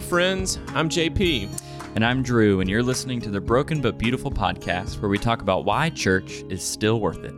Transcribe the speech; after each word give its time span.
Hello, 0.00 0.08
friends. 0.08 0.58
I'm 0.68 0.88
JP. 0.88 1.50
And 1.94 2.02
I'm 2.02 2.22
Drew, 2.22 2.60
and 2.60 2.70
you're 2.70 2.82
listening 2.82 3.20
to 3.20 3.30
the 3.30 3.38
Broken 3.38 3.82
But 3.82 3.98
Beautiful 3.98 4.30
podcast, 4.30 4.98
where 5.02 5.10
we 5.10 5.18
talk 5.18 5.42
about 5.42 5.66
why 5.66 5.90
church 5.90 6.42
is 6.48 6.64
still 6.64 7.00
worth 7.00 7.22
it. 7.22 7.34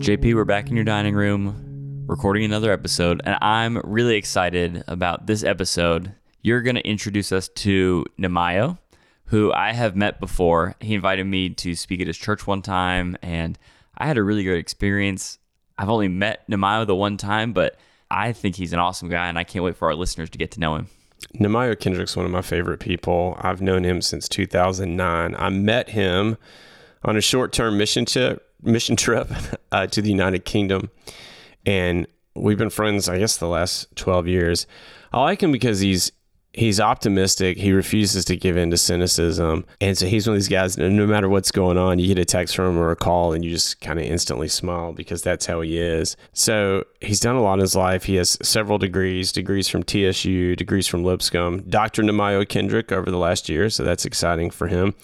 JP, 0.00 0.34
we're 0.34 0.44
back 0.44 0.68
in 0.68 0.74
your 0.74 0.84
dining 0.84 1.14
room 1.14 2.04
recording 2.08 2.44
another 2.44 2.72
episode, 2.72 3.20
and 3.24 3.38
I'm 3.40 3.80
really 3.84 4.16
excited 4.16 4.82
about 4.88 5.28
this 5.28 5.44
episode. 5.44 6.14
You're 6.42 6.62
going 6.62 6.74
to 6.76 6.86
introduce 6.86 7.30
us 7.30 7.48
to 7.48 8.04
Nehemiah, 8.18 8.74
who 9.26 9.52
I 9.52 9.72
have 9.72 9.94
met 9.94 10.18
before. 10.18 10.74
He 10.80 10.94
invited 10.94 11.28
me 11.28 11.48
to 11.50 11.76
speak 11.76 12.00
at 12.00 12.08
his 12.08 12.18
church 12.18 12.44
one 12.44 12.60
time, 12.60 13.16
and 13.22 13.56
I 13.96 14.08
had 14.08 14.18
a 14.18 14.24
really 14.24 14.42
great 14.42 14.58
experience. 14.58 15.38
I've 15.78 15.88
only 15.88 16.08
met 16.08 16.48
Nehemiah 16.48 16.84
the 16.84 16.94
one 16.94 17.16
time, 17.16 17.52
but 17.52 17.76
I 18.10 18.32
think 18.32 18.56
he's 18.56 18.72
an 18.72 18.78
awesome 18.78 19.08
guy, 19.08 19.28
and 19.28 19.38
I 19.38 19.44
can't 19.44 19.64
wait 19.64 19.76
for 19.76 19.88
our 19.88 19.94
listeners 19.94 20.30
to 20.30 20.38
get 20.38 20.50
to 20.52 20.60
know 20.60 20.76
him. 20.76 20.88
Nehemiah 21.34 21.76
Kendrick's 21.76 22.16
one 22.16 22.24
of 22.24 22.32
my 22.32 22.42
favorite 22.42 22.78
people. 22.78 23.36
I've 23.40 23.60
known 23.60 23.84
him 23.84 24.00
since 24.00 24.28
2009. 24.28 25.34
I 25.36 25.48
met 25.50 25.90
him 25.90 26.36
on 27.04 27.16
a 27.16 27.20
short-term 27.20 27.76
mission 27.76 28.04
trip, 28.04 28.48
mission 28.62 28.96
trip 28.96 29.30
uh, 29.72 29.86
to 29.88 30.00
the 30.00 30.08
United 30.08 30.44
Kingdom, 30.44 30.90
and 31.64 32.06
we've 32.34 32.58
been 32.58 32.70
friends, 32.70 33.08
I 33.08 33.18
guess, 33.18 33.36
the 33.36 33.48
last 33.48 33.94
12 33.96 34.28
years. 34.28 34.66
I 35.12 35.20
like 35.20 35.42
him 35.42 35.52
because 35.52 35.80
he's 35.80 36.12
he's 36.56 36.80
optimistic. 36.80 37.58
He 37.58 37.72
refuses 37.72 38.24
to 38.24 38.36
give 38.36 38.56
in 38.56 38.70
to 38.70 38.78
cynicism. 38.78 39.64
And 39.80 39.96
so 39.96 40.06
he's 40.06 40.26
one 40.26 40.34
of 40.34 40.38
these 40.38 40.48
guys, 40.48 40.78
no 40.78 41.06
matter 41.06 41.28
what's 41.28 41.50
going 41.52 41.76
on, 41.76 41.98
you 41.98 42.08
get 42.08 42.18
a 42.18 42.24
text 42.24 42.56
from 42.56 42.70
him 42.70 42.78
or 42.78 42.90
a 42.90 42.96
call 42.96 43.34
and 43.34 43.44
you 43.44 43.50
just 43.50 43.80
kind 43.80 43.98
of 43.98 44.06
instantly 44.06 44.48
smile 44.48 44.92
because 44.92 45.22
that's 45.22 45.46
how 45.46 45.60
he 45.60 45.78
is. 45.78 46.16
So 46.32 46.84
he's 47.00 47.20
done 47.20 47.36
a 47.36 47.42
lot 47.42 47.54
in 47.54 47.60
his 47.60 47.76
life. 47.76 48.04
He 48.04 48.16
has 48.16 48.38
several 48.42 48.78
degrees, 48.78 49.30
degrees 49.32 49.68
from 49.68 49.82
TSU, 49.82 50.56
degrees 50.56 50.86
from 50.86 51.04
Lipscomb, 51.04 51.62
Dr. 51.68 52.02
Nehemiah 52.02 52.46
Kendrick 52.46 52.90
over 52.90 53.10
the 53.10 53.18
last 53.18 53.48
year. 53.48 53.68
So 53.68 53.84
that's 53.84 54.06
exciting 54.06 54.50
for 54.50 54.68
him. 54.68 54.94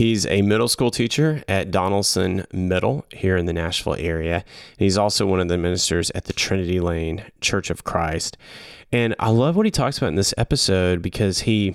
He's 0.00 0.24
a 0.24 0.40
middle 0.40 0.66
school 0.66 0.90
teacher 0.90 1.44
at 1.46 1.70
Donelson 1.70 2.50
Middle 2.54 3.04
here 3.12 3.36
in 3.36 3.44
the 3.44 3.52
Nashville 3.52 3.96
area. 3.98 4.46
He's 4.78 4.96
also 4.96 5.26
one 5.26 5.40
of 5.40 5.48
the 5.48 5.58
ministers 5.58 6.10
at 6.14 6.24
the 6.24 6.32
Trinity 6.32 6.80
Lane 6.80 7.22
Church 7.42 7.68
of 7.68 7.84
Christ. 7.84 8.38
And 8.90 9.14
I 9.18 9.28
love 9.28 9.56
what 9.56 9.66
he 9.66 9.70
talks 9.70 9.98
about 9.98 10.06
in 10.06 10.14
this 10.14 10.32
episode 10.38 11.02
because 11.02 11.40
he 11.40 11.74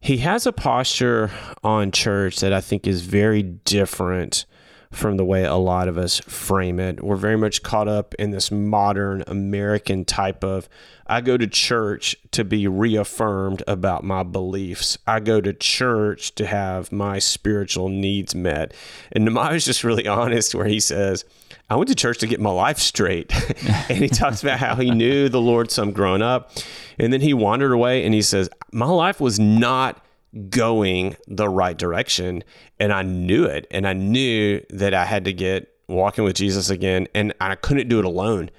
he 0.00 0.16
has 0.16 0.46
a 0.46 0.52
posture 0.52 1.30
on 1.62 1.90
church 1.90 2.40
that 2.40 2.54
I 2.54 2.62
think 2.62 2.86
is 2.86 3.02
very 3.02 3.42
different 3.42 4.46
from 4.94 5.16
the 5.16 5.24
way 5.24 5.44
a 5.44 5.54
lot 5.56 5.88
of 5.88 5.98
us 5.98 6.20
frame 6.20 6.80
it. 6.80 7.02
We're 7.02 7.16
very 7.16 7.36
much 7.36 7.62
caught 7.62 7.88
up 7.88 8.14
in 8.14 8.30
this 8.30 8.50
modern 8.50 9.24
American 9.26 10.04
type 10.04 10.44
of 10.44 10.68
I 11.06 11.20
go 11.20 11.36
to 11.36 11.46
church 11.46 12.16
to 12.30 12.44
be 12.44 12.66
reaffirmed 12.66 13.62
about 13.66 14.04
my 14.04 14.22
beliefs. 14.22 14.96
I 15.06 15.20
go 15.20 15.40
to 15.40 15.52
church 15.52 16.34
to 16.36 16.46
have 16.46 16.92
my 16.92 17.18
spiritual 17.18 17.88
needs 17.88 18.34
met. 18.34 18.72
And 19.12 19.24
Nehemiah 19.24 19.54
is 19.54 19.64
just 19.64 19.84
really 19.84 20.08
honest 20.08 20.54
where 20.54 20.66
he 20.66 20.80
says, 20.80 21.24
I 21.68 21.76
went 21.76 21.88
to 21.88 21.94
church 21.94 22.18
to 22.18 22.26
get 22.26 22.40
my 22.40 22.50
life 22.50 22.78
straight. 22.78 23.32
and 23.88 23.98
he 23.98 24.08
talks 24.08 24.42
about 24.42 24.58
how 24.58 24.76
he 24.76 24.90
knew 24.90 25.28
the 25.28 25.40
Lord 25.40 25.70
some 25.70 25.92
grown 25.92 26.22
up. 26.22 26.52
And 26.98 27.12
then 27.12 27.20
he 27.20 27.34
wandered 27.34 27.72
away 27.72 28.04
and 28.04 28.14
he 28.14 28.22
says, 28.22 28.48
My 28.72 28.86
life 28.86 29.20
was 29.20 29.38
not 29.38 30.02
going 30.48 31.16
the 31.26 31.48
right 31.48 31.76
direction. 31.76 32.44
And 32.78 32.92
I 32.92 33.02
knew 33.02 33.44
it. 33.44 33.66
And 33.70 33.86
I 33.86 33.92
knew 33.92 34.60
that 34.70 34.94
I 34.94 35.04
had 35.04 35.24
to 35.26 35.32
get 35.32 35.70
walking 35.88 36.24
with 36.24 36.36
Jesus 36.36 36.70
again. 36.70 37.08
And 37.14 37.32
I 37.40 37.54
couldn't 37.54 37.88
do 37.88 37.98
it 37.98 38.04
alone. 38.04 38.50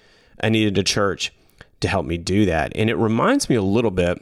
I 0.41 0.50
needed 0.50 0.78
a 0.78 0.84
church 0.84 1.34
to 1.81 1.88
help 1.88 2.06
me 2.06 2.18
do 2.18 2.46
that. 2.46 2.72
And 2.75 2.90
it 2.90 2.96
reminds 2.96 3.50
me 3.50 3.56
a 3.56 3.62
little 3.62 3.91
bit. 3.91 4.19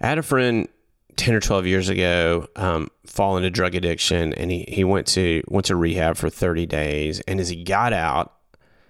I 0.00 0.06
had 0.06 0.18
a 0.18 0.22
friend 0.22 0.68
10 1.16 1.34
or 1.34 1.40
12 1.40 1.66
years 1.66 1.88
ago 1.88 2.48
um, 2.56 2.88
fall 3.04 3.36
into 3.36 3.50
drug 3.50 3.74
addiction 3.74 4.32
and 4.34 4.50
he, 4.50 4.64
he 4.68 4.84
went 4.84 5.06
to 5.06 5.42
went 5.48 5.66
to 5.66 5.76
rehab 5.76 6.16
for 6.16 6.30
30 6.30 6.66
days 6.66 7.20
and 7.20 7.38
as 7.38 7.50
he 7.50 7.62
got 7.62 7.92
out 7.92 8.34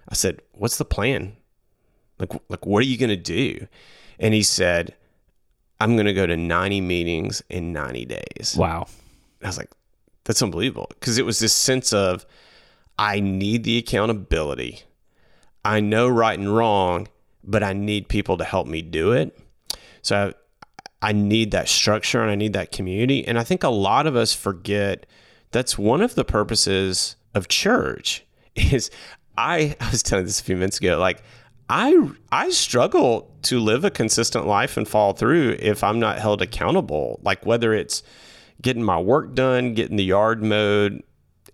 i 0.07 0.13
said 0.13 0.41
what's 0.53 0.77
the 0.77 0.85
plan 0.85 1.35
like 2.19 2.31
like 2.47 2.65
what 2.65 2.79
are 2.79 2.87
you 2.87 2.97
going 2.97 3.09
to 3.09 3.17
do 3.17 3.67
and 4.19 4.33
he 4.33 4.41
said 4.41 4.95
i'm 5.83 5.95
going 5.95 6.05
to 6.05 6.13
go 6.13 6.25
to 6.25 6.37
90 6.37 6.81
meetings 6.81 7.43
in 7.49 7.73
90 7.73 8.05
days. 8.05 8.55
Wow. 8.57 8.87
I 9.43 9.47
was 9.47 9.57
like 9.57 9.69
that's 10.25 10.41
unbelievable. 10.41 10.89
Because 10.89 11.17
it 11.17 11.25
was 11.25 11.39
this 11.39 11.53
sense 11.53 11.91
of 11.91 12.25
i 12.97 13.19
need 13.19 13.63
the 13.63 13.77
accountability. 13.77 14.81
I 15.65 15.79
know 15.79 16.07
right 16.07 16.37
and 16.37 16.55
wrong 16.55 17.07
but 17.43 17.63
i 17.63 17.73
need 17.73 18.07
people 18.07 18.37
to 18.37 18.43
help 18.45 18.67
me 18.67 18.81
do 18.81 19.11
it. 19.11 19.37
So 20.01 20.33
I, 21.01 21.09
I 21.09 21.11
need 21.11 21.51
that 21.51 21.67
structure 21.67 22.21
and 22.21 22.31
I 22.31 22.35
need 22.35 22.53
that 22.53 22.71
community. 22.71 23.27
And 23.27 23.37
I 23.37 23.43
think 23.43 23.63
a 23.63 23.69
lot 23.69 24.07
of 24.07 24.15
us 24.15 24.33
forget 24.33 25.05
that's 25.51 25.77
one 25.77 26.01
of 26.01 26.15
the 26.15 26.23
purposes 26.23 27.17
of 27.33 27.49
church 27.49 28.25
is 28.55 28.89
I, 29.37 29.75
I 29.81 29.89
was 29.89 30.03
telling 30.03 30.25
this 30.25 30.39
a 30.39 30.43
few 30.43 30.55
minutes 30.55 30.77
ago, 30.77 30.97
like 30.97 31.23
I 31.69 32.11
I 32.31 32.49
struggle 32.49 33.31
to 33.43 33.59
live 33.59 33.83
a 33.83 33.91
consistent 33.91 34.47
life 34.47 34.77
and 34.77 34.87
fall 34.87 35.13
through 35.13 35.57
if 35.59 35.83
I'm 35.83 35.99
not 35.99 36.19
held 36.19 36.41
accountable. 36.41 37.19
Like 37.23 37.45
whether 37.45 37.73
it's 37.73 38.03
getting 38.61 38.83
my 38.83 38.99
work 38.99 39.33
done, 39.33 39.73
getting 39.73 39.97
the 39.97 40.03
yard 40.03 40.43
mowed, 40.43 41.03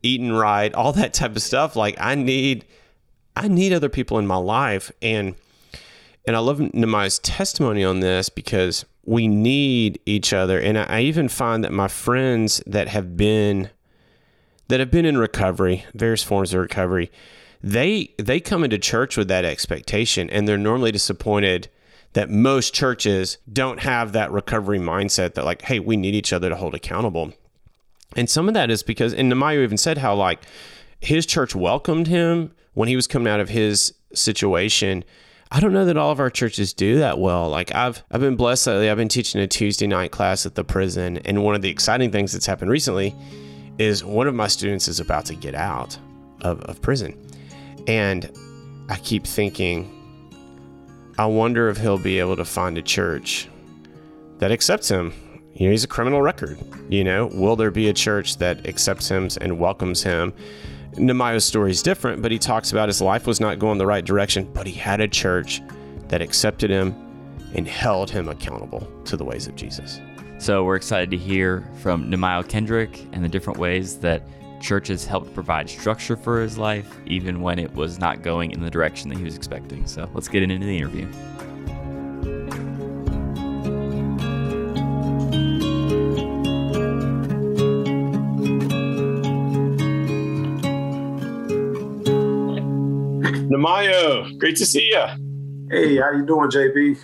eating 0.03 0.31
right, 0.31 0.74
all 0.74 0.94
that 0.94 1.14
type 1.14 1.36
of 1.36 1.42
stuff. 1.42 1.75
Like 1.75 1.96
I 2.00 2.16
need 2.16 2.66
I 3.36 3.47
need 3.47 3.74
other 3.74 3.90
people 3.90 4.20
in 4.20 4.28
my 4.28 4.38
life 4.38 4.92
and 5.02 5.36
and 6.28 6.36
I 6.36 6.40
love 6.40 6.59
Nehemiah's 6.59 7.20
testimony 7.20 7.84
on 7.84 8.02
this 8.02 8.30
because 8.30 8.86
we 9.03 9.28
need 9.28 10.00
each 10.06 10.34
other. 10.34 10.59
And 10.59 10.78
I 10.78 11.02
even 11.02 11.28
find 11.28 11.64
that 11.64 11.72
my 11.72 11.88
friends 11.88 12.62
that 12.68 12.88
have 12.90 13.18
been 13.18 13.70
that 14.68 14.80
have 14.80 14.91
been 14.91 15.06
in 15.06 15.18
recovery, 15.18 15.86
various 15.96 16.24
forms 16.24 16.53
of 16.53 16.62
recovery, 16.62 17.12
they 17.62 18.14
they 18.18 18.40
come 18.40 18.64
into 18.64 18.78
church 18.78 19.18
with 19.18 19.28
that 19.28 19.46
expectation 19.46 20.30
and 20.30 20.47
they're 20.47 20.58
normally 20.58 20.92
disappointed 20.92 21.68
that 22.14 22.30
most 22.30 22.74
churches 22.74 23.38
don't 23.52 23.81
have 23.81 24.14
that 24.14 24.31
recovery 24.31 24.80
mindset 24.80 25.36
that 25.36 25.46
like, 25.46 25.62
hey, 25.64 25.80
we 25.80 25.96
need 25.96 26.16
each 26.16 26.34
other 26.34 26.50
to 26.50 26.56
hold 26.56 26.74
accountable. 26.74 27.31
And 28.16 28.30
some 28.30 28.47
of 28.47 28.53
that 28.56 28.72
is 28.72 28.81
because 28.81 29.14
and 29.14 29.30
Nehemiah 29.30 29.59
even 29.59 29.78
said 29.78 30.00
how 30.00 30.16
like 30.16 30.42
his 31.00 31.25
church 31.25 31.53
welcomed 31.53 32.08
him 32.08 32.52
when 32.74 32.88
he 32.88 32.96
was 32.96 33.08
coming 33.08 33.31
out 33.31 33.40
of 33.40 33.50
his 33.50 33.94
situation 34.14 35.03
I 35.52 35.59
don't 35.59 35.74
know 35.74 35.86
that 35.86 35.97
all 35.97 36.12
of 36.12 36.20
our 36.20 36.30
churches 36.30 36.74
do 36.74 37.00
that 37.00 37.18
well. 37.18 37.50
Like 37.50 37.74
I've 37.74 38.03
I've 38.12 38.22
been 38.22 38.36
blessed 38.36 38.68
lately. 38.68 38.90
I've 38.90 38.97
been 38.97 39.08
teaching 39.08 39.41
a 39.41 39.47
Tuesday 39.47 39.88
night 39.88 40.12
class 40.12 40.46
at 40.46 40.53
the 40.53 40.64
prison, 40.64 41.18
and 41.26 41.44
one 41.44 41.56
of 41.56 41.64
the 41.64 41.70
exciting 41.70 42.12
things 42.12 42.34
that's 42.34 42.46
happened 42.46 42.70
recently 42.70 43.16
is 43.80 44.03
one 44.03 44.28
of 44.28 44.36
my 44.36 44.47
students 44.47 44.88
is 44.88 45.00
about 45.00 45.26
to 45.26 45.36
get 45.36 45.56
out 45.56 45.97
of, 46.41 46.62
of 46.62 46.81
prison. 46.81 47.18
And 47.88 48.31
I 48.90 48.97
keep 48.97 49.25
thinking, 49.25 49.95
I 51.17 51.25
wonder 51.25 51.69
if 51.69 51.78
he'll 51.78 51.97
be 51.97 52.19
able 52.19 52.35
to 52.38 52.45
find 52.45 52.78
a 52.78 52.81
church 52.81 53.47
that 54.38 54.51
accepts 54.51 54.90
him. 54.90 55.13
You 55.53 55.66
know, 55.66 55.72
he's 55.72 55.84
a 55.84 55.88
criminal 55.88 56.22
record. 56.22 56.57
You 56.90 57.03
know, 57.03 57.28
will 57.28 57.55
there 57.55 57.72
be 57.72 57.90
a 57.90 57.93
church 57.93 58.37
that 58.37 58.66
accepts 58.67 59.09
him 59.09 59.29
and 59.41 59.59
welcomes 59.59 60.02
him? 60.02 60.34
Nehemiah's 60.97 61.46
story 61.46 61.72
is 61.72 61.84
different, 61.84 62.22
but 62.22 62.31
he 62.31 62.40
talks 62.40 62.72
about 62.72 62.90
his 62.90 63.02
life 63.02 63.28
was 63.28 63.40
not 63.40 63.59
going 63.59 63.78
the 63.78 63.85
right 63.85 64.03
direction, 64.03 64.49
but 64.53 64.66
he 64.66 64.73
had 64.73 65.02
a 65.02 65.08
church 65.08 65.61
that 66.08 66.22
accepted 66.22 66.70
him 66.70 66.96
and 67.53 67.67
held 67.67 68.09
him 68.09 68.28
accountable 68.28 68.87
to 69.05 69.17
the 69.17 69.23
ways 69.23 69.47
of 69.47 69.55
Jesus. 69.55 69.99
So 70.37 70.64
we're 70.64 70.78
excited 70.78 71.11
to 71.11 71.17
hear 71.17 71.70
from 71.81 72.09
Nehemiah 72.09 72.43
Kendrick 72.43 73.05
and 73.11 73.23
the 73.23 73.29
different 73.29 73.59
ways 73.59 73.99
that 73.99 74.23
churches 74.59 75.06
helped 75.06 75.34
provide 75.34 75.70
structure 75.70 76.16
for 76.16 76.41
his 76.41 76.58
life, 76.58 76.97
even 77.06 77.41
when 77.41 77.59
it 77.59 77.73
was 77.73 78.00
not 78.00 78.22
going 78.22 78.52
in 78.52 78.61
the 78.61 78.70
direction 78.70 79.09
that 79.09 79.17
he 79.17 79.23
was 79.23 79.35
expecting. 79.35 79.85
So 79.88 80.09
let's 80.14 80.28
get 80.28 80.44
into 80.44 80.66
the 80.66 80.78
interview. 80.78 81.08
Nehemiah, 93.50 94.32
great 94.38 94.55
to 94.58 94.66
see 94.66 94.90
you. 94.90 95.05
Hey, 95.70 95.97
how 95.97 96.12
you 96.12 96.26
doing, 96.26 96.50
JP? 96.50 96.97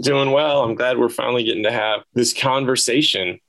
Doing 0.00 0.30
well. 0.30 0.62
I'm 0.62 0.74
glad 0.74 0.98
we're 0.98 1.08
finally 1.08 1.44
getting 1.44 1.64
to 1.64 1.72
have 1.72 2.02
this 2.14 2.32
conversation. 2.32 3.40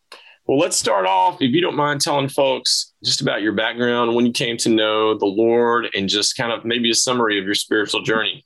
Well, 0.48 0.60
let's 0.60 0.78
start 0.78 1.08
off, 1.08 1.42
if 1.42 1.56
you 1.56 1.62
don't 1.62 1.76
mind 1.76 2.02
telling 2.02 2.30
folks 2.30 2.94
just 3.04 3.20
about 3.20 3.42
your 3.42 3.54
background, 3.54 4.14
when 4.14 4.28
you 4.28 4.32
came 4.32 4.58
to 4.58 4.70
know 4.70 5.18
the 5.18 5.26
Lord, 5.26 5.88
and 5.96 6.08
just 6.08 6.38
kind 6.38 6.52
of 6.52 6.64
maybe 6.64 6.92
a 6.92 6.94
summary 6.94 7.40
of 7.40 7.46
your 7.46 7.56
spiritual 7.56 8.04
journey. 8.04 8.46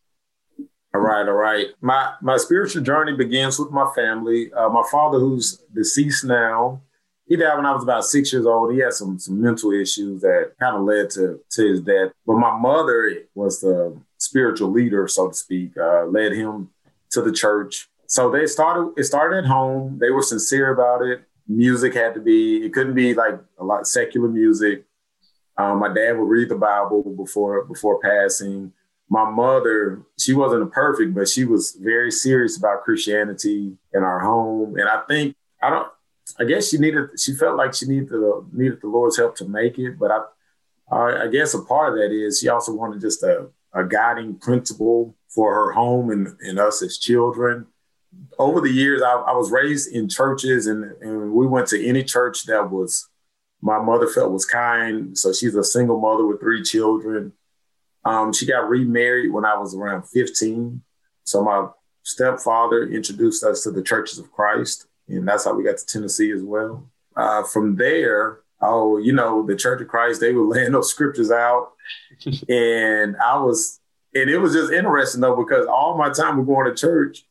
All 0.95 1.01
right, 1.01 1.27
all 1.27 1.33
right. 1.33 1.67
My 1.81 2.13
my 2.21 2.37
spiritual 2.37 2.83
journey 2.83 3.15
begins 3.15 3.59
with 3.59 3.71
my 3.71 3.91
family. 3.93 4.51
Uh, 4.53 4.69
my 4.69 4.83
father, 4.89 5.19
who's 5.19 5.57
deceased 5.73 6.23
now, 6.23 6.81
he 7.27 7.35
died 7.35 7.57
when 7.57 7.65
I 7.65 7.73
was 7.73 7.83
about 7.83 8.05
six 8.05 8.31
years 8.31 8.45
old. 8.45 8.73
He 8.73 8.79
had 8.79 8.93
some 8.93 9.19
some 9.19 9.41
mental 9.41 9.71
issues 9.71 10.21
that 10.21 10.53
kind 10.57 10.77
of 10.77 10.83
led 10.83 11.09
to 11.11 11.41
to 11.51 11.67
his 11.67 11.81
death. 11.81 12.11
But 12.25 12.37
my 12.37 12.57
mother 12.57 13.23
was 13.35 13.59
the 13.59 13.99
spiritual 14.17 14.71
leader, 14.71 15.07
so 15.09 15.27
to 15.27 15.33
speak, 15.33 15.77
uh, 15.77 16.05
led 16.05 16.31
him 16.31 16.69
to 17.11 17.21
the 17.21 17.33
church. 17.33 17.89
So 18.07 18.31
they 18.31 18.47
started. 18.47 18.93
It 18.97 19.03
started 19.03 19.39
at 19.43 19.45
home. 19.45 19.99
They 19.99 20.11
were 20.11 20.23
sincere 20.23 20.73
about 20.73 21.03
it. 21.03 21.23
Music 21.49 21.95
had 21.95 22.13
to 22.13 22.21
be. 22.21 22.63
It 22.63 22.73
couldn't 22.73 22.93
be 22.93 23.13
like 23.15 23.39
a 23.57 23.63
lot 23.63 23.87
secular 23.87 24.29
music. 24.29 24.85
Um, 25.57 25.79
my 25.79 25.91
dad 25.91 26.13
would 26.13 26.29
read 26.29 26.49
the 26.49 26.55
Bible 26.55 27.03
before 27.17 27.65
before 27.65 27.99
passing. 27.99 28.71
My 29.09 29.27
mother, 29.27 30.03
she 30.19 30.33
wasn't 30.33 30.71
perfect, 30.71 31.15
but 31.15 31.27
she 31.27 31.43
was 31.45 31.75
very 31.81 32.11
serious 32.11 32.57
about 32.57 32.83
Christianity 32.83 33.75
in 33.93 34.03
our 34.03 34.19
home. 34.19 34.77
And 34.77 34.87
I 34.87 35.01
think 35.09 35.35
I 35.61 35.71
don't. 35.71 35.87
I 36.39 36.43
guess 36.43 36.69
she 36.69 36.77
needed. 36.77 37.19
She 37.19 37.33
felt 37.33 37.57
like 37.57 37.73
she 37.73 37.87
needed 37.87 38.09
the 38.09 38.45
needed 38.53 38.81
the 38.81 38.87
Lord's 38.87 39.17
help 39.17 39.35
to 39.37 39.45
make 39.45 39.79
it. 39.79 39.97
But 39.97 40.11
I, 40.11 40.21
I, 40.91 41.23
I 41.23 41.27
guess 41.27 41.55
a 41.55 41.61
part 41.63 41.93
of 41.93 41.99
that 41.99 42.11
is 42.11 42.39
she 42.39 42.49
also 42.49 42.73
wanted 42.73 43.01
just 43.01 43.23
a, 43.23 43.47
a 43.73 43.83
guiding 43.83 44.35
principle 44.35 45.15
for 45.27 45.53
her 45.53 45.71
home 45.71 46.11
and, 46.11 46.37
and 46.41 46.59
us 46.59 46.83
as 46.83 46.99
children. 46.99 47.65
Over 48.39 48.61
the 48.61 48.71
years, 48.71 49.01
I, 49.01 49.11
I 49.11 49.33
was 49.33 49.51
raised 49.51 49.93
in 49.93 50.09
churches, 50.09 50.65
and, 50.65 50.85
and 51.01 51.33
we 51.33 51.45
went 51.45 51.67
to 51.67 51.85
any 51.85 52.03
church 52.03 52.45
that 52.45 52.71
was 52.71 53.09
my 53.61 53.79
mother 53.79 54.07
felt 54.07 54.31
was 54.31 54.45
kind. 54.45 55.17
So 55.17 55.33
she's 55.33 55.55
a 55.55 55.63
single 55.63 55.99
mother 55.99 56.25
with 56.25 56.39
three 56.39 56.63
children. 56.63 57.33
Um, 58.05 58.31
she 58.31 58.45
got 58.45 58.69
remarried 58.69 59.31
when 59.31 59.45
I 59.45 59.57
was 59.57 59.75
around 59.75 60.03
15. 60.03 60.81
So 61.25 61.43
my 61.43 61.67
stepfather 62.03 62.87
introduced 62.87 63.43
us 63.43 63.63
to 63.63 63.71
the 63.71 63.83
Churches 63.83 64.19
of 64.19 64.31
Christ, 64.31 64.87
and 65.07 65.27
that's 65.27 65.45
how 65.45 65.53
we 65.53 65.63
got 65.63 65.77
to 65.77 65.85
Tennessee 65.85 66.31
as 66.31 66.41
well. 66.41 66.89
Uh, 67.15 67.43
from 67.43 67.75
there, 67.75 68.39
oh, 68.61 68.97
you 68.97 69.13
know, 69.13 69.45
the 69.45 69.55
Church 69.55 69.81
of 69.81 69.87
Christ, 69.87 70.21
they 70.21 70.33
would 70.33 70.47
laying 70.55 70.71
those 70.71 70.89
scriptures 70.89 71.31
out. 71.31 71.73
and 72.49 73.15
I 73.17 73.37
was, 73.39 73.79
and 74.15 74.29
it 74.29 74.37
was 74.37 74.53
just 74.53 74.71
interesting 74.71 75.21
though, 75.21 75.35
because 75.35 75.67
all 75.67 75.97
my 75.97 76.09
time 76.09 76.37
we're 76.37 76.45
going 76.45 76.73
to 76.73 76.79
church, 76.79 77.25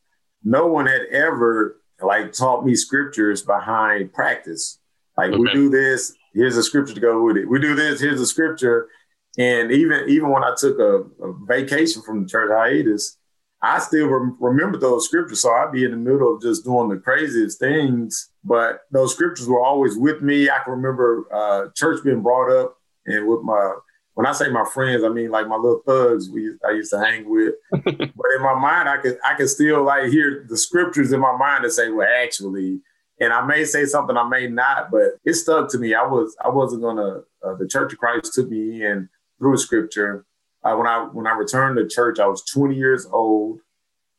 no 0.49 0.67
one 0.67 0.87
had 0.87 1.03
ever 1.13 1.79
like 2.01 2.33
taught 2.33 2.65
me 2.65 2.75
scriptures 2.75 3.43
behind 3.43 4.13
practice. 4.15 4.79
Like 5.17 5.31
okay. 5.31 5.39
we 5.39 5.53
do 5.53 5.69
this, 5.69 6.15
here's 6.33 6.57
a 6.57 6.63
scripture 6.63 6.95
to 6.95 7.01
go 7.01 7.23
with 7.23 7.37
it. 7.37 7.49
We 7.49 7.61
do 7.61 7.75
this, 7.75 8.01
here's 8.01 8.21
a 8.21 8.27
scripture. 8.27 8.89
And 9.37 9.71
even 9.71 10.09
even 10.09 10.31
when 10.31 10.43
I 10.43 10.55
took 10.57 10.79
a, 10.79 11.05
a 11.23 11.35
vacation 11.47 12.03
from 12.03 12.23
the 12.23 12.29
church 12.29 12.51
hiatus, 12.51 13.19
I 13.61 13.79
still 13.79 14.07
re- 14.07 14.37
remember 14.41 14.79
those 14.79 15.05
scriptures. 15.05 15.43
So 15.43 15.53
I'd 15.53 15.73
be 15.73 15.85
in 15.85 15.91
the 15.91 15.97
middle 15.97 16.35
of 16.35 16.41
just 16.41 16.65
doing 16.65 16.89
the 16.89 16.97
craziest 16.97 17.59
things, 17.59 18.31
but 18.43 18.81
those 18.91 19.13
scriptures 19.13 19.49
were 19.49 19.63
always 19.63 19.97
with 19.97 20.23
me. 20.23 20.49
I 20.49 20.61
can 20.65 20.73
remember 20.73 21.27
uh, 21.33 21.69
church 21.75 22.03
being 22.03 22.23
brought 22.23 22.51
up, 22.51 22.77
and 23.07 23.29
with 23.29 23.43
my 23.43 23.75
when 24.19 24.27
I 24.27 24.33
say 24.33 24.49
my 24.49 24.65
friends, 24.65 25.05
I 25.05 25.11
mean 25.11 25.31
like 25.31 25.47
my 25.47 25.55
little 25.55 25.81
thugs 25.87 26.29
we 26.29 26.51
I 26.67 26.73
used 26.73 26.91
to 26.91 26.99
hang 26.99 27.31
with. 27.31 27.55
but 27.71 27.85
in 27.85 28.43
my 28.43 28.55
mind, 28.59 28.89
I 28.89 28.97
could 28.97 29.17
I 29.25 29.35
could 29.35 29.49
still 29.49 29.85
like 29.85 30.11
hear 30.11 30.45
the 30.49 30.57
scriptures 30.57 31.13
in 31.13 31.21
my 31.21 31.37
mind 31.37 31.65
that 31.65 31.71
say, 31.71 31.91
well, 31.91 32.09
actually, 32.21 32.81
and 33.21 33.33
I 33.33 33.47
may 33.47 33.65
say 33.65 33.85
something, 33.85 34.17
I 34.17 34.29
may 34.29 34.49
not, 34.49 34.91
but 34.91 35.21
it 35.25 35.35
stuck 35.35 35.71
to 35.71 35.79
me. 35.79 35.95
I 35.95 36.05
was 36.05 36.37
I 36.45 36.49
wasn't 36.49 36.83
gonna. 36.83 37.21
Uh, 37.45 37.55
the 37.61 37.69
Church 37.69 37.93
of 37.93 38.01
Christ 38.01 38.33
took 38.35 38.51
me 38.51 38.85
in 38.85 39.09
through 39.39 39.57
Scripture. 39.57 40.27
Uh, 40.65 40.75
when 40.75 40.89
I 40.89 41.05
when 41.05 41.29
I 41.29 41.37
returned 41.37 41.77
to 41.77 41.87
church, 41.87 42.19
I 42.19 42.27
was 42.27 42.43
20 42.43 42.75
years 42.75 43.07
old, 43.07 43.61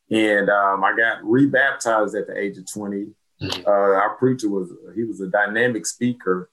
and 0.09 0.49
um, 0.49 0.81
I 0.81 0.95
got 0.95 1.25
rebaptized 1.25 2.15
at 2.15 2.25
the 2.25 2.37
age 2.37 2.57
of 2.57 2.71
20. 2.71 3.07
Mm-hmm. 3.41 3.67
Uh, 3.67 3.69
our 3.69 4.15
preacher 4.15 4.47
was 4.47 4.71
he 4.95 5.03
was 5.03 5.19
a 5.19 5.27
dynamic 5.27 5.85
speaker, 5.85 6.49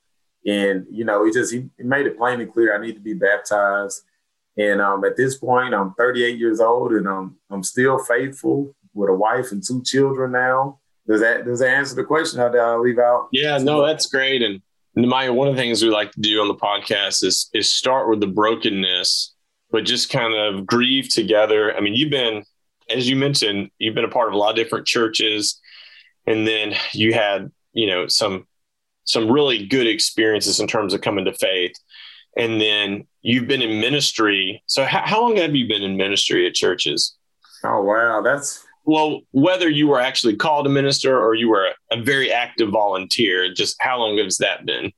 and 0.47 0.87
you 0.91 1.05
know 1.05 1.25
he 1.25 1.33
just 1.33 1.53
he, 1.53 1.69
he 1.77 1.83
made 1.83 2.07
it 2.07 2.17
plain 2.17 2.41
and 2.41 2.53
clear 2.53 2.75
I 2.75 2.85
need 2.85 2.95
to 2.95 3.01
be 3.01 3.15
baptized. 3.15 4.03
And 4.59 4.81
um, 4.81 5.05
at 5.05 5.19
this 5.19 5.37
point, 5.37 5.75
I'm 5.75 5.93
38 5.95 6.39
years 6.39 6.61
old, 6.61 6.93
and 6.93 7.07
I'm 7.07 7.37
I'm 7.51 7.63
still 7.63 7.99
faithful 7.99 8.75
with 8.95 9.11
a 9.11 9.15
wife 9.15 9.53
and 9.53 9.63
two 9.63 9.83
children 9.83 10.33
now. 10.33 10.81
Does 11.07 11.21
that 11.21 11.45
does 11.45 11.59
that 11.59 11.71
answer 11.71 11.95
the 11.95 12.05
question? 12.05 12.41
How 12.41 12.49
did 12.49 12.61
I 12.61 12.77
leave 12.77 12.99
out? 12.99 13.29
Yeah, 13.33 13.59
no, 13.59 13.85
that's 13.85 14.07
great. 14.07 14.43
And 14.43 14.63
Nehemiah, 14.95 15.33
one 15.33 15.49
of 15.49 15.55
the 15.55 15.61
things 15.61 15.83
we 15.83 15.91
like 15.91 16.13
to 16.13 16.21
do 16.21 16.41
on 16.41 16.49
the 16.49 16.55
podcast 16.55 17.23
is 17.23 17.51
is 17.53 17.69
start 17.69 18.09
with 18.09 18.21
the 18.21 18.27
brokenness, 18.27 19.35
but 19.71 19.85
just 19.85 20.11
kind 20.11 20.35
of 20.35 20.67
grieve 20.67 21.09
together. 21.13 21.77
I 21.77 21.81
mean, 21.81 21.95
you've 21.95 22.11
been, 22.11 22.45
as 22.89 23.09
you 23.09 23.17
mentioned, 23.17 23.71
you've 23.79 23.95
been 23.95 24.05
a 24.05 24.09
part 24.09 24.29
of 24.29 24.35
a 24.35 24.39
lot 24.39 24.51
of 24.51 24.57
different 24.57 24.87
churches, 24.87 25.61
and 26.27 26.47
then 26.47 26.75
you 26.93 27.13
had, 27.13 27.53
you 27.73 27.87
know, 27.89 28.07
some 28.09 28.47
some 29.07 29.31
really 29.31 29.67
good 29.67 29.87
experiences 29.87 30.61
in 30.61 30.67
terms 30.67 30.93
of 30.93 31.01
coming 31.01 31.25
to 31.25 31.33
faith. 31.33 31.75
And 32.37 32.61
then 32.61 33.07
you've 33.23 33.49
been 33.49 33.63
in 33.63 33.81
ministry. 33.81 34.63
So 34.67 34.85
how, 34.85 35.03
how 35.05 35.23
long 35.23 35.37
have 35.37 35.55
you 35.55 35.67
been 35.67 35.83
in 35.83 35.97
ministry 35.97 36.47
at 36.47 36.55
churches? 36.55 37.17
Oh 37.65 37.83
wow, 37.83 38.21
that's 38.21 38.65
well, 38.85 39.23
whether 39.33 39.69
you 39.69 39.89
were 39.89 40.01
actually 40.01 40.37
called 40.37 40.67
a 40.67 40.71
minister 40.71 41.19
or 41.19 41.35
you 41.35 41.49
were 41.49 41.67
a, 41.91 41.99
a 41.99 42.03
very 42.03 42.31
active 42.31 42.71
volunteer, 42.71 43.53
just 43.53 43.77
how 43.81 43.99
long 43.99 44.19
has 44.19 44.39
that 44.39 44.65
been? 44.65 44.93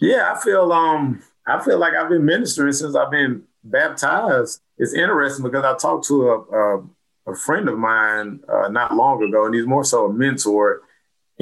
Yeah, 0.00 0.34
I 0.34 0.40
feel 0.40 0.72
um 0.72 1.22
I 1.46 1.62
feel 1.62 1.78
like 1.78 1.94
I've 1.94 2.08
been 2.08 2.24
ministering 2.24 2.72
since 2.72 2.96
I've 2.96 3.10
been 3.10 3.42
baptized. 3.64 4.60
It's 4.78 4.94
interesting 4.94 5.44
because 5.44 5.64
I 5.64 5.76
talked 5.76 6.06
to 6.08 6.28
a 6.30 6.40
a, 6.40 6.82
a 7.28 7.36
friend 7.36 7.68
of 7.68 7.78
mine 7.78 8.40
uh, 8.52 8.68
not 8.68 8.94
long 8.94 9.22
ago, 9.22 9.46
and 9.46 9.54
he's 9.54 9.66
more 9.66 9.84
so 9.84 10.06
a 10.06 10.12
mentor. 10.12 10.82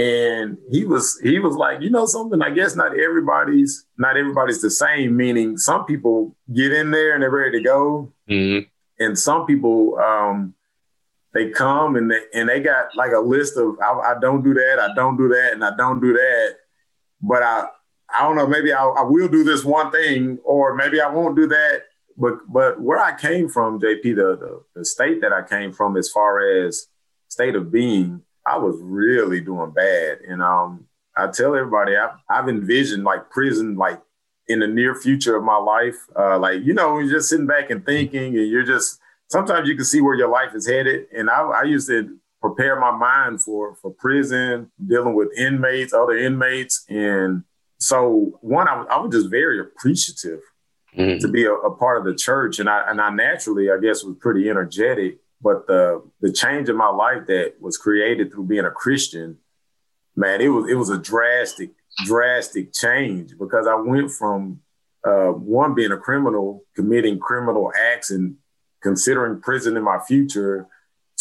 And 0.00 0.56
he 0.70 0.86
was 0.86 1.20
he 1.20 1.38
was 1.38 1.56
like, 1.56 1.82
you 1.82 1.90
know 1.90 2.06
something, 2.06 2.40
I 2.40 2.50
guess 2.50 2.74
not 2.74 2.98
everybody's 2.98 3.84
not 3.98 4.16
everybody's 4.16 4.62
the 4.62 4.70
same. 4.70 5.14
Meaning, 5.14 5.58
some 5.58 5.84
people 5.84 6.34
get 6.54 6.72
in 6.72 6.90
there 6.90 7.12
and 7.12 7.22
they're 7.22 7.30
ready 7.30 7.58
to 7.58 7.62
go, 7.62 8.10
mm-hmm. 8.28 8.66
and 8.98 9.18
some 9.18 9.44
people 9.44 9.98
um, 9.98 10.54
they 11.34 11.50
come 11.50 11.96
and 11.96 12.10
they 12.10 12.20
and 12.32 12.48
they 12.48 12.60
got 12.60 12.96
like 12.96 13.12
a 13.12 13.18
list 13.18 13.58
of 13.58 13.76
I, 13.82 14.14
I, 14.14 14.14
don't 14.18 14.42
do 14.42 14.54
that, 14.54 14.78
I 14.80 14.94
don't 14.94 15.18
do 15.18 15.28
that, 15.28 15.52
and 15.52 15.62
I 15.62 15.76
don't 15.76 16.00
do 16.00 16.14
that. 16.14 16.56
But 17.20 17.42
I 17.42 17.66
I 18.08 18.22
don't 18.22 18.36
know, 18.36 18.46
maybe 18.46 18.72
I, 18.72 18.82
I 18.82 19.02
will 19.02 19.28
do 19.28 19.44
this 19.44 19.64
one 19.64 19.90
thing, 19.90 20.38
or 20.44 20.76
maybe 20.76 21.02
I 21.02 21.10
won't 21.10 21.36
do 21.36 21.46
that. 21.48 21.82
But 22.16 22.38
but 22.48 22.80
where 22.80 22.98
I 22.98 23.14
came 23.18 23.50
from, 23.50 23.78
JP, 23.78 24.02
the, 24.02 24.12
the 24.14 24.62
the 24.76 24.84
state 24.86 25.20
that 25.20 25.34
I 25.34 25.42
came 25.42 25.72
from, 25.72 25.98
as 25.98 26.08
far 26.08 26.40
as 26.40 26.86
state 27.28 27.54
of 27.54 27.70
being, 27.70 28.22
I 28.50 28.58
was 28.58 28.76
really 28.80 29.40
doing 29.40 29.70
bad. 29.70 30.18
And 30.28 30.42
um, 30.42 30.86
I 31.16 31.28
tell 31.28 31.54
everybody, 31.54 31.96
I've, 31.96 32.16
I've 32.28 32.48
envisioned 32.48 33.04
like 33.04 33.30
prison, 33.30 33.76
like 33.76 34.00
in 34.48 34.60
the 34.60 34.66
near 34.66 34.94
future 34.94 35.36
of 35.36 35.44
my 35.44 35.56
life. 35.56 35.96
Uh, 36.18 36.38
like 36.38 36.64
you 36.64 36.74
know, 36.74 36.98
you're 36.98 37.12
just 37.18 37.28
sitting 37.28 37.46
back 37.46 37.70
and 37.70 37.84
thinking, 37.84 38.36
and 38.36 38.48
you're 38.48 38.64
just 38.64 38.98
sometimes 39.28 39.68
you 39.68 39.76
can 39.76 39.84
see 39.84 40.00
where 40.00 40.16
your 40.16 40.28
life 40.28 40.54
is 40.54 40.66
headed. 40.66 41.06
And 41.16 41.30
I, 41.30 41.42
I 41.42 41.62
used 41.62 41.88
to 41.88 42.18
prepare 42.40 42.78
my 42.78 42.90
mind 42.90 43.42
for 43.42 43.76
for 43.76 43.92
prison, 43.92 44.70
dealing 44.84 45.14
with 45.14 45.28
inmates, 45.36 45.92
other 45.92 46.16
inmates, 46.16 46.84
and 46.88 47.44
so 47.78 48.38
one, 48.42 48.68
I, 48.68 48.84
I 48.90 48.98
was 48.98 49.12
just 49.12 49.30
very 49.30 49.58
appreciative 49.58 50.40
mm-hmm. 50.96 51.18
to 51.18 51.28
be 51.28 51.44
a, 51.44 51.52
a, 51.52 51.74
part 51.74 51.98
of 51.98 52.04
the 52.04 52.14
church, 52.14 52.58
and 52.58 52.68
I 52.68 52.84
and 52.88 53.00
I 53.00 53.10
naturally, 53.10 53.70
I 53.70 53.78
guess, 53.78 54.04
was 54.04 54.16
pretty 54.20 54.50
energetic. 54.50 55.18
But 55.42 55.66
the 55.66 56.02
the 56.20 56.32
change 56.32 56.68
in 56.68 56.76
my 56.76 56.90
life 56.90 57.26
that 57.28 57.54
was 57.60 57.78
created 57.78 58.32
through 58.32 58.44
being 58.44 58.64
a 58.64 58.70
Christian, 58.70 59.38
man, 60.16 60.40
it 60.40 60.48
was 60.48 60.70
it 60.70 60.74
was 60.74 60.90
a 60.90 60.98
drastic 60.98 61.70
drastic 62.04 62.72
change 62.72 63.32
because 63.38 63.66
I 63.66 63.74
went 63.74 64.10
from 64.10 64.60
uh, 65.04 65.28
one 65.28 65.74
being 65.74 65.92
a 65.92 65.96
criminal, 65.96 66.64
committing 66.76 67.18
criminal 67.18 67.72
acts 67.76 68.10
and 68.10 68.36
considering 68.82 69.40
prison 69.40 69.76
in 69.76 69.82
my 69.82 69.98
future 69.98 70.66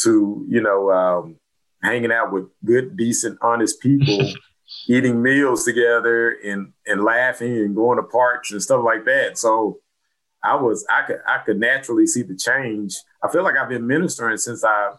to, 0.04 0.46
you 0.50 0.62
know, 0.62 0.92
um, 0.92 1.38
hanging 1.84 2.12
out 2.12 2.32
with 2.32 2.46
good, 2.66 2.98
decent, 2.98 3.38
honest 3.42 3.82
people, 3.82 4.20
eating 4.88 5.22
meals 5.22 5.64
together 5.64 6.38
and 6.44 6.74
and 6.86 7.04
laughing 7.04 7.54
and 7.54 7.76
going 7.76 7.98
to 7.98 8.04
parks 8.04 8.52
and 8.52 8.62
stuff 8.62 8.84
like 8.84 9.06
that. 9.06 9.38
So 9.38 9.80
I 10.44 10.56
was 10.56 10.86
I 10.90 11.04
could 11.04 11.20
I 11.28 11.40
could 11.40 11.60
naturally 11.60 12.08
see 12.08 12.22
the 12.22 12.36
change. 12.36 12.96
I 13.24 13.30
feel 13.30 13.44
like 13.44 13.56
I've 13.58 13.70
been 13.70 13.88
ministering 13.88 14.38
since 14.38 14.64
I, 14.64 14.94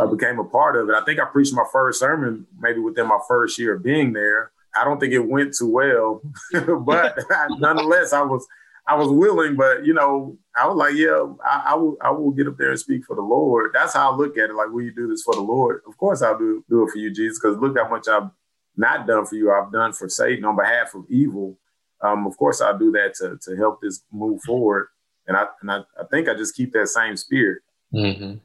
I 0.00 0.06
became 0.06 0.38
a 0.38 0.44
part 0.44 0.76
of 0.76 0.88
it. 0.88 0.94
I 0.94 1.04
think 1.04 1.20
I 1.20 1.24
preached 1.24 1.54
my 1.54 1.64
first 1.72 2.00
sermon 2.00 2.46
maybe 2.58 2.80
within 2.80 3.06
my 3.06 3.18
first 3.28 3.58
year 3.58 3.74
of 3.76 3.82
being 3.82 4.12
there. 4.12 4.52
I 4.76 4.84
don't 4.84 5.00
think 5.00 5.12
it 5.12 5.18
went 5.18 5.54
too 5.54 5.70
well, 5.70 6.22
but 6.80 7.18
nonetheless, 7.58 8.12
I 8.12 8.22
was 8.22 8.46
I 8.88 8.94
was 8.94 9.08
willing, 9.10 9.54
but 9.54 9.84
you 9.84 9.92
know, 9.92 10.38
I 10.56 10.66
was 10.66 10.76
like, 10.76 10.94
yeah, 10.94 11.26
I, 11.44 11.72
I, 11.72 11.74
will, 11.74 11.96
I 12.00 12.10
will 12.10 12.30
get 12.30 12.48
up 12.48 12.56
there 12.56 12.70
and 12.70 12.78
speak 12.78 13.04
for 13.04 13.14
the 13.14 13.22
Lord. 13.22 13.72
That's 13.74 13.92
how 13.92 14.10
I 14.10 14.16
look 14.16 14.38
at 14.38 14.48
it. 14.48 14.54
Like, 14.54 14.70
will 14.70 14.82
you 14.82 14.94
do 14.94 15.06
this 15.06 15.22
for 15.22 15.34
the 15.34 15.42
Lord? 15.42 15.82
Of 15.86 15.98
course, 15.98 16.22
I'll 16.22 16.38
do 16.38 16.64
do 16.70 16.84
it 16.84 16.90
for 16.90 16.98
you, 16.98 17.12
Jesus, 17.12 17.38
because 17.38 17.58
look 17.58 17.76
how 17.76 17.88
much 17.88 18.08
I've 18.08 18.30
not 18.76 19.06
done 19.06 19.26
for 19.26 19.34
you. 19.34 19.52
I've 19.52 19.70
done 19.70 19.92
for 19.92 20.08
Satan 20.08 20.46
on 20.46 20.56
behalf 20.56 20.94
of 20.94 21.04
evil. 21.10 21.58
Um, 22.00 22.26
of 22.26 22.36
course, 22.38 22.62
I'll 22.62 22.78
do 22.78 22.90
that 22.92 23.14
to 23.16 23.38
to 23.42 23.56
help 23.56 23.82
this 23.82 24.02
move 24.10 24.42
forward. 24.42 24.88
And 25.26 25.36
I 25.36 25.46
and 25.60 25.70
I, 25.70 25.78
I 25.97 25.97
think 26.10 26.28
I 26.28 26.34
just 26.34 26.56
keep 26.56 26.72
that 26.72 26.88
same 26.88 27.16
spirit. 27.16 27.62
Mm-hmm. 27.92 28.36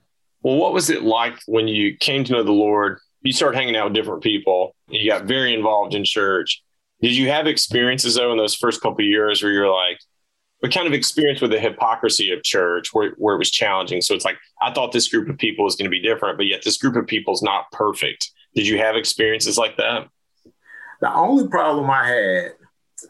Well, 0.42 0.58
what 0.58 0.74
was 0.74 0.90
it 0.90 1.04
like 1.04 1.36
when 1.46 1.68
you 1.68 1.96
came 1.98 2.24
to 2.26 2.34
know 2.34 2.44
the 2.44 2.52
Lord? 2.52 3.00
You 3.22 3.34
started 3.34 3.58
hanging 3.58 3.76
out 3.76 3.86
with 3.86 3.94
different 3.94 4.22
people. 4.22 4.76
You 4.90 5.10
got 5.10 5.26
very 5.26 5.54
involved 5.54 5.96
in 5.96 6.04
church. 6.04 6.62
Did 7.02 7.16
you 7.16 7.30
have 7.30 7.48
experiences 7.48 8.16
though 8.16 8.32
in 8.32 8.38
those 8.38 8.56
first 8.56 8.82
couple 8.82 9.04
years 9.06 9.42
where 9.42 9.52
you're 9.52 9.74
like, 9.74 10.00
but 10.64 10.74
kind 10.74 10.88
of 10.88 10.94
experience 10.94 11.42
with 11.42 11.52
the 11.52 11.60
hypocrisy 11.60 12.32
of 12.32 12.42
church 12.42 12.94
where, 12.94 13.12
where 13.18 13.36
it 13.36 13.38
was 13.38 13.52
challenging. 13.52 14.02
So 14.02 14.16
it's 14.16 14.24
like, 14.24 14.38
I 14.62 14.72
thought 14.72 14.94
this 14.94 15.10
group 15.10 15.28
of 15.28 15.38
people 15.38 15.66
was 15.66 15.76
going 15.76 15.84
to 15.84 15.90
be 15.90 16.00
different, 16.00 16.38
but 16.38 16.46
yet 16.46 16.64
this 16.64 16.78
group 16.78 16.96
of 16.96 17.06
people 17.06 17.34
is 17.34 17.42
not 17.42 17.70
perfect. 17.74 18.32
Did 18.56 18.66
you 18.66 18.78
have 18.78 18.96
experiences 18.96 19.58
like 19.58 19.76
that? 19.76 20.08
The 21.02 21.14
only 21.14 21.50
problem 21.50 21.90
I 21.90 22.08
had, 22.08 22.52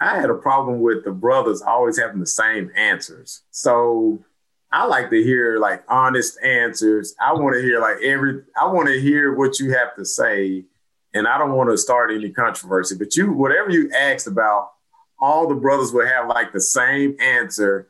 I 0.02 0.20
had 0.20 0.32
a 0.32 0.36
problem 0.36 0.82
with 0.82 1.06
the 1.06 1.12
brothers 1.12 1.62
always 1.62 2.00
having 2.00 2.20
the 2.20 2.26
same 2.26 2.72
answers. 2.76 3.44
So 3.52 4.26
I 4.74 4.86
like 4.86 5.12
to 5.12 5.24
hear 5.24 5.60
like 5.60 5.84
honest 5.88 6.42
answers. 6.44 7.14
I 7.22 7.34
want 7.34 7.54
to 7.56 7.62
hear 7.62 7.80
like 7.80 7.98
every, 8.04 8.42
I 8.60 8.66
want 8.66 8.88
to 8.88 9.00
hear 9.00 9.36
what 9.36 9.60
you 9.60 9.72
have 9.72 9.96
to 9.98 10.04
say. 10.04 10.66
And 11.14 11.28
I 11.28 11.38
don't 11.38 11.54
want 11.54 11.70
to 11.70 11.78
start 11.78 12.12
any 12.12 12.32
controversy, 12.32 12.96
but 12.98 13.16
you, 13.16 13.32
whatever 13.32 13.70
you 13.70 13.92
asked 13.96 14.26
about, 14.26 14.72
all 15.22 15.48
the 15.48 15.54
brothers 15.54 15.94
would 15.94 16.08
have 16.08 16.28
like 16.28 16.54
the 16.54 16.60
same 16.60 17.16
answer. 17.22 17.88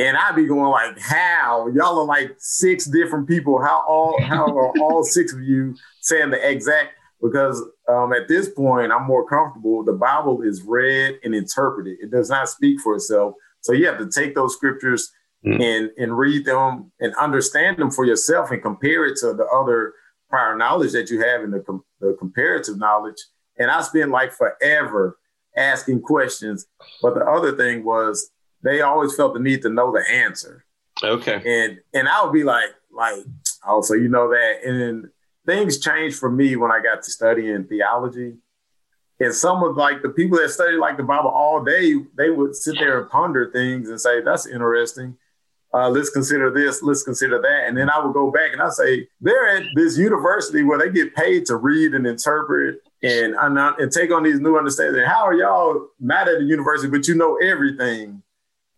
And 0.00 0.16
I'd 0.16 0.34
be 0.34 0.46
going 0.46 0.70
like, 0.72 0.98
how? 0.98 1.68
Y'all 1.68 2.00
are 2.00 2.04
like 2.04 2.34
six 2.38 2.86
different 2.86 3.28
people. 3.28 3.62
How 3.62 3.84
all 3.86 4.20
how 4.20 4.44
are 4.44 4.72
all 4.80 5.04
six 5.04 5.32
of 5.32 5.40
you 5.40 5.76
saying 6.00 6.30
the 6.30 6.50
exact 6.50 6.94
because 7.22 7.62
um, 7.88 8.12
at 8.12 8.26
this 8.26 8.48
point 8.50 8.90
I'm 8.90 9.06
more 9.06 9.26
comfortable. 9.26 9.84
The 9.84 9.92
Bible 9.92 10.42
is 10.42 10.62
read 10.62 11.20
and 11.22 11.32
interpreted. 11.32 11.98
It 12.00 12.10
does 12.10 12.28
not 12.28 12.48
speak 12.48 12.80
for 12.80 12.96
itself. 12.96 13.34
So 13.60 13.72
you 13.72 13.86
have 13.86 13.98
to 13.98 14.10
take 14.10 14.34
those 14.34 14.54
scriptures 14.54 15.12
mm. 15.44 15.62
and 15.62 15.90
and 15.98 16.16
read 16.16 16.44
them 16.44 16.92
and 17.00 17.14
understand 17.16 17.78
them 17.78 17.90
for 17.90 18.04
yourself 18.04 18.50
and 18.50 18.62
compare 18.62 19.06
it 19.06 19.16
to 19.18 19.34
the 19.34 19.46
other 19.46 19.94
prior 20.28 20.56
knowledge 20.56 20.92
that 20.92 21.10
you 21.10 21.20
have 21.20 21.42
in 21.42 21.50
the, 21.50 21.60
com- 21.60 21.84
the 22.00 22.14
comparative 22.18 22.78
knowledge. 22.78 23.16
And 23.58 23.70
I 23.70 23.80
spent 23.82 24.10
like 24.10 24.32
forever 24.32 25.18
asking 25.56 26.02
questions. 26.02 26.66
But 27.02 27.14
the 27.14 27.24
other 27.24 27.56
thing 27.56 27.84
was 27.84 28.30
they 28.62 28.80
always 28.80 29.14
felt 29.14 29.34
the 29.34 29.40
need 29.40 29.62
to 29.62 29.68
know 29.68 29.92
the 29.92 30.04
answer. 30.08 30.64
Okay. 31.02 31.42
And 31.44 31.78
and 31.94 32.08
I 32.08 32.24
would 32.24 32.32
be 32.32 32.44
like, 32.44 32.70
like, 32.92 33.24
oh, 33.66 33.82
so 33.82 33.94
you 33.94 34.08
know 34.08 34.30
that. 34.30 34.64
And 34.64 35.08
things 35.46 35.78
changed 35.78 36.18
for 36.18 36.30
me 36.30 36.56
when 36.56 36.70
I 36.70 36.80
got 36.82 37.02
to 37.02 37.10
studying 37.10 37.64
theology. 37.64 38.34
And 39.20 39.34
some 39.34 39.64
of 39.64 39.76
like 39.76 40.02
the 40.02 40.10
people 40.10 40.38
that 40.38 40.50
study 40.50 40.76
like 40.76 40.96
the 40.96 41.02
Bible 41.02 41.30
all 41.30 41.64
day, 41.64 41.94
they 42.16 42.30
would 42.30 42.54
sit 42.54 42.76
there 42.78 43.00
and 43.00 43.10
ponder 43.10 43.50
things 43.50 43.88
and 43.88 44.00
say, 44.00 44.20
that's 44.20 44.46
interesting. 44.46 45.16
Uh, 45.74 45.90
let's 45.90 46.08
consider 46.10 46.50
this, 46.50 46.82
let's 46.82 47.02
consider 47.02 47.40
that. 47.40 47.64
And 47.66 47.76
then 47.76 47.90
I 47.90 48.02
would 48.02 48.14
go 48.14 48.30
back 48.30 48.52
and 48.52 48.62
I 48.62 48.70
say, 48.70 49.06
they're 49.20 49.48
at 49.48 49.64
this 49.74 49.98
university 49.98 50.62
where 50.62 50.78
they 50.78 50.90
get 50.90 51.14
paid 51.14 51.44
to 51.46 51.56
read 51.56 51.92
and 51.92 52.06
interpret 52.06 52.80
and 53.02 53.34
and 53.36 53.92
take 53.92 54.10
on 54.10 54.22
these 54.22 54.40
new 54.40 54.56
understandings. 54.56 55.06
How 55.06 55.26
are 55.26 55.34
y'all 55.34 55.88
not 56.00 56.28
at 56.28 56.38
the 56.38 56.44
university, 56.44 56.88
but 56.88 57.06
you 57.06 57.14
know 57.14 57.36
everything, 57.36 58.22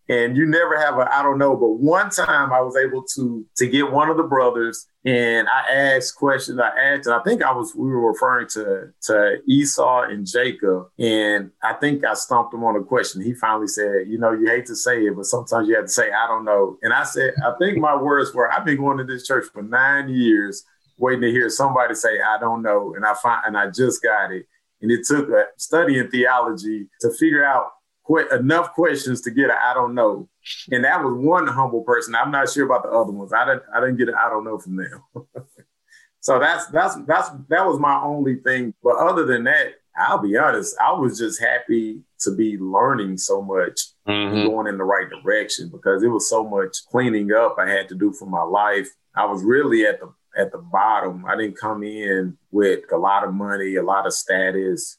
and 0.09 0.35
you 0.35 0.45
never 0.45 0.77
have 0.77 0.97
a 0.97 1.13
I 1.13 1.23
don't 1.23 1.37
know. 1.37 1.55
But 1.55 1.79
one 1.79 2.09
time 2.09 2.51
I 2.51 2.59
was 2.61 2.75
able 2.75 3.03
to 3.15 3.45
to 3.57 3.67
get 3.67 3.91
one 3.91 4.09
of 4.09 4.17
the 4.17 4.23
brothers, 4.23 4.85
and 5.03 5.47
I 5.47 5.73
asked 5.73 6.15
questions. 6.15 6.59
I 6.59 6.69
asked, 6.69 7.07
and 7.07 7.15
I 7.15 7.23
think 7.23 7.43
I 7.43 7.51
was 7.51 7.75
we 7.75 7.89
were 7.89 8.11
referring 8.11 8.47
to 8.49 8.91
to 9.03 9.37
Esau 9.47 10.03
and 10.03 10.27
Jacob, 10.27 10.89
and 10.99 11.51
I 11.63 11.73
think 11.73 12.05
I 12.05 12.13
stumped 12.13 12.53
him 12.53 12.63
on 12.63 12.75
a 12.75 12.83
question. 12.83 13.21
He 13.21 13.33
finally 13.33 13.67
said, 13.67 14.07
"You 14.07 14.19
know, 14.19 14.31
you 14.31 14.47
hate 14.47 14.67
to 14.67 14.75
say 14.75 15.03
it, 15.05 15.15
but 15.15 15.25
sometimes 15.25 15.67
you 15.67 15.75
have 15.75 15.85
to 15.85 15.91
say 15.91 16.11
I 16.11 16.27
don't 16.27 16.45
know." 16.45 16.77
And 16.81 16.93
I 16.93 17.03
said, 17.03 17.33
I 17.43 17.53
think 17.59 17.77
my 17.77 17.95
words 17.95 18.33
were, 18.33 18.51
"I've 18.51 18.65
been 18.65 18.77
going 18.77 18.97
to 18.99 19.03
this 19.03 19.25
church 19.25 19.45
for 19.53 19.63
nine 19.63 20.09
years." 20.09 20.63
waiting 21.01 21.21
to 21.21 21.31
hear 21.31 21.49
somebody 21.49 21.95
say, 21.95 22.21
I 22.21 22.37
don't 22.39 22.61
know. 22.61 22.93
And 22.95 23.03
I 23.05 23.15
find, 23.15 23.41
and 23.47 23.57
I 23.57 23.69
just 23.71 24.01
got 24.03 24.31
it. 24.31 24.45
And 24.81 24.91
it 24.91 25.05
took 25.05 25.29
a 25.29 25.45
studying 25.57 26.09
theology 26.09 26.87
to 27.01 27.11
figure 27.11 27.43
out 27.43 27.67
qu- 28.05 28.29
enough 28.29 28.73
questions 28.73 29.21
to 29.21 29.31
get 29.31 29.49
a 29.49 29.55
I 29.55 29.73
don't 29.73 29.93
know. 29.93 30.29
And 30.71 30.83
that 30.83 31.03
was 31.03 31.13
one 31.13 31.47
humble 31.47 31.81
person. 31.81 32.15
I'm 32.15 32.31
not 32.31 32.49
sure 32.49 32.65
about 32.65 32.83
the 32.83 32.89
other 32.89 33.11
ones. 33.11 33.33
I 33.33 33.45
didn't, 33.45 33.63
I 33.73 33.79
didn't 33.79 33.97
get 33.97 34.09
an 34.09 34.15
I 34.15 34.29
don't 34.29 34.43
know 34.43 34.57
from 34.57 34.77
them. 34.77 35.03
so 36.19 36.39
that's, 36.39 36.67
that's, 36.67 36.95
that's, 37.07 37.29
that 37.49 37.65
was 37.65 37.79
my 37.79 37.99
only 38.01 38.37
thing. 38.37 38.73
But 38.83 38.97
other 38.97 39.25
than 39.25 39.43
that, 39.45 39.73
I'll 39.95 40.21
be 40.21 40.37
honest, 40.37 40.75
I 40.79 40.93
was 40.93 41.19
just 41.19 41.41
happy 41.41 42.01
to 42.21 42.35
be 42.35 42.57
learning 42.57 43.17
so 43.17 43.41
much 43.41 43.79
mm-hmm. 44.07 44.47
going 44.47 44.67
in 44.67 44.77
the 44.77 44.83
right 44.83 45.07
direction 45.09 45.69
because 45.69 46.03
it 46.03 46.07
was 46.07 46.29
so 46.29 46.47
much 46.47 46.77
cleaning 46.89 47.31
up 47.33 47.57
I 47.59 47.69
had 47.69 47.89
to 47.89 47.95
do 47.95 48.13
for 48.13 48.25
my 48.25 48.43
life. 48.43 48.89
I 49.15 49.25
was 49.25 49.43
really 49.43 49.85
at 49.85 49.99
the 49.99 50.13
at 50.37 50.51
the 50.51 50.59
bottom. 50.59 51.25
I 51.25 51.35
didn't 51.35 51.59
come 51.59 51.83
in 51.83 52.37
with 52.51 52.81
a 52.93 52.97
lot 52.97 53.25
of 53.25 53.33
money, 53.33 53.75
a 53.75 53.83
lot 53.83 54.07
of 54.07 54.13
status. 54.13 54.97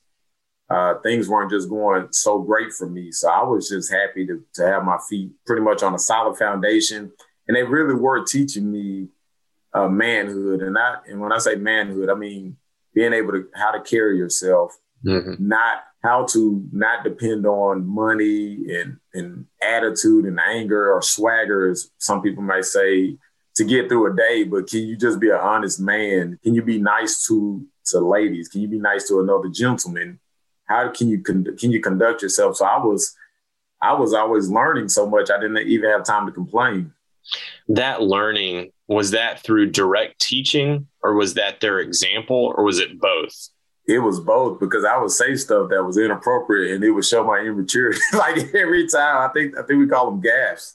Uh, 0.71 0.95
things 1.03 1.29
weren't 1.29 1.51
just 1.51 1.69
going 1.69 2.09
so 2.13 2.41
great 2.41 2.73
for 2.73 2.89
me. 2.89 3.13
So 3.13 3.29
I 3.29 3.43
was 3.43 3.69
just 3.69 3.93
happy 3.93 4.27
to, 4.27 4.43
to 4.55 4.67
have 4.67 4.85
my 4.85 4.99
feet 5.09 5.31
pretty 5.47 5.63
much 5.63 5.83
on 5.83 5.95
a 5.95 5.99
solid 5.99 6.39
foundation. 6.39 7.13
And 7.47 7.57
they 7.57 7.63
really 7.63 7.95
were 7.95 8.25
teaching 8.25 8.73
me 8.73 9.09
uh, 9.75 9.89
manhood. 9.89 10.63
And 10.63 10.79
I, 10.79 10.97
and 11.07 11.21
when 11.21 11.33
I 11.33 11.39
say 11.39 11.57
manhood, 11.57 12.09
I 12.09 12.15
mean 12.15 12.57
being 12.95 13.13
able 13.13 13.33
to 13.33 13.49
how 13.55 13.73
to 13.73 13.81
carry 13.81 14.17
yourself, 14.17 14.77
mm-hmm. 15.05 15.47
not 15.47 15.83
how 16.03 16.27
to 16.27 16.67
not 16.73 17.05
depend 17.05 17.47
on 17.47 17.87
money 17.87 18.65
and, 18.69 18.97
and 19.15 19.47
attitude 19.63 20.25
and 20.25 20.41
anger 20.41 20.93
or 20.93 21.03
swagger, 21.03 21.71
as 21.71 21.91
some 21.99 22.23
people 22.23 22.43
might 22.43 22.65
say, 22.65 23.17
to 23.55 23.65
get 23.65 23.89
through 23.89 24.13
a 24.13 24.17
day, 24.17 24.45
but 24.45 24.67
can 24.67 24.81
you 24.81 24.97
just 24.97 25.21
be 25.21 25.29
an 25.29 25.37
honest 25.37 25.79
man? 25.79 26.39
Can 26.43 26.55
you 26.55 26.63
be 26.63 26.79
nice 26.79 27.27
to 27.27 27.65
to 27.87 28.01
ladies? 28.01 28.49
Can 28.49 28.63
you 28.63 28.69
be 28.69 28.79
nice 28.79 29.09
to 29.09 29.21
another 29.21 29.49
gentleman? 29.49 30.19
How 30.73 30.89
can 30.91 31.09
you 31.09 31.23
con- 31.23 31.57
can 31.59 31.71
you 31.71 31.81
conduct 31.81 32.23
yourself? 32.23 32.57
So 32.57 32.65
I 32.65 32.79
was 32.85 33.15
I 33.81 33.95
was 33.95 34.15
always 34.15 34.49
learning 34.49 34.89
so 34.89 35.09
much 35.09 35.31
I 35.31 35.41
didn't 35.41 35.59
even 35.69 35.91
have 35.91 36.05
time 36.05 36.27
to 36.27 36.33
complain. 36.33 36.93
That 37.69 38.03
learning 38.03 38.73
was 38.89 39.13
that 39.13 39.43
through 39.43 39.71
direct 39.71 40.21
teaching 40.21 40.89
or 41.03 41.15
was 41.15 41.35
that 41.35 41.61
their 41.61 41.79
example 41.79 42.55
or 42.57 42.65
was 42.65 42.79
it 42.79 43.01
both? 43.01 43.49
It 43.87 43.99
was 43.99 44.21
both 44.21 44.61
because 44.61 44.85
I 44.85 44.97
would 44.99 45.11
say 45.11 45.35
stuff 45.35 45.71
that 45.71 45.85
was 45.85 45.99
inappropriate 45.99 46.75
and 46.75 46.85
it 46.85 46.91
would 46.91 47.05
show 47.05 47.25
my 47.25 47.39
immaturity. 47.39 48.01
like 48.13 48.55
every 48.55 48.89
time, 48.89 49.29
I 49.29 49.33
think 49.33 49.59
I 49.59 49.63
think 49.63 49.79
we 49.81 49.87
call 49.87 50.11
them 50.11 50.23
gaffes 50.23 50.75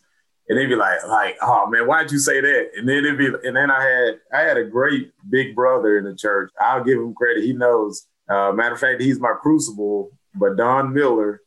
and 0.50 0.58
they'd 0.58 0.68
be 0.68 0.76
like, 0.76 1.06
like, 1.08 1.38
oh 1.42 1.68
man, 1.68 1.88
why'd 1.88 2.12
you 2.12 2.20
say 2.20 2.40
that? 2.40 2.72
And 2.78 2.88
then 2.88 3.06
it'd 3.06 3.18
be, 3.18 3.28
and 3.44 3.56
then 3.56 3.70
I 3.70 3.84
had, 3.84 4.20
I 4.34 4.42
had 4.42 4.58
a 4.58 4.64
great 4.64 5.12
big 5.30 5.56
brother 5.56 5.98
in 5.98 6.06
the 6.06 6.16
church. 6.16 6.52
I'll 6.60 6.84
give 6.84 7.00
him 7.00 7.14
credit. 7.14 7.44
He 7.44 7.54
knows. 7.54 8.07
Uh, 8.30 8.52
matter 8.52 8.76
of 8.76 8.80
fact, 8.80 9.02
he's 9.02 9.20
my 9.20 9.34
crucible, 9.42 10.12
but 10.36 10.58
Don 10.58 10.94
Miller, 10.94 11.42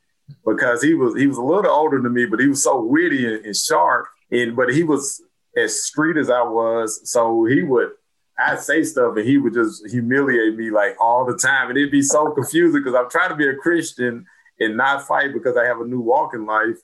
because 0.46 0.82
he 0.82 0.94
was, 0.94 1.16
he 1.16 1.26
was 1.26 1.36
a 1.36 1.42
little 1.42 1.70
older 1.70 2.00
than 2.00 2.12
me, 2.12 2.26
but 2.26 2.40
he 2.40 2.46
was 2.46 2.62
so 2.62 2.82
witty 2.82 3.26
and, 3.26 3.44
and 3.44 3.56
sharp. 3.56 4.06
And 4.30 4.54
but 4.54 4.72
he 4.72 4.82
was 4.82 5.22
as 5.56 5.84
street 5.84 6.16
as 6.16 6.30
I 6.30 6.42
was, 6.42 7.10
so 7.10 7.44
he 7.44 7.62
would. 7.62 7.90
I'd 8.38 8.60
say 8.60 8.82
stuff 8.84 9.16
and 9.16 9.28
he 9.28 9.36
would 9.36 9.52
just 9.52 9.86
humiliate 9.90 10.56
me 10.56 10.70
like 10.70 10.96
all 10.98 11.26
the 11.26 11.36
time. 11.36 11.68
And 11.68 11.76
it'd 11.76 11.90
be 11.90 12.00
so 12.00 12.30
confusing 12.30 12.80
because 12.80 12.94
I'm 12.94 13.10
trying 13.10 13.28
to 13.28 13.36
be 13.36 13.46
a 13.46 13.54
Christian 13.54 14.24
and 14.58 14.76
not 14.76 15.06
fight 15.06 15.34
because 15.34 15.58
I 15.58 15.66
have 15.66 15.80
a 15.80 15.84
new 15.84 16.00
walk 16.00 16.32
in 16.32 16.46
life 16.46 16.78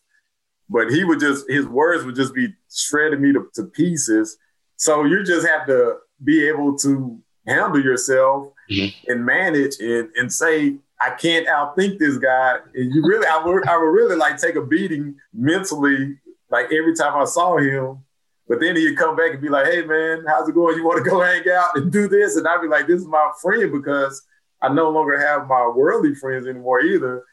but 0.68 0.90
he 0.90 1.04
would 1.04 1.20
just 1.20 1.48
his 1.48 1.66
words 1.66 2.04
would 2.04 2.16
just 2.16 2.34
be 2.34 2.48
shredding 2.72 3.20
me 3.20 3.32
to, 3.32 3.48
to 3.54 3.64
pieces. 3.64 4.36
So 4.76 5.04
you 5.04 5.24
just 5.24 5.46
have 5.46 5.66
to 5.66 5.96
be 6.22 6.46
able 6.48 6.76
to 6.78 7.20
handle 7.46 7.82
yourself 7.82 8.48
mm-hmm. 8.70 9.10
and 9.10 9.24
manage 9.24 9.78
and, 9.80 10.08
and 10.16 10.32
say, 10.32 10.76
I 11.00 11.10
can't 11.10 11.46
outthink 11.46 11.98
this 11.98 12.16
guy. 12.18 12.56
And 12.74 12.94
you 12.94 13.02
really, 13.02 13.26
I 13.26 13.42
would, 13.44 13.66
I 13.66 13.76
would 13.76 13.84
really 13.84 14.16
like 14.16 14.38
take 14.38 14.56
a 14.56 14.64
beating 14.64 15.16
mentally, 15.32 16.18
like 16.50 16.66
every 16.66 16.94
time 16.94 17.16
I 17.20 17.24
saw 17.24 17.58
him. 17.58 17.98
But 18.48 18.60
then 18.60 18.76
he'd 18.76 18.96
come 18.96 19.16
back 19.16 19.32
and 19.32 19.42
be 19.42 19.48
like, 19.48 19.66
hey 19.66 19.82
man, 19.84 20.24
how's 20.26 20.48
it 20.48 20.54
going? 20.54 20.76
You 20.76 20.84
want 20.84 21.04
to 21.04 21.10
go 21.10 21.20
hang 21.24 21.42
out 21.50 21.76
and 21.76 21.90
do 21.92 22.08
this? 22.08 22.36
And 22.36 22.46
I'd 22.46 22.62
be 22.62 22.68
like, 22.68 22.86
this 22.86 23.00
is 23.00 23.08
my 23.08 23.30
friend 23.42 23.72
because 23.72 24.22
I 24.62 24.72
no 24.72 24.90
longer 24.90 25.18
have 25.18 25.48
my 25.48 25.66
worldly 25.74 26.14
friends 26.14 26.46
anymore 26.46 26.80
either. 26.80 27.24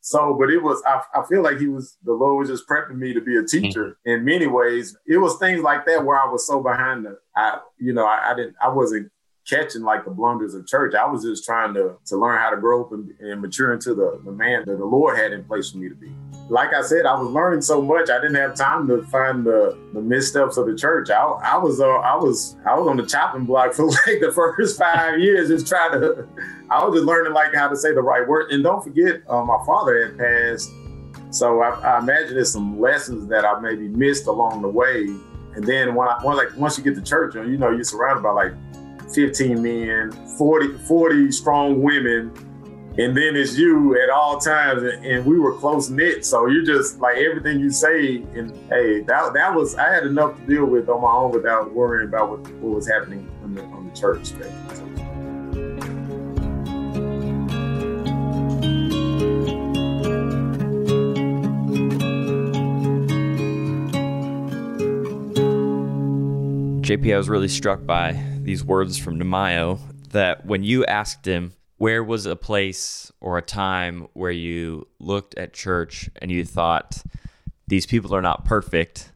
So, 0.00 0.34
but 0.36 0.50
it 0.50 0.60
was, 0.60 0.82
I, 0.84 1.00
I 1.14 1.24
feel 1.28 1.42
like 1.42 1.58
he 1.58 1.68
was, 1.68 1.96
the 2.02 2.12
Lord 2.12 2.40
was 2.40 2.48
just 2.48 2.68
prepping 2.68 2.96
me 2.96 3.14
to 3.14 3.20
be 3.20 3.36
a 3.36 3.44
teacher 3.44 3.84
mm-hmm. 3.84 4.10
in 4.10 4.24
many 4.24 4.48
ways. 4.48 4.96
It 5.06 5.18
was 5.18 5.38
things 5.38 5.62
like 5.62 5.86
that 5.86 6.04
where 6.04 6.18
I 6.18 6.26
was 6.26 6.44
so 6.44 6.60
behind 6.60 7.04
the, 7.04 7.18
I, 7.36 7.58
you 7.78 7.92
know, 7.92 8.04
I, 8.04 8.32
I 8.32 8.34
didn't, 8.34 8.56
I 8.60 8.68
wasn't 8.68 9.12
catching 9.48 9.82
like 9.82 10.04
the 10.04 10.10
blunders 10.10 10.54
of 10.54 10.66
church. 10.66 10.94
I 10.94 11.06
was 11.06 11.22
just 11.22 11.44
trying 11.44 11.74
to, 11.74 11.96
to 12.06 12.16
learn 12.16 12.38
how 12.38 12.50
to 12.50 12.56
grow 12.56 12.84
up 12.84 12.92
and, 12.92 13.10
and 13.20 13.40
mature 13.40 13.72
into 13.72 13.94
the, 13.94 14.20
the 14.24 14.32
man 14.32 14.64
that 14.66 14.78
the 14.78 14.84
Lord 14.84 15.18
had 15.18 15.32
in 15.32 15.44
place 15.44 15.70
for 15.70 15.78
me 15.78 15.88
to 15.88 15.94
be 15.94 16.12
like 16.48 16.74
I 16.74 16.82
said, 16.82 17.06
I 17.06 17.18
was 17.18 17.28
learning 17.28 17.62
so 17.62 17.80
much. 17.80 18.10
I 18.10 18.20
didn't 18.20 18.34
have 18.34 18.54
time 18.54 18.86
to 18.88 19.02
find 19.04 19.44
the, 19.44 19.78
the 19.94 20.02
missteps 20.02 20.56
of 20.56 20.66
the 20.66 20.76
church. 20.76 21.08
I, 21.08 21.22
I 21.22 21.56
was 21.56 21.80
uh, 21.80 21.88
I 21.88 22.14
was 22.16 22.56
I 22.66 22.78
was 22.78 22.86
on 22.88 22.98
the 22.98 23.06
chopping 23.06 23.44
block 23.44 23.72
for 23.74 23.86
like 23.86 24.20
the 24.20 24.32
first 24.34 24.78
five 24.78 25.18
years, 25.18 25.48
just 25.48 25.66
trying 25.66 25.92
to. 26.00 26.28
I 26.70 26.84
was 26.84 26.94
just 26.94 27.06
learning 27.06 27.32
like 27.32 27.54
how 27.54 27.68
to 27.68 27.76
say 27.76 27.94
the 27.94 28.02
right 28.02 28.26
word. 28.26 28.50
And 28.50 28.62
don't 28.62 28.82
forget, 28.82 29.22
uh, 29.28 29.42
my 29.44 29.58
father 29.64 30.06
had 30.06 30.18
passed, 30.18 30.70
so 31.30 31.62
I, 31.62 31.70
I, 31.80 31.98
imagine 32.00 32.34
there's 32.34 32.52
some 32.52 32.78
lessons 32.78 33.28
that 33.28 33.44
I 33.44 33.58
maybe 33.60 33.88
missed 33.88 34.26
along 34.26 34.62
the 34.62 34.68
way. 34.68 35.04
And 35.54 35.64
then 35.64 35.94
when 35.94 36.08
I 36.08 36.22
once 36.22 36.36
like 36.36 36.56
once 36.56 36.76
you 36.76 36.84
get 36.84 36.94
to 36.96 37.02
church, 37.02 37.34
you 37.34 37.56
know 37.56 37.70
you're 37.70 37.84
surrounded 37.84 38.22
by 38.22 38.30
like 38.30 38.52
15 39.14 39.62
men, 39.62 40.12
40 40.36 40.78
40 40.78 41.32
strong 41.32 41.82
women 41.82 42.32
and 42.98 43.16
then 43.16 43.36
it's 43.36 43.56
you 43.56 43.98
at 44.02 44.10
all 44.10 44.38
times, 44.38 44.82
and, 44.82 45.24
we 45.24 45.38
were 45.38 45.54
close 45.54 45.88
knit. 45.88 46.26
So 46.26 46.46
you're 46.46 46.64
just 46.64 47.00
like 47.00 47.16
everything 47.16 47.58
you 47.58 47.70
say, 47.70 48.16
and 48.34 48.54
hey, 48.68 49.00
that 49.00 49.32
that 49.32 49.54
was 49.54 49.74
I 49.76 49.94
had 49.94 50.04
enough 50.04 50.36
to 50.36 50.46
deal 50.46 50.66
with 50.66 50.90
on 50.90 51.00
my 51.00 51.10
own 51.10 51.32
without 51.32 51.72
worrying 51.72 52.08
about 52.08 52.30
what, 52.30 52.40
what 52.56 52.76
was 52.76 52.86
happening 52.86 53.30
on 53.42 53.54
the, 53.54 53.62
on 53.62 53.88
the 53.88 53.96
church. 53.96 54.32
JP, 66.82 67.14
I 67.14 67.16
was 67.16 67.30
really 67.30 67.48
struck 67.48 67.86
by 67.86 68.31
these 68.52 68.62
words 68.62 68.98
from 68.98 69.16
Nehemiah 69.16 69.76
that 70.10 70.44
when 70.44 70.62
you 70.62 70.84
asked 70.84 71.26
him, 71.26 71.54
where 71.78 72.04
was 72.04 72.26
a 72.26 72.36
place 72.36 73.10
or 73.18 73.38
a 73.38 73.42
time 73.42 74.08
where 74.12 74.30
you 74.30 74.86
looked 75.00 75.34
at 75.36 75.54
church 75.54 76.10
and 76.20 76.30
you 76.30 76.44
thought, 76.44 77.02
these 77.66 77.86
people 77.86 78.14
are 78.14 78.20
not 78.20 78.44
perfect? 78.44 79.10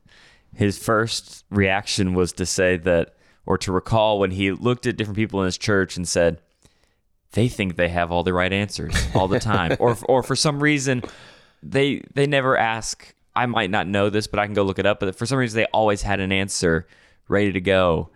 His 0.54 0.78
first 0.78 1.44
reaction 1.50 2.14
was 2.14 2.32
to 2.32 2.46
say 2.46 2.78
that, 2.78 3.14
or 3.44 3.58
to 3.58 3.72
recall 3.72 4.18
when 4.18 4.30
he 4.30 4.52
looked 4.52 4.86
at 4.86 4.96
different 4.96 5.18
people 5.18 5.40
in 5.40 5.44
his 5.44 5.58
church 5.58 5.98
and 5.98 6.08
said, 6.08 6.40
they 7.32 7.46
think 7.46 7.76
they 7.76 7.90
have 7.90 8.10
all 8.10 8.22
the 8.22 8.32
right 8.32 8.54
answers 8.54 8.94
all 9.14 9.28
the 9.28 9.38
time. 9.38 9.76
or, 9.78 9.98
or 10.08 10.22
for 10.22 10.34
some 10.34 10.62
reason, 10.62 11.02
they 11.62 12.00
they 12.14 12.26
never 12.26 12.56
ask. 12.56 13.14
I 13.34 13.44
might 13.44 13.70
not 13.70 13.86
know 13.86 14.08
this, 14.08 14.28
but 14.28 14.40
I 14.40 14.46
can 14.46 14.54
go 14.54 14.62
look 14.62 14.78
it 14.78 14.86
up. 14.86 15.00
But 15.00 15.14
for 15.14 15.26
some 15.26 15.36
reason, 15.36 15.58
they 15.58 15.66
always 15.66 16.00
had 16.00 16.20
an 16.20 16.32
answer 16.32 16.86
ready 17.28 17.52
to 17.52 17.60
go 17.60 18.08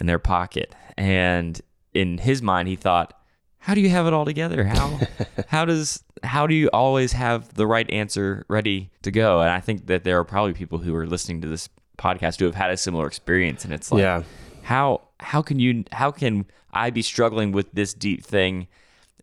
in 0.00 0.06
their 0.06 0.18
pocket. 0.18 0.74
And 0.96 1.60
in 1.94 2.18
his 2.18 2.42
mind, 2.42 2.68
he 2.68 2.76
thought, 2.76 3.14
"How 3.58 3.74
do 3.74 3.80
you 3.80 3.90
have 3.90 4.06
it 4.06 4.12
all 4.12 4.24
together? 4.24 4.64
How 4.64 4.98
how 5.48 5.64
does 5.64 6.02
how 6.22 6.46
do 6.46 6.54
you 6.54 6.68
always 6.72 7.12
have 7.12 7.54
the 7.54 7.66
right 7.66 7.88
answer 7.90 8.44
ready 8.48 8.90
to 9.02 9.10
go?" 9.10 9.40
And 9.40 9.50
I 9.50 9.60
think 9.60 9.86
that 9.86 10.04
there 10.04 10.18
are 10.18 10.24
probably 10.24 10.54
people 10.54 10.78
who 10.78 10.94
are 10.94 11.06
listening 11.06 11.40
to 11.42 11.48
this 11.48 11.68
podcast 11.98 12.38
who 12.38 12.46
have 12.46 12.54
had 12.54 12.70
a 12.70 12.76
similar 12.76 13.06
experience, 13.06 13.64
and 13.64 13.72
it's 13.74 13.90
like, 13.92 14.00
Yeah. 14.02 14.22
how 14.62 15.02
how 15.20 15.42
can 15.42 15.58
you 15.58 15.84
how 15.92 16.10
can 16.10 16.46
I 16.72 16.90
be 16.90 17.02
struggling 17.02 17.50
with 17.52 17.72
this 17.72 17.92
deep 17.94 18.24
thing, 18.24 18.68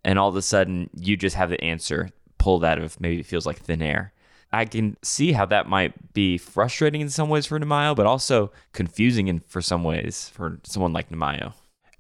and 0.04 0.20
all 0.20 0.30
of 0.30 0.36
a 0.36 0.42
sudden 0.42 0.90
you 0.96 1.16
just 1.16 1.36
have 1.36 1.50
the 1.50 1.62
answer 1.64 2.10
pulled 2.38 2.66
out 2.66 2.80
of 2.80 3.00
maybe 3.00 3.20
it 3.20 3.26
feels 3.26 3.46
like 3.46 3.58
thin 3.60 3.82
air. 3.82 4.12
I 4.56 4.66
can 4.66 4.96
see 5.02 5.34
how 5.34 5.46
that 5.48 5.68
might 5.68 6.14
be 6.14 6.38
frustrating 6.38 7.02
in 7.02 7.10
some 7.10 7.28
ways 7.28 7.46
for 7.46 7.60
Nehemiah, 7.60 7.94
but 7.94 8.06
also 8.06 8.52
confusing 8.72 9.28
in 9.28 9.42
for 9.42 9.62
some 9.62 9.84
ways 9.84 10.30
for 10.30 10.60
someone 10.64 10.94
like 10.94 11.12
Nehemiah. 11.12 11.52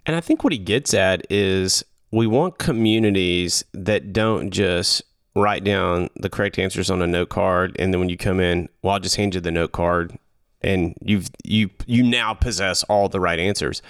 And 0.06 0.16
I 0.16 0.22
think 0.22 0.44
what 0.44 0.54
he 0.54 0.60
gets 0.60 0.94
at 0.94 1.26
is 1.30 1.84
we 2.12 2.28
want 2.28 2.58
communities 2.58 3.66
that 3.74 4.14
don't 4.14 4.52
just 4.52 5.04
write 5.36 5.66
down 5.66 6.10
the 6.16 6.30
correct 6.30 6.58
answers 6.58 6.90
on 6.90 7.02
a 7.02 7.08
note 7.08 7.28
card 7.28 7.76
and 7.78 7.94
then 7.94 8.00
when 8.00 8.08
you 8.08 8.16
come 8.16 8.40
in, 8.40 8.70
well, 8.82 8.94
I'll 8.94 9.00
just 9.02 9.18
hand 9.18 9.36
you 9.36 9.42
the 9.42 9.52
note 9.52 9.74
card 9.74 10.18
and 10.62 10.96
you've 11.02 11.30
you 11.44 11.70
you 11.86 12.04
now 12.04 12.34
possess 12.34 12.84
all 12.86 13.10
the 13.10 13.20
right 13.20 13.40
answers. 13.40 13.82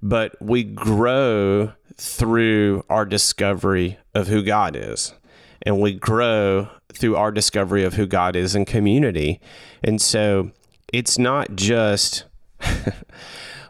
But 0.00 0.40
we 0.40 0.62
grow 0.62 1.72
through 1.96 2.84
our 2.88 3.04
discovery 3.04 3.98
of 4.14 4.28
who 4.28 4.42
God 4.42 4.76
is. 4.76 5.12
And 5.62 5.80
we 5.80 5.92
grow 5.92 6.68
through 6.96 7.16
our 7.16 7.30
discovery 7.30 7.84
of 7.84 7.94
who 7.94 8.06
God 8.06 8.36
is 8.36 8.54
in 8.54 8.64
community. 8.64 9.40
And 9.82 10.00
so 10.00 10.50
it's 10.92 11.18
not 11.18 11.54
just 11.54 12.24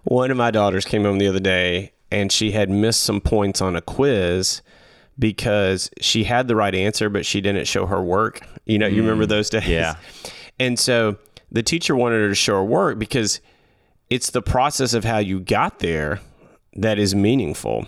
one 0.05 0.31
of 0.31 0.37
my 0.37 0.51
daughters 0.51 0.85
came 0.85 1.05
home 1.05 1.19
the 1.19 1.29
other 1.29 1.41
day 1.41 1.93
and 2.11 2.31
she 2.31 2.53
had 2.53 2.69
missed 2.69 3.03
some 3.03 3.21
points 3.21 3.61
on 3.61 3.75
a 3.77 3.81
quiz 3.81 4.63
because 5.19 5.91
she 6.01 6.25
had 6.25 6.49
the 6.49 6.57
right 6.57 6.75
answer, 6.75 7.09
but 7.09 7.25
she 7.25 7.41
didn't 7.41 7.67
show 7.67 7.87
her 7.87 8.03
work. 8.03 8.41
You 8.67 8.79
know, 8.79 8.87
you 8.87 9.03
remember 9.03 9.25
mm, 9.25 9.31
those 9.31 9.51
days? 9.51 9.69
yeah. 9.69 9.95
And 10.59 10.79
so 10.79 11.17
the 11.51 11.63
teacher 11.63 11.97
wanted 11.97 12.21
her 12.21 12.29
to 12.29 12.35
show 12.35 12.55
her 12.55 12.65
work 12.65 12.99
because 12.99 13.41
it's 14.11 14.31
the 14.31 14.43
process 14.43 14.95
of 14.95 15.05
how 15.05 15.19
you 15.19 15.41
got 15.41 15.79
there 15.79 16.21
that 16.75 16.99
is 16.99 17.15
meaningful. 17.15 17.87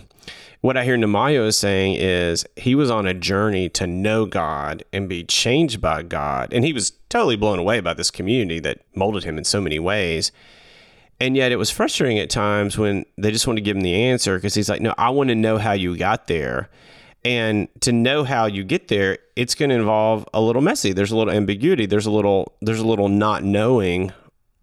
What 0.61 0.77
I 0.77 0.83
hear 0.83 0.97
Nehemiah 0.97 1.43
is 1.43 1.57
saying 1.57 1.95
is 1.95 2.45
he 2.55 2.75
was 2.75 2.89
on 2.89 3.05
a 3.05 3.13
journey 3.13 3.69
to 3.69 3.85
know 3.85 4.25
God 4.25 4.83
and 4.91 5.07
be 5.07 5.23
changed 5.23 5.81
by 5.81 6.03
God. 6.03 6.53
And 6.53 6.65
he 6.65 6.73
was 6.73 6.93
totally 7.09 7.35
blown 7.35 7.59
away 7.59 7.81
by 7.81 7.93
this 7.93 8.09
community 8.09 8.59
that 8.61 8.81
molded 8.95 9.23
him 9.23 9.37
in 9.37 9.43
so 9.43 9.61
many 9.61 9.79
ways. 9.79 10.31
And 11.19 11.37
yet 11.37 11.51
it 11.51 11.57
was 11.57 11.69
frustrating 11.69 12.19
at 12.19 12.29
times 12.29 12.77
when 12.77 13.05
they 13.17 13.31
just 13.31 13.47
want 13.47 13.57
to 13.57 13.61
give 13.61 13.77
him 13.77 13.83
the 13.83 13.95
answer 13.95 14.35
because 14.37 14.53
he's 14.53 14.69
like, 14.69 14.81
no, 14.81 14.93
I 14.97 15.09
want 15.09 15.29
to 15.29 15.35
know 15.35 15.57
how 15.57 15.73
you 15.73 15.95
got 15.97 16.27
there. 16.27 16.69
And 17.23 17.69
to 17.81 17.91
know 17.91 18.23
how 18.23 18.45
you 18.45 18.63
get 18.63 18.87
there, 18.87 19.17
it's 19.35 19.55
going 19.55 19.69
to 19.69 19.75
involve 19.75 20.27
a 20.33 20.41
little 20.41 20.61
messy. 20.61 20.93
There's 20.93 21.11
a 21.11 21.17
little 21.17 21.33
ambiguity. 21.33 21.85
There's 21.85 22.05
a 22.05 22.11
little 22.11 22.53
there's 22.61 22.79
a 22.79 22.85
little 22.85 23.09
not 23.09 23.43
knowing 23.43 24.13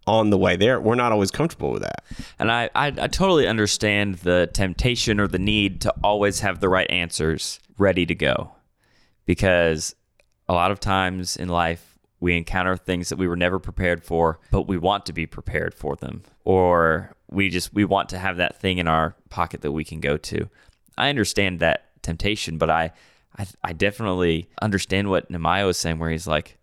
on 0.05 0.29
the 0.29 0.37
way 0.37 0.55
there. 0.55 0.79
We're 0.79 0.95
not 0.95 1.11
always 1.11 1.31
comfortable 1.31 1.71
with 1.71 1.81
that. 1.83 2.03
And 2.39 2.51
I, 2.51 2.69
I, 2.75 2.87
I 2.87 3.07
totally 3.07 3.47
understand 3.47 4.15
the 4.15 4.49
temptation 4.53 5.19
or 5.19 5.27
the 5.27 5.39
need 5.39 5.81
to 5.81 5.93
always 6.03 6.41
have 6.41 6.59
the 6.59 6.69
right 6.69 6.89
answers 6.89 7.59
ready 7.77 8.05
to 8.05 8.15
go. 8.15 8.51
Because 9.25 9.95
a 10.49 10.53
lot 10.53 10.71
of 10.71 10.79
times 10.79 11.37
in 11.37 11.47
life, 11.47 11.97
we 12.19 12.37
encounter 12.37 12.77
things 12.77 13.09
that 13.09 13.17
we 13.17 13.27
were 13.27 13.35
never 13.35 13.59
prepared 13.59 14.03
for, 14.03 14.39
but 14.51 14.67
we 14.67 14.77
want 14.77 15.05
to 15.05 15.13
be 15.13 15.25
prepared 15.25 15.73
for 15.73 15.95
them. 15.95 16.23
Or 16.45 17.15
we 17.29 17.49
just 17.49 17.73
we 17.73 17.83
want 17.85 18.09
to 18.09 18.17
have 18.17 18.37
that 18.37 18.59
thing 18.59 18.77
in 18.77 18.87
our 18.87 19.15
pocket 19.29 19.61
that 19.61 19.71
we 19.71 19.83
can 19.83 19.99
go 19.99 20.17
to. 20.17 20.49
I 20.97 21.09
understand 21.09 21.59
that 21.59 22.01
temptation, 22.01 22.57
but 22.57 22.69
I 22.69 22.91
I, 23.37 23.47
I 23.63 23.73
definitely 23.73 24.47
understand 24.61 25.09
what 25.09 25.29
Nehemiah 25.29 25.65
was 25.65 25.77
saying 25.77 25.99
where 25.99 26.11
he's 26.11 26.27
like, 26.27 26.57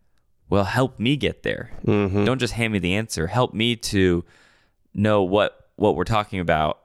well, 0.50 0.64
help 0.64 0.98
me 0.98 1.16
get 1.16 1.44
there. 1.44 1.70
Mm-hmm. 1.86 2.24
Don't 2.24 2.40
just 2.40 2.54
hand 2.54 2.72
me 2.72 2.80
the 2.80 2.94
answer. 2.94 3.28
Help 3.28 3.54
me 3.54 3.76
to 3.76 4.24
know 4.92 5.22
what 5.22 5.56
what 5.76 5.96
we're 5.96 6.04
talking 6.04 6.40
about, 6.40 6.80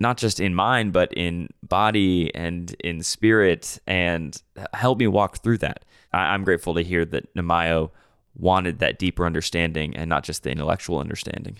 not 0.00 0.16
just 0.16 0.40
in 0.40 0.54
mind, 0.54 0.92
but 0.92 1.12
in 1.12 1.48
body 1.62 2.34
and 2.34 2.74
in 2.80 3.02
spirit, 3.02 3.78
and 3.86 4.40
help 4.72 4.98
me 4.98 5.06
walk 5.06 5.42
through 5.42 5.58
that. 5.58 5.84
I, 6.12 6.32
I'm 6.32 6.44
grateful 6.44 6.74
to 6.74 6.82
hear 6.82 7.04
that 7.04 7.34
Nehemiah 7.34 7.88
wanted 8.34 8.78
that 8.78 8.98
deeper 8.98 9.26
understanding 9.26 9.94
and 9.94 10.08
not 10.08 10.24
just 10.24 10.44
the 10.44 10.50
intellectual 10.50 10.98
understanding. 10.98 11.56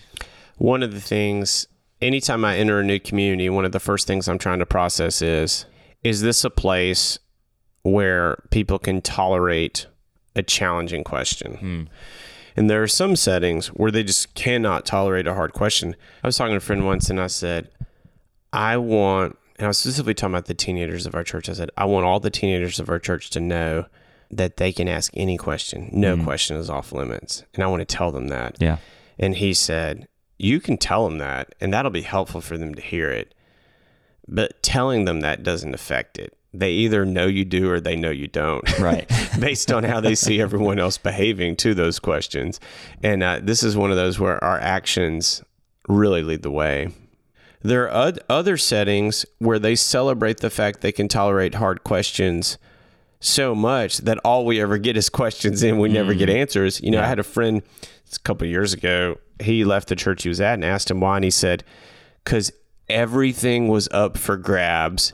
One 0.57 0.81
of 0.81 0.93
the 0.93 1.01
things, 1.01 1.67
anytime 2.01 2.43
I 2.45 2.57
enter 2.57 2.79
a 2.79 2.83
new 2.83 2.99
community, 2.99 3.49
one 3.49 3.65
of 3.65 3.71
the 3.71 3.79
first 3.79 4.07
things 4.07 4.27
I'm 4.27 4.39
trying 4.39 4.59
to 4.59 4.65
process 4.65 5.21
is 5.21 5.65
is 6.03 6.21
this 6.21 6.43
a 6.43 6.49
place 6.49 7.19
where 7.83 8.43
people 8.49 8.79
can 8.79 9.01
tolerate 9.01 9.87
a 10.35 10.43
challenging 10.43 11.03
question? 11.03 11.55
Hmm. 11.55 11.83
And 12.55 12.69
there 12.69 12.83
are 12.83 12.87
some 12.87 13.15
settings 13.15 13.67
where 13.67 13.91
they 13.91 14.03
just 14.03 14.33
cannot 14.35 14.85
tolerate 14.85 15.27
a 15.27 15.33
hard 15.33 15.53
question. 15.53 15.95
I 16.23 16.27
was 16.27 16.37
talking 16.37 16.53
to 16.53 16.57
a 16.57 16.61
friend 16.61 16.85
once 16.85 17.09
and 17.09 17.19
I 17.19 17.27
said, 17.27 17.69
I 18.51 18.77
want, 18.77 19.37
and 19.57 19.65
I 19.65 19.67
was 19.69 19.79
specifically 19.79 20.13
talking 20.13 20.35
about 20.35 20.45
the 20.45 20.53
teenagers 20.53 21.05
of 21.05 21.15
our 21.15 21.23
church. 21.23 21.49
I 21.49 21.53
said, 21.53 21.71
I 21.77 21.85
want 21.85 22.05
all 22.05 22.19
the 22.19 22.29
teenagers 22.29 22.79
of 22.79 22.89
our 22.89 22.99
church 22.99 23.31
to 23.31 23.39
know 23.39 23.85
that 24.29 24.57
they 24.57 24.71
can 24.71 24.87
ask 24.87 25.11
any 25.15 25.37
question. 25.37 25.89
No 25.91 26.15
hmm. 26.15 26.23
question 26.23 26.57
is 26.57 26.69
off 26.69 26.91
limits. 26.91 27.43
And 27.53 27.63
I 27.63 27.67
want 27.67 27.81
to 27.81 27.95
tell 27.95 28.11
them 28.11 28.27
that. 28.27 28.57
Yeah. 28.59 28.77
And 29.17 29.35
he 29.35 29.53
said, 29.53 30.07
You 30.37 30.59
can 30.59 30.77
tell 30.77 31.07
them 31.07 31.17
that, 31.19 31.55
and 31.59 31.73
that'll 31.73 31.91
be 31.91 32.01
helpful 32.01 32.41
for 32.41 32.57
them 32.57 32.75
to 32.75 32.81
hear 32.81 33.09
it. 33.09 33.33
But 34.27 34.61
telling 34.63 35.05
them 35.05 35.19
that 35.21 35.43
doesn't 35.43 35.73
affect 35.73 36.17
it. 36.17 36.37
They 36.53 36.71
either 36.71 37.05
know 37.05 37.25
you 37.25 37.45
do 37.45 37.71
or 37.71 37.79
they 37.79 37.95
know 37.95 38.11
you 38.11 38.27
don't. 38.27 38.63
Right. 38.79 39.09
Based 39.39 39.71
on 39.71 39.83
how 39.83 40.01
they 40.01 40.15
see 40.15 40.41
everyone 40.41 40.77
else 40.77 40.97
behaving 40.97 41.55
to 41.57 41.73
those 41.73 41.99
questions. 41.99 42.59
And 43.01 43.23
uh, 43.23 43.39
this 43.41 43.63
is 43.63 43.77
one 43.77 43.91
of 43.91 43.97
those 43.97 44.19
where 44.19 44.43
our 44.43 44.59
actions 44.59 45.41
really 45.87 46.21
lead 46.21 46.41
the 46.43 46.51
way. 46.51 46.89
There 47.61 47.89
are 47.89 48.13
other 48.29 48.57
settings 48.57 49.25
where 49.39 49.57
they 49.59 49.75
celebrate 49.75 50.41
the 50.41 50.49
fact 50.49 50.81
they 50.81 50.91
can 50.91 51.07
tolerate 51.07 51.55
hard 51.55 51.83
questions 51.83 52.57
so 53.21 53.55
much 53.55 53.99
that 53.99 54.17
all 54.25 54.45
we 54.45 54.59
ever 54.61 54.77
get 54.77 54.97
is 54.97 55.09
questions 55.09 55.63
and 55.63 55.79
we 55.79 55.87
never 55.87 56.13
get 56.13 56.29
answers. 56.29 56.81
You 56.81 56.91
know, 56.91 57.01
I 57.01 57.07
had 57.07 57.19
a 57.19 57.23
friend 57.23 57.61
a 58.13 58.19
couple 58.19 58.45
of 58.45 58.51
years 58.51 58.73
ago. 58.73 59.17
He 59.41 59.63
left 59.63 59.87
the 59.87 59.95
church 59.95 60.23
he 60.23 60.29
was 60.29 60.41
at 60.41 60.55
and 60.55 60.65
asked 60.65 60.91
him 60.91 60.99
why, 60.99 61.15
and 61.15 61.23
he 61.23 61.31
said, 61.31 61.63
"Because 62.23 62.51
everything 62.89 63.69
was 63.69 63.87
up 63.91 64.17
for 64.17 64.35
grabs." 64.35 65.13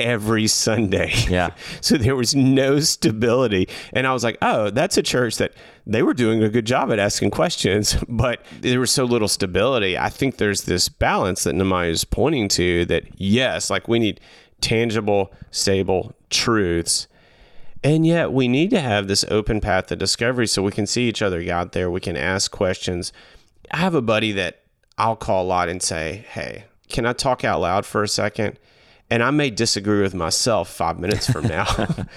Every 0.00 0.46
Sunday. 0.46 1.12
Yeah. 1.28 1.50
so 1.80 1.96
there 1.96 2.16
was 2.16 2.34
no 2.34 2.80
stability. 2.80 3.68
And 3.92 4.06
I 4.06 4.12
was 4.12 4.24
like, 4.24 4.38
oh, 4.42 4.70
that's 4.70 4.96
a 4.96 5.02
church 5.02 5.36
that 5.36 5.52
they 5.86 6.02
were 6.02 6.14
doing 6.14 6.42
a 6.42 6.48
good 6.48 6.66
job 6.66 6.92
at 6.92 6.98
asking 6.98 7.30
questions, 7.30 7.96
but 8.08 8.44
there 8.60 8.80
was 8.80 8.90
so 8.90 9.04
little 9.04 9.28
stability. 9.28 9.98
I 9.98 10.08
think 10.08 10.36
there's 10.36 10.62
this 10.62 10.88
balance 10.88 11.44
that 11.44 11.54
Nehemiah 11.54 11.88
is 11.90 12.04
pointing 12.04 12.48
to 12.48 12.84
that, 12.86 13.20
yes, 13.20 13.70
like 13.70 13.88
we 13.88 13.98
need 13.98 14.20
tangible, 14.60 15.32
stable 15.50 16.14
truths. 16.28 17.06
And 17.82 18.06
yet 18.06 18.32
we 18.32 18.46
need 18.46 18.70
to 18.70 18.80
have 18.80 19.08
this 19.08 19.24
open 19.30 19.60
path 19.60 19.86
to 19.86 19.96
discovery 19.96 20.46
so 20.46 20.62
we 20.62 20.72
can 20.72 20.86
see 20.86 21.08
each 21.08 21.22
other 21.22 21.42
out 21.50 21.72
there. 21.72 21.90
We 21.90 22.00
can 22.00 22.16
ask 22.16 22.50
questions. 22.50 23.12
I 23.70 23.78
have 23.78 23.94
a 23.94 24.02
buddy 24.02 24.32
that 24.32 24.62
I'll 24.98 25.16
call 25.16 25.44
a 25.44 25.48
lot 25.48 25.70
and 25.70 25.82
say, 25.82 26.26
hey, 26.30 26.64
can 26.90 27.06
I 27.06 27.14
talk 27.14 27.42
out 27.42 27.62
loud 27.62 27.86
for 27.86 28.02
a 28.02 28.08
second? 28.08 28.58
And 29.10 29.22
I 29.22 29.30
may 29.30 29.50
disagree 29.50 30.02
with 30.02 30.14
myself 30.14 30.68
five 30.70 30.98
minutes 30.98 31.30
from 31.30 31.46
now, 31.48 31.66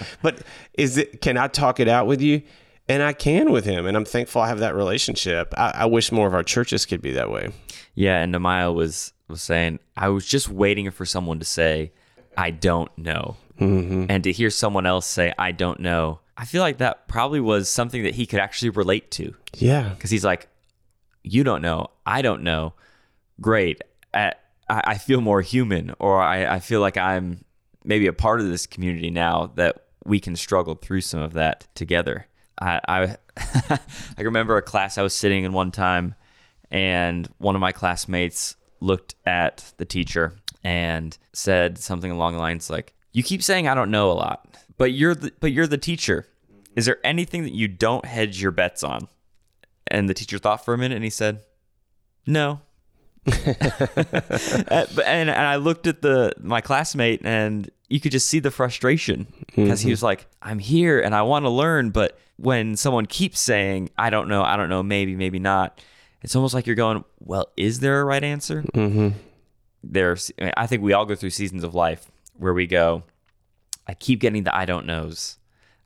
but 0.21 0.41
is 0.73 0.97
it? 0.97 1.21
Can 1.21 1.37
I 1.37 1.47
talk 1.47 1.79
it 1.79 1.87
out 1.87 2.07
with 2.07 2.21
you? 2.21 2.41
And 2.89 3.01
I 3.01 3.13
can 3.13 3.51
with 3.51 3.63
him, 3.65 3.85
and 3.85 3.95
I'm 3.95 4.03
thankful 4.05 4.41
I 4.41 4.49
have 4.49 4.59
that 4.59 4.75
relationship. 4.75 5.53
I, 5.57 5.71
I 5.71 5.85
wish 5.85 6.11
more 6.11 6.27
of 6.27 6.33
our 6.33 6.43
churches 6.43 6.85
could 6.85 7.01
be 7.01 7.13
that 7.13 7.31
way. 7.31 7.51
Yeah, 7.95 8.21
and 8.21 8.31
Nehemiah 8.31 8.71
was 8.73 9.13
was 9.29 9.41
saying, 9.41 9.79
I 9.95 10.09
was 10.09 10.25
just 10.25 10.49
waiting 10.49 10.91
for 10.91 11.05
someone 11.05 11.39
to 11.39 11.45
say, 11.45 11.93
"I 12.37 12.51
don't 12.51 12.95
know," 12.97 13.37
Mm-hmm. 13.59 14.05
and 14.09 14.23
to 14.25 14.31
hear 14.33 14.49
someone 14.49 14.85
else 14.85 15.07
say, 15.07 15.33
"I 15.37 15.51
don't 15.53 15.79
know." 15.79 16.19
I 16.35 16.45
feel 16.45 16.61
like 16.61 16.79
that 16.79 17.07
probably 17.07 17.39
was 17.39 17.69
something 17.69 18.03
that 18.03 18.15
he 18.15 18.25
could 18.25 18.39
actually 18.39 18.71
relate 18.71 19.11
to 19.11 19.33
Yeah, 19.55 19.89
because 19.89 20.09
he's 20.11 20.25
like, 20.25 20.49
"You 21.23 21.43
don't 21.45 21.61
know, 21.61 21.87
I 22.05 22.21
don't 22.21 22.43
know." 22.43 22.73
Great, 23.39 23.81
I, 24.69 24.81
I 24.85 24.97
feel 24.97 25.21
more 25.21 25.41
human, 25.41 25.93
or 25.99 26.21
I, 26.21 26.55
I 26.55 26.59
feel 26.59 26.81
like 26.81 26.97
I'm 26.97 27.43
maybe 27.83 28.07
a 28.07 28.13
part 28.13 28.39
of 28.39 28.47
this 28.47 28.65
community 28.65 29.09
now 29.09 29.51
that 29.55 29.87
we 30.05 30.19
can 30.19 30.35
struggle 30.35 30.75
through 30.75 31.01
some 31.01 31.21
of 31.21 31.33
that 31.33 31.67
together. 31.75 32.27
I 32.59 32.79
I, 32.87 33.17
I 34.17 34.21
remember 34.21 34.57
a 34.57 34.61
class 34.61 34.97
I 34.97 35.01
was 35.01 35.13
sitting 35.13 35.43
in 35.43 35.53
one 35.53 35.71
time, 35.71 36.15
and 36.71 37.27
one 37.37 37.55
of 37.55 37.61
my 37.61 37.71
classmates 37.71 38.55
looked 38.79 39.15
at 39.25 39.73
the 39.77 39.85
teacher 39.85 40.35
and 40.63 41.17
said 41.33 41.77
something 41.77 42.11
along 42.11 42.33
the 42.33 42.39
lines 42.39 42.69
like, 42.69 42.93
"You 43.11 43.23
keep 43.23 43.43
saying 43.43 43.67
I 43.67 43.75
don't 43.75 43.91
know 43.91 44.11
a 44.11 44.13
lot, 44.13 44.57
but 44.77 44.91
you're 44.93 45.15
the 45.15 45.31
but 45.39 45.51
you're 45.51 45.67
the 45.67 45.77
teacher. 45.77 46.27
Is 46.75 46.85
there 46.85 46.99
anything 47.03 47.43
that 47.43 47.53
you 47.53 47.67
don't 47.67 48.05
hedge 48.05 48.41
your 48.41 48.51
bets 48.51 48.83
on?" 48.83 49.07
And 49.87 50.09
the 50.09 50.13
teacher 50.13 50.37
thought 50.37 50.63
for 50.63 50.73
a 50.73 50.77
minute 50.77 50.95
and 50.95 51.03
he 51.03 51.09
said, 51.09 51.43
"No." 52.25 52.61
Uh, 54.69 54.85
and, 55.05 55.29
and 55.29 55.31
I 55.31 55.57
looked 55.57 55.87
at 55.87 56.01
the 56.01 56.33
my 56.39 56.61
classmate 56.61 57.21
and 57.23 57.69
you 57.89 57.99
could 57.99 58.11
just 58.11 58.27
see 58.27 58.39
the 58.39 58.49
frustration 58.51 59.27
because 59.55 59.81
he 59.81 59.91
was 59.91 60.01
like, 60.01 60.25
"I'm 60.41 60.59
here 60.59 60.99
and 60.99 61.13
I 61.13 61.21
want 61.21 61.45
to 61.45 61.49
learn, 61.49 61.91
but 61.91 62.17
when 62.37 62.75
someone 62.75 63.05
keeps 63.05 63.39
saying, 63.39 63.89
"I 63.97 64.09
don't 64.09 64.27
know, 64.27 64.41
I 64.43 64.57
don't 64.57 64.69
know, 64.69 64.81
maybe, 64.81 65.15
maybe 65.15 65.39
not," 65.39 65.79
it's 66.21 66.35
almost 66.35 66.53
like 66.53 66.65
you're 66.65 66.75
going, 66.75 67.03
"Well, 67.19 67.51
is 67.55 67.79
there 67.79 68.01
a 68.01 68.05
right 68.05 68.23
answer?" 68.23 68.63
mm-hmm. 68.73 69.09
There's, 69.83 70.31
I 70.57 70.65
think 70.65 70.81
we 70.81 70.93
all 70.93 71.05
go 71.05 71.15
through 71.15 71.31
seasons 71.31 71.63
of 71.63 71.75
life 71.75 72.09
where 72.37 72.53
we 72.53 72.65
go, 72.65 73.03
"I 73.87 73.93
keep 73.93 74.19
getting 74.19 74.43
the 74.43 74.55
I 74.55 74.65
don't 74.65 74.85
knows." 74.85 75.37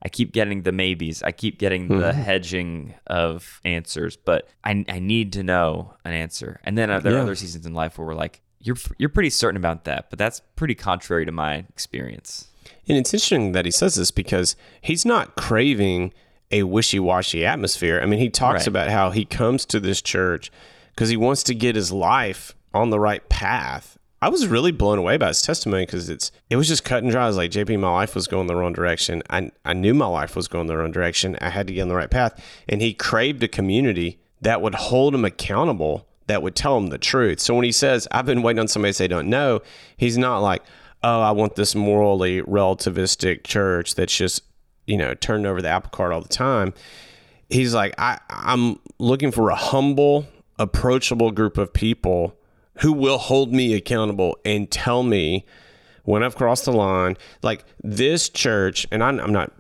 I 0.02 0.10
keep 0.10 0.32
getting 0.32 0.62
the 0.62 0.72
maybes. 0.72 1.24
I 1.24 1.32
keep 1.32 1.58
getting 1.58 1.88
the 1.88 2.14
hedging 2.14 2.94
of 3.08 3.60
answers, 3.66 4.16
but 4.16 4.48
I, 4.64 4.86
I 4.88 5.00
need 5.00 5.34
to 5.34 5.44
know 5.44 5.96
an 6.06 6.14
answer. 6.14 6.60
And 6.64 6.78
then 6.78 6.92
uh, 6.92 7.00
there 7.00 7.16
are 7.16 7.22
other 7.22 7.36
seasons 7.36 7.66
in 7.66 7.74
life 7.74 7.98
where 7.98 8.06
we're 8.08 8.14
like, 8.16 8.42
you're 8.60 8.78
you're 8.98 9.10
pretty 9.10 9.30
certain 9.30 9.58
about 9.58 9.86
that, 9.86 10.10
but 10.10 10.20
that's 10.20 10.42
pretty 10.56 10.76
contrary 10.76 11.26
to 11.26 11.32
my 11.32 11.66
experience. 11.70 12.48
And 12.88 12.98
it's 12.98 13.14
interesting 13.14 13.52
that 13.54 13.66
he 13.66 13.72
says 13.72 13.96
this 13.96 14.12
because 14.12 14.56
he's 14.82 15.06
not 15.06 15.36
craving 15.36 16.14
a 16.52 16.64
wishy 16.64 17.00
washy 17.00 17.46
atmosphere. 17.46 18.00
I 18.02 18.06
mean, 18.06 18.20
he 18.20 18.30
talks 18.30 18.62
Right. 18.62 18.68
about 18.68 18.90
how 18.90 19.10
he 19.12 19.26
comes 19.26 19.66
to 19.66 19.80
this 19.80 20.02
church 20.02 20.52
because 20.94 21.10
he 21.10 21.18
wants 21.18 21.44
to 21.44 21.56
get 21.56 21.76
his 21.76 21.92
life 21.92 22.54
on 22.74 22.90
the 22.90 23.00
right 23.00 23.28
path. 23.30 23.97
I 24.21 24.30
was 24.30 24.47
really 24.47 24.71
blown 24.71 24.97
away 24.97 25.17
by 25.17 25.27
his 25.27 25.43
testimony 25.43 25.86
because 25.86 26.10
it's 26.10 26.32
it 26.49 26.56
was 26.56 26.67
just 26.67 26.84
cut 26.84 27.03
and 27.03 27.12
dry. 27.12 27.25
I 27.25 27.27
was 27.27 27.38
like, 27.38 27.51
JP, 27.51 27.80
my 27.80 27.91
life 27.91 28.15
was 28.15 28.27
going 28.27 28.47
the 28.47 28.56
wrong 28.56 28.73
direction. 28.73 29.21
I 29.30 29.51
I 29.63 29.73
knew 29.73 29.93
my 29.93 30.08
life 30.08 30.36
was 30.36 30.47
going 30.47 30.67
the 30.67 30.77
wrong 30.77 30.91
direction. 30.91 31.38
I 31.39 31.49
had 31.49 31.67
to 31.67 31.73
get 31.73 31.84
on 31.84 31.89
the 31.89 31.95
right 31.95 32.10
path. 32.10 32.43
And 32.67 32.82
he 32.82 32.93
craved 32.93 33.43
a 33.43 33.47
community 33.47 34.19
that 34.41 34.62
would 34.62 34.75
hold 34.75 35.13
him 35.13 35.25
accountable, 35.25 36.08
that 36.27 36.41
would 36.41 36.56
tell 36.56 36.77
him 36.77 36.88
the 36.88 36.97
truth. 36.97 37.39
So 37.39 37.53
when 37.53 37.63
he 37.63 37.71
says, 37.71 38.08
I've 38.12 38.25
been 38.25 38.41
waiting 38.41 38.60
on 38.60 38.67
somebody 38.67 38.91
to 38.91 38.95
say 38.95 39.08
don't 39.08 39.30
know, 39.30 39.62
he's 39.97 40.17
not 40.17 40.39
like, 40.39 40.63
oh, 41.03 41.21
I 41.21 41.32
want 41.32 41.56
this 41.56 41.75
morally 41.75 42.41
relativistic 42.41 43.43
church 43.43 43.95
that's 43.95 44.15
just, 44.15 44.43
you 44.86 44.97
know, 44.97 45.13
turned 45.13 45.45
over 45.45 45.62
the 45.62 45.69
apple 45.69 45.91
cart 45.91 46.12
all 46.12 46.21
the 46.21 46.27
time. 46.27 46.73
He's 47.49 47.73
like, 47.73 47.95
I, 47.97 48.19
I'm 48.30 48.80
looking 48.99 49.32
for 49.32 49.49
a 49.49 49.56
humble, 49.56 50.27
approachable 50.60 51.32
group 51.32 51.58
of 51.58 51.71
people 51.71 52.37
who 52.80 52.94
will 52.94 53.18
hold 53.18 53.54
me 53.54 53.74
accountable 53.74 54.38
and 54.46 54.70
tell 54.70 55.04
me 55.04 55.46
when 56.04 56.24
I've 56.24 56.36
crossed 56.36 56.66
the 56.66 56.72
line. 56.74 57.18
Like 57.44 57.66
this 57.84 58.30
church, 58.30 58.88
and 58.92 59.04
I'm, 59.04 59.20
I'm 59.20 59.34
not, 59.34 59.52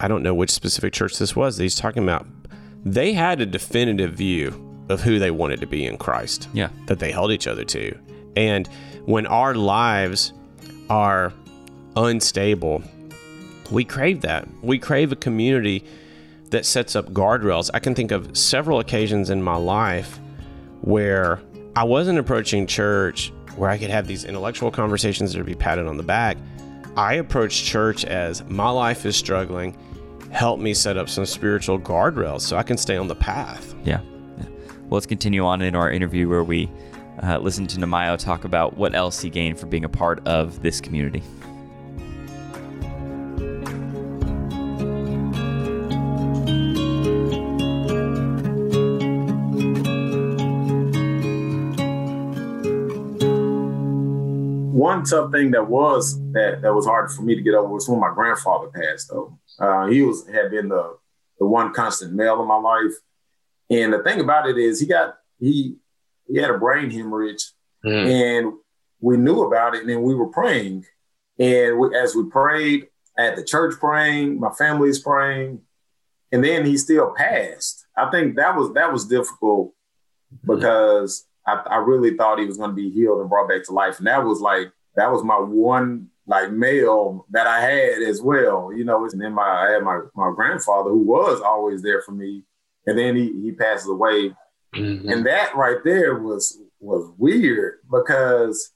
I 0.00 0.08
don't 0.08 0.22
know 0.22 0.34
which 0.34 0.50
specific 0.50 0.92
church 0.92 1.18
this 1.18 1.36
was 1.36 1.56
that 1.56 1.62
he's 1.62 1.76
talking 1.76 2.02
about. 2.02 2.26
They 2.84 3.12
had 3.12 3.40
a 3.40 3.46
definitive 3.46 4.14
view 4.14 4.68
of 4.88 5.00
who 5.00 5.18
they 5.18 5.30
wanted 5.30 5.60
to 5.60 5.66
be 5.66 5.86
in 5.86 5.96
Christ 5.96 6.48
Yeah. 6.52 6.68
that 6.86 6.98
they 6.98 7.12
held 7.12 7.30
each 7.30 7.46
other 7.46 7.64
to. 7.64 7.96
And 8.36 8.66
when 9.04 9.26
our 9.26 9.54
lives 9.54 10.32
are 10.90 11.32
unstable, 11.96 12.82
we 13.70 13.84
crave 13.84 14.22
that. 14.22 14.46
We 14.62 14.78
crave 14.78 15.12
a 15.12 15.16
community 15.16 15.84
that 16.50 16.66
sets 16.66 16.96
up 16.96 17.12
guardrails. 17.12 17.70
I 17.72 17.78
can 17.78 17.94
think 17.94 18.10
of 18.10 18.36
several 18.36 18.78
occasions 18.80 19.30
in 19.30 19.42
my 19.42 19.56
life 19.56 20.18
where 20.82 21.40
I 21.74 21.84
wasn't 21.84 22.18
approaching 22.18 22.66
church 22.66 23.32
where 23.56 23.70
I 23.70 23.78
could 23.78 23.88
have 23.88 24.06
these 24.06 24.24
intellectual 24.24 24.70
conversations 24.70 25.32
that 25.32 25.38
would 25.38 25.46
be 25.46 25.54
patted 25.54 25.86
on 25.86 25.96
the 25.96 26.02
back. 26.02 26.36
I 26.96 27.14
approached 27.14 27.64
church 27.64 28.04
as 28.04 28.44
my 28.44 28.68
life 28.68 29.06
is 29.06 29.16
struggling. 29.16 29.76
Help 30.30 30.60
me 30.60 30.74
set 30.74 30.98
up 30.98 31.08
some 31.08 31.24
spiritual 31.24 31.78
guardrails 31.78 32.42
so 32.42 32.58
I 32.58 32.62
can 32.62 32.76
stay 32.76 32.98
on 32.98 33.08
the 33.08 33.14
path. 33.14 33.74
Yeah. 33.84 34.00
yeah. 34.38 34.46
Well, 34.80 34.90
let's 34.90 35.06
continue 35.06 35.46
on 35.46 35.62
in 35.62 35.74
our 35.74 35.90
interview 35.90 36.28
where 36.28 36.44
we 36.44 36.70
uh, 37.22 37.38
listen 37.38 37.66
to 37.68 37.78
Nehemiah 37.78 38.18
talk 38.18 38.44
about 38.44 38.76
what 38.76 38.94
else 38.94 39.20
he 39.20 39.30
gained 39.30 39.58
for 39.58 39.64
being 39.64 39.84
a 39.84 39.88
part 39.88 40.26
of 40.26 40.62
this 40.62 40.78
community. 40.78 41.22
One 55.02 55.10
tough 55.10 55.32
thing 55.32 55.50
that 55.50 55.68
was 55.68 56.20
that 56.32 56.62
that 56.62 56.72
was 56.72 56.86
hard 56.86 57.10
for 57.10 57.22
me 57.22 57.34
to 57.34 57.42
get 57.42 57.54
over 57.54 57.68
was 57.72 57.88
when 57.88 57.98
my 57.98 58.12
grandfather 58.14 58.68
passed. 58.68 59.08
Though. 59.10 59.36
Uh, 59.58 59.86
he 59.86 60.02
was 60.02 60.26
had 60.28 60.50
been 60.50 60.68
the 60.68 60.96
the 61.38 61.46
one 61.46 61.72
constant 61.72 62.12
male 62.12 62.40
in 62.40 62.46
my 62.46 62.56
life, 62.56 62.92
and 63.68 63.92
the 63.92 64.02
thing 64.02 64.20
about 64.20 64.48
it 64.48 64.58
is 64.58 64.78
he 64.78 64.86
got 64.86 65.16
he 65.40 65.76
he 66.28 66.38
had 66.38 66.50
a 66.50 66.58
brain 66.58 66.90
hemorrhage, 66.90 67.52
and 68.06 68.52
we 69.00 69.16
knew 69.16 69.42
about 69.42 69.74
it, 69.74 69.80
and 69.80 69.90
then 69.90 70.02
we 70.02 70.14
were 70.14 70.28
praying, 70.28 70.84
and 71.38 71.78
we, 71.78 71.96
as 71.96 72.14
we 72.14 72.30
prayed 72.30 72.86
at 73.18 73.34
the 73.34 73.44
church, 73.44 73.74
praying, 73.80 74.38
my 74.38 74.50
family's 74.50 75.00
praying, 75.00 75.60
and 76.30 76.44
then 76.44 76.64
he 76.64 76.76
still 76.76 77.12
passed. 77.16 77.86
I 77.96 78.08
think 78.10 78.36
that 78.36 78.54
was 78.56 78.72
that 78.74 78.92
was 78.92 79.06
difficult 79.06 79.74
because 80.46 81.26
I, 81.44 81.54
I 81.66 81.76
really 81.78 82.16
thought 82.16 82.38
he 82.38 82.46
was 82.46 82.56
going 82.56 82.70
to 82.70 82.76
be 82.76 82.90
healed 82.90 83.20
and 83.20 83.28
brought 83.28 83.48
back 83.48 83.64
to 83.64 83.72
life, 83.72 83.98
and 83.98 84.06
that 84.06 84.24
was 84.24 84.40
like 84.40 84.70
that 84.96 85.10
was 85.10 85.24
my 85.24 85.38
one 85.38 86.08
like 86.26 86.52
male 86.52 87.26
that 87.30 87.46
I 87.46 87.60
had 87.60 88.02
as 88.02 88.22
well, 88.22 88.72
you 88.74 88.84
know. 88.84 89.04
And 89.04 89.20
then 89.20 89.32
my 89.32 89.42
I 89.42 89.72
had 89.72 89.82
my 89.82 90.00
my 90.14 90.32
grandfather 90.34 90.90
who 90.90 90.98
was 91.02 91.40
always 91.40 91.82
there 91.82 92.02
for 92.02 92.12
me, 92.12 92.42
and 92.86 92.98
then 92.98 93.16
he 93.16 93.32
he 93.42 93.52
passes 93.52 93.88
away, 93.88 94.34
and 95.10 95.26
that 95.26 95.56
right 95.56 95.78
there 95.84 96.18
was 96.18 96.58
was 96.80 97.12
weird 97.18 97.78
because 97.90 98.72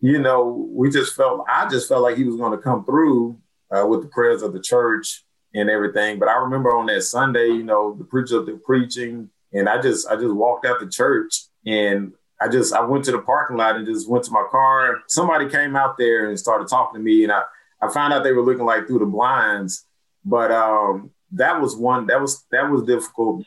you 0.00 0.18
know 0.18 0.68
we 0.70 0.90
just 0.90 1.16
felt 1.16 1.44
I 1.48 1.68
just 1.68 1.88
felt 1.88 2.02
like 2.02 2.16
he 2.16 2.24
was 2.24 2.36
going 2.36 2.52
to 2.52 2.62
come 2.62 2.84
through 2.84 3.38
uh, 3.70 3.86
with 3.86 4.02
the 4.02 4.08
prayers 4.08 4.42
of 4.42 4.52
the 4.52 4.60
church 4.60 5.24
and 5.54 5.68
everything. 5.68 6.18
But 6.18 6.28
I 6.28 6.36
remember 6.36 6.76
on 6.76 6.86
that 6.86 7.02
Sunday, 7.02 7.48
you 7.48 7.64
know, 7.64 7.94
the 7.96 8.04
preacher 8.04 8.38
of 8.38 8.46
the 8.46 8.60
preaching, 8.64 9.30
and 9.52 9.68
I 9.68 9.80
just 9.80 10.08
I 10.08 10.16
just 10.16 10.34
walked 10.34 10.66
out 10.66 10.80
the 10.80 10.88
church 10.88 11.46
and 11.66 12.12
I 12.40 12.48
just 12.48 12.72
I 12.72 12.80
went 12.80 13.04
to 13.04 13.12
the 13.12 13.20
parking 13.20 13.56
lot 13.56 13.76
and 13.76 13.86
just 13.86 14.08
went 14.08 14.24
to 14.24 14.30
my 14.30 14.46
car. 14.50 15.00
Somebody 15.08 15.48
came 15.48 15.76
out 15.76 15.98
there 15.98 16.28
and 16.28 16.38
started 16.38 16.68
talking 16.68 16.98
to 16.98 17.04
me, 17.04 17.22
and 17.24 17.32
I 17.32 17.42
I 17.82 17.92
found 17.92 18.12
out 18.12 18.24
they 18.24 18.32
were 18.32 18.42
looking 18.42 18.64
like 18.64 18.86
through 18.86 19.00
the 19.00 19.06
blinds. 19.06 19.84
But 20.24 20.50
um, 20.50 21.10
that 21.32 21.60
was 21.60 21.76
one 21.76 22.06
that 22.06 22.20
was 22.20 22.44
that 22.50 22.70
was 22.70 22.82
difficult. 22.82 23.44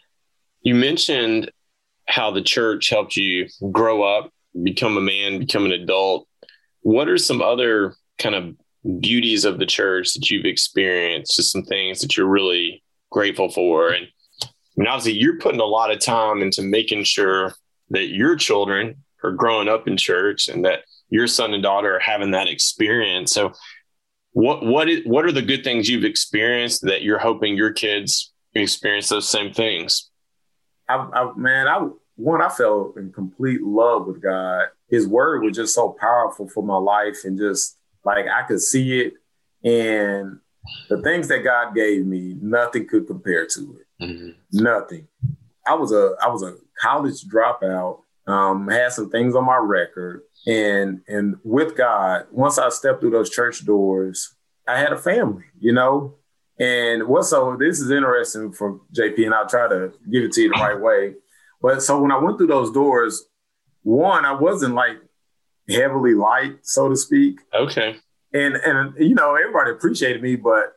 You 0.61 0.75
mentioned 0.75 1.51
how 2.07 2.31
the 2.31 2.41
church 2.41 2.89
helped 2.89 3.17
you 3.17 3.47
grow 3.71 4.03
up, 4.03 4.31
become 4.61 4.97
a 4.97 5.01
man, 5.01 5.39
become 5.39 5.65
an 5.65 5.71
adult. 5.71 6.27
What 6.81 7.07
are 7.09 7.17
some 7.17 7.41
other 7.41 7.95
kind 8.19 8.35
of 8.35 8.55
beauties 9.01 9.45
of 9.45 9.57
the 9.57 9.65
church 9.65 10.13
that 10.13 10.29
you've 10.29 10.45
experienced? 10.45 11.35
Just 11.35 11.51
some 11.51 11.63
things 11.63 12.01
that 12.01 12.15
you're 12.15 12.27
really 12.27 12.83
grateful 13.11 13.49
for. 13.49 13.89
And 13.89 14.07
I 14.43 14.47
mean, 14.77 14.87
obviously, 14.87 15.19
you're 15.19 15.39
putting 15.39 15.61
a 15.61 15.65
lot 15.65 15.91
of 15.91 15.99
time 15.99 16.41
into 16.41 16.61
making 16.61 17.03
sure 17.03 17.53
that 17.93 18.09
your 18.09 18.35
children 18.35 19.03
are 19.23 19.31
growing 19.31 19.69
up 19.69 19.87
in 19.87 19.95
church 19.95 20.49
and 20.49 20.65
that 20.65 20.83
your 21.09 21.27
son 21.27 21.53
and 21.53 21.63
daughter 21.63 21.95
are 21.95 21.99
having 21.99 22.31
that 22.31 22.47
experience. 22.47 23.31
So, 23.31 23.53
what 24.31 24.65
what 24.65 24.89
is, 24.89 25.05
what 25.05 25.25
are 25.25 25.31
the 25.31 25.41
good 25.41 25.63
things 25.63 25.87
you've 25.87 26.03
experienced 26.03 26.81
that 26.83 27.03
you're 27.03 27.19
hoping 27.19 27.55
your 27.55 27.71
kids 27.71 28.33
experience 28.55 29.09
those 29.09 29.29
same 29.29 29.53
things? 29.53 30.09
I, 30.89 30.95
I 30.95 31.31
man, 31.37 31.67
I 31.67 31.87
one 32.15 32.41
I 32.41 32.49
fell 32.49 32.93
in 32.97 33.13
complete 33.13 33.61
love 33.61 34.07
with 34.07 34.21
God. 34.21 34.65
His 34.89 35.07
word 35.07 35.43
was 35.43 35.55
just 35.55 35.73
so 35.73 35.95
powerful 35.99 36.49
for 36.49 36.63
my 36.63 36.77
life, 36.77 37.23
and 37.23 37.37
just 37.37 37.77
Like 38.03 38.25
I 38.27 38.43
could 38.47 38.61
see 38.61 39.01
it, 39.01 39.13
and 39.63 40.39
the 40.89 41.01
things 41.01 41.27
that 41.27 41.43
God 41.43 41.75
gave 41.75 42.05
me, 42.05 42.35
nothing 42.41 42.87
could 42.87 43.07
compare 43.07 43.45
to 43.47 43.79
it. 43.79 44.03
Mm-hmm. 44.03 44.63
Nothing. 44.63 45.07
I 45.65 45.75
was 45.75 45.91
a 45.91 46.15
I 46.21 46.29
was 46.29 46.43
a 46.43 46.55
college 46.81 47.23
dropout. 47.25 47.99
Um, 48.25 48.69
had 48.69 48.93
some 48.93 49.09
things 49.09 49.35
on 49.35 49.45
my 49.45 49.57
record, 49.57 50.21
and 50.47 51.01
and 51.07 51.35
with 51.43 51.75
God, 51.75 52.25
once 52.31 52.57
I 52.57 52.69
stepped 52.69 53.01
through 53.01 53.11
those 53.11 53.29
church 53.29 53.65
doors, 53.65 54.35
I 54.67 54.77
had 54.77 54.93
a 54.93 54.97
family. 54.97 55.43
You 55.59 55.73
know, 55.73 56.15
and 56.59 57.07
what 57.07 57.23
so 57.23 57.57
this 57.59 57.79
is 57.79 57.91
interesting 57.91 58.53
for 58.53 58.79
JP, 58.95 59.25
and 59.25 59.33
I'll 59.33 59.47
try 59.47 59.67
to 59.67 59.91
give 60.09 60.23
it 60.23 60.31
to 60.33 60.41
you 60.41 60.49
the 60.49 60.61
right 60.61 60.79
way. 60.79 61.15
But 61.61 61.81
so 61.81 62.01
when 62.01 62.11
I 62.11 62.17
went 62.17 62.37
through 62.37 62.47
those 62.47 62.71
doors, 62.71 63.25
one, 63.83 64.25
I 64.25 64.33
wasn't 64.33 64.75
like 64.75 64.97
heavily 65.69 66.13
liked, 66.13 66.65
so 66.65 66.89
to 66.89 66.95
speak. 66.95 67.39
Okay. 67.53 67.95
And 68.33 68.55
and 68.55 68.93
you 68.97 69.15
know, 69.15 69.35
everybody 69.35 69.71
appreciated 69.71 70.21
me, 70.21 70.35
but 70.35 70.73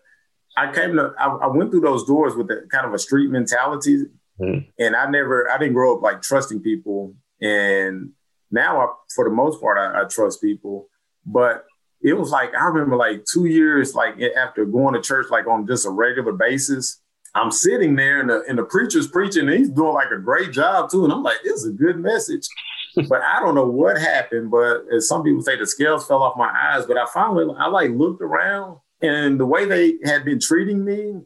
I 0.57 0.73
came 0.73 0.97
to 0.97 1.13
I, 1.19 1.27
I 1.27 1.47
went 1.49 1.71
through 1.71 1.81
those 1.81 2.05
doors 2.05 2.35
with 2.35 2.51
a 2.51 2.67
kind 2.71 2.87
of 2.87 2.95
a 2.95 2.99
street 2.99 3.31
mentality. 3.31 4.05
Mm. 4.41 4.67
And 4.79 4.97
I 4.97 5.09
never 5.09 5.51
I 5.51 5.59
didn't 5.59 5.75
grow 5.75 5.97
up 5.97 6.03
like 6.03 6.23
trusting 6.23 6.61
people. 6.61 7.15
And 7.41 8.11
now 8.51 8.81
I 8.81 8.87
for 9.15 9.25
the 9.25 9.35
most 9.35 9.61
part 9.61 9.79
I, 9.79 10.03
I 10.03 10.05
trust 10.05 10.43
people. 10.43 10.89
But 11.25 11.65
it 12.03 12.15
was 12.15 12.31
like 12.31 12.55
I 12.55 12.67
remember 12.67 12.97
like 12.97 13.25
two 13.25 13.47
years 13.47 13.95
like 13.95 14.21
after 14.37 14.65
going 14.65 14.95
to 14.95 15.01
church 15.01 15.27
like 15.31 15.47
on 15.47 15.67
just 15.67 15.87
a 15.87 15.91
regular 15.91 16.33
basis. 16.33 17.01
I'm 17.35 17.51
sitting 17.51 17.97
there 17.97 18.21
and 18.21 18.31
the, 18.31 18.45
and 18.49 18.59
the 18.59 18.63
preacher's 18.63 19.09
preaching 19.09 19.47
and 19.47 19.59
he's 19.59 19.69
doing 19.69 19.93
like 19.93 20.11
a 20.11 20.19
great 20.19 20.53
job 20.53 20.91
too. 20.91 21.05
And 21.05 21.13
I'm 21.13 21.23
like, 21.23 21.37
this 21.45 21.53
is 21.53 21.69
a 21.69 21.73
good 21.73 21.99
message 21.99 22.49
but 23.09 23.23
I 23.23 23.41
don't 23.41 23.55
know 23.55 23.67
what 23.67 23.99
happened. 23.99 24.51
But 24.51 24.85
as 24.95 25.09
some 25.09 25.23
people 25.23 25.43
say, 25.43 25.57
the 25.57 25.67
scales 25.67 26.07
fell 26.07 26.23
off 26.23 26.37
my 26.37 26.51
eyes. 26.51 26.87
But 26.87 26.97
I 26.97 27.07
finally, 27.13 27.47
I 27.59 27.69
like 27.69 27.91
looked 27.91 28.23
around, 28.23 28.79
and 29.03 29.39
the 29.39 29.47
way 29.47 29.67
they 29.67 29.99
had 30.05 30.25
been 30.25 30.41
treating 30.41 30.85
me, 30.85 31.21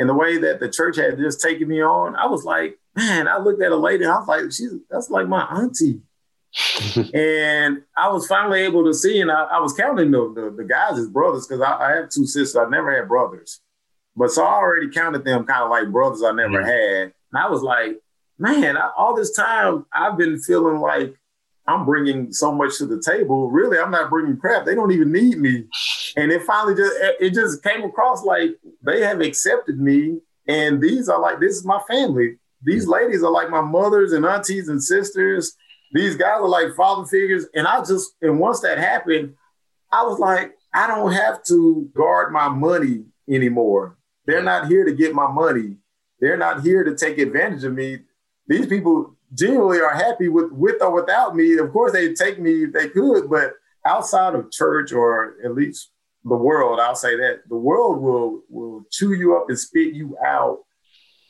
and 0.00 0.08
the 0.08 0.14
way 0.14 0.38
that 0.38 0.60
the 0.60 0.68
church 0.70 0.96
had 0.96 1.18
just 1.18 1.42
taken 1.42 1.68
me 1.68 1.82
on, 1.82 2.16
I 2.16 2.26
was 2.26 2.42
like, 2.42 2.78
man. 2.96 3.28
I 3.28 3.36
looked 3.36 3.62
at 3.62 3.70
a 3.70 3.76
lady, 3.76 4.04
and 4.04 4.12
I 4.12 4.18
was 4.18 4.28
like, 4.28 4.44
she's 4.50 4.72
that's 4.88 5.10
like 5.10 5.28
my 5.28 5.42
auntie. 5.42 6.00
and 7.14 7.82
I 7.94 8.08
was 8.08 8.26
finally 8.26 8.62
able 8.62 8.84
to 8.86 8.94
see, 8.94 9.20
and 9.20 9.30
I, 9.30 9.42
I 9.42 9.60
was 9.60 9.74
counting 9.74 10.10
the, 10.10 10.32
the, 10.34 10.54
the 10.56 10.64
guys 10.64 10.98
as 10.98 11.06
brothers 11.06 11.46
because 11.46 11.60
I, 11.60 11.76
I, 11.76 11.96
have 11.96 12.08
two 12.08 12.26
sisters. 12.26 12.56
I 12.56 12.68
never 12.68 12.96
had 12.96 13.08
brothers, 13.08 13.60
but 14.16 14.30
so 14.30 14.42
I 14.42 14.54
already 14.54 14.88
counted 14.88 15.24
them 15.24 15.44
kind 15.44 15.64
of 15.64 15.70
like 15.70 15.92
brothers 15.92 16.22
I 16.22 16.32
never 16.32 16.58
mm-hmm. 16.58 16.66
had. 16.66 17.12
And 17.32 17.44
I 17.44 17.48
was 17.48 17.62
like, 17.62 18.00
man, 18.38 18.78
I, 18.78 18.90
all 18.96 19.14
this 19.14 19.36
time 19.36 19.84
I've 19.92 20.16
been 20.16 20.40
feeling 20.40 20.80
like 20.80 21.14
I'm 21.70 21.84
bringing 21.84 22.32
so 22.32 22.52
much 22.52 22.78
to 22.78 22.86
the 22.86 23.00
table. 23.00 23.50
Really, 23.50 23.78
I'm 23.78 23.90
not 23.90 24.10
bringing 24.10 24.36
crap. 24.36 24.64
They 24.64 24.74
don't 24.74 24.92
even 24.92 25.12
need 25.12 25.38
me. 25.38 25.64
And 26.16 26.32
it 26.32 26.42
finally 26.42 26.74
just 26.74 26.94
it 27.20 27.34
just 27.34 27.62
came 27.62 27.84
across 27.84 28.24
like 28.24 28.50
they 28.82 29.02
have 29.02 29.20
accepted 29.20 29.78
me, 29.78 30.18
and 30.48 30.80
these 30.80 31.08
are 31.08 31.20
like 31.20 31.40
this 31.40 31.56
is 31.56 31.64
my 31.64 31.80
family. 31.88 32.36
These 32.62 32.86
ladies 32.86 33.22
are 33.22 33.30
like 33.30 33.50
my 33.50 33.60
mothers 33.60 34.12
and 34.12 34.26
aunties 34.26 34.68
and 34.68 34.82
sisters. 34.82 35.56
These 35.92 36.16
guys 36.16 36.40
are 36.40 36.48
like 36.48 36.74
father 36.76 37.06
figures. 37.06 37.46
And 37.54 37.66
I 37.66 37.78
just 37.80 38.12
and 38.20 38.38
once 38.38 38.60
that 38.60 38.78
happened, 38.78 39.34
I 39.92 40.02
was 40.02 40.18
like, 40.18 40.52
I 40.74 40.86
don't 40.86 41.12
have 41.12 41.42
to 41.44 41.88
guard 41.94 42.32
my 42.32 42.48
money 42.48 43.04
anymore. 43.28 43.96
They're 44.26 44.42
not 44.42 44.68
here 44.68 44.84
to 44.84 44.92
get 44.92 45.14
my 45.14 45.30
money. 45.30 45.76
They're 46.20 46.36
not 46.36 46.62
here 46.62 46.84
to 46.84 46.94
take 46.94 47.18
advantage 47.18 47.64
of 47.64 47.72
me 47.72 48.00
these 48.50 48.66
people 48.66 49.14
genuinely 49.34 49.80
are 49.80 49.94
happy 49.94 50.28
with 50.28 50.52
with 50.52 50.82
or 50.82 50.92
without 50.92 51.36
me. 51.36 51.56
Of 51.58 51.72
course, 51.72 51.92
they 51.92 52.12
take 52.14 52.38
me 52.38 52.64
if 52.64 52.72
they 52.72 52.88
could, 52.88 53.30
but 53.30 53.54
outside 53.86 54.34
of 54.34 54.50
church 54.50 54.92
or 54.92 55.36
at 55.44 55.54
least 55.54 55.90
the 56.24 56.36
world, 56.36 56.80
I'll 56.80 56.94
say 56.94 57.16
that 57.16 57.42
the 57.48 57.56
world 57.56 58.02
will 58.02 58.42
will 58.48 58.84
chew 58.90 59.14
you 59.14 59.36
up 59.36 59.46
and 59.48 59.58
spit 59.58 59.94
you 59.94 60.16
out 60.24 60.58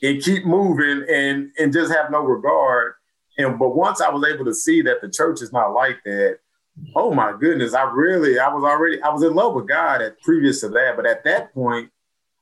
and 0.03 0.23
keep 0.23 0.45
moving 0.45 1.05
and 1.09 1.51
and 1.59 1.73
just 1.73 1.93
have 1.93 2.11
no 2.11 2.21
regard. 2.21 2.95
And 3.39 3.59
but 3.59 3.77
once 3.77 4.01
I 4.01 4.11
was 4.11 4.27
able 4.27 4.45
to 4.47 4.55
see 4.55 4.83
that 4.83 5.01
the 5.01 5.11
church 5.11 5.43
is 5.43 5.53
not 5.53 5.73
like 5.73 5.99
that, 6.05 6.39
oh 6.97 7.13
my 7.13 7.35
goodness, 7.39 7.75
I 7.75 7.83
really 7.83 8.39
I 8.39 8.49
was 8.49 8.65
already 8.65 9.01
I 9.03 9.11
was 9.11 9.23
in 9.23 9.35
love 9.35 9.55
with 9.55 9.69
God 9.69 10.03
at 10.03 10.21
previous 10.23 10.61
to 10.63 10.69
that, 10.71 10.97
but 10.97 11.07
at 11.07 11.25
that 11.25 11.55
point 11.55 11.91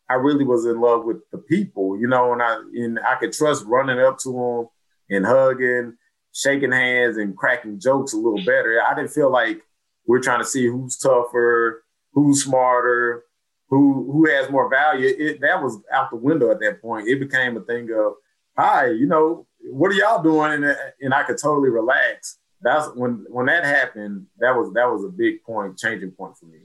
I 0.08 0.14
really 0.14 0.44
was 0.44 0.64
in 0.64 0.80
love 0.80 1.04
with 1.04 1.18
the 1.32 1.38
people, 1.38 1.98
you 2.00 2.06
know, 2.06 2.32
and 2.32 2.42
I 2.42 2.54
and 2.74 2.98
I 3.00 3.16
could 3.16 3.32
trust 3.32 3.64
running 3.66 3.98
up 3.98 4.18
to 4.20 4.32
them 4.32 4.68
and 5.10 5.26
hugging, 5.26 5.96
shaking 6.32 6.72
hands, 6.72 7.16
and 7.16 7.36
cracking 7.36 7.80
jokes 7.80 8.12
a 8.12 8.16
little 8.16 8.44
better. 8.44 8.80
I 8.86 8.94
didn't 8.94 9.10
feel 9.10 9.30
like 9.30 9.62
we're 10.06 10.20
trying 10.20 10.40
to 10.40 10.46
see 10.46 10.66
who's 10.66 10.96
tougher, 10.96 11.84
who's 12.12 12.44
smarter, 12.44 13.24
who 13.68 14.10
who 14.10 14.28
has 14.28 14.50
more 14.50 14.68
value. 14.70 15.14
It, 15.18 15.40
that 15.40 15.62
was 15.62 15.78
out 15.92 16.10
the 16.10 16.16
window 16.16 16.50
at 16.50 16.60
that 16.60 16.80
point. 16.80 17.08
It 17.08 17.20
became 17.20 17.56
a 17.56 17.60
thing 17.60 17.88
of, 17.92 18.14
hi, 18.56 18.90
you 18.90 19.06
know, 19.06 19.46
what 19.70 19.90
are 19.90 19.94
y'all 19.94 20.22
doing? 20.22 20.52
And, 20.52 20.76
and 21.00 21.14
I 21.14 21.22
could 21.24 21.38
totally 21.38 21.70
relax. 21.70 22.38
That's 22.60 22.88
when 22.94 23.26
when 23.28 23.46
that 23.46 23.64
happened. 23.64 24.26
That 24.38 24.56
was 24.56 24.72
that 24.74 24.90
was 24.90 25.04
a 25.04 25.08
big 25.08 25.42
point, 25.44 25.78
changing 25.78 26.12
point 26.12 26.36
for 26.36 26.46
me 26.46 26.60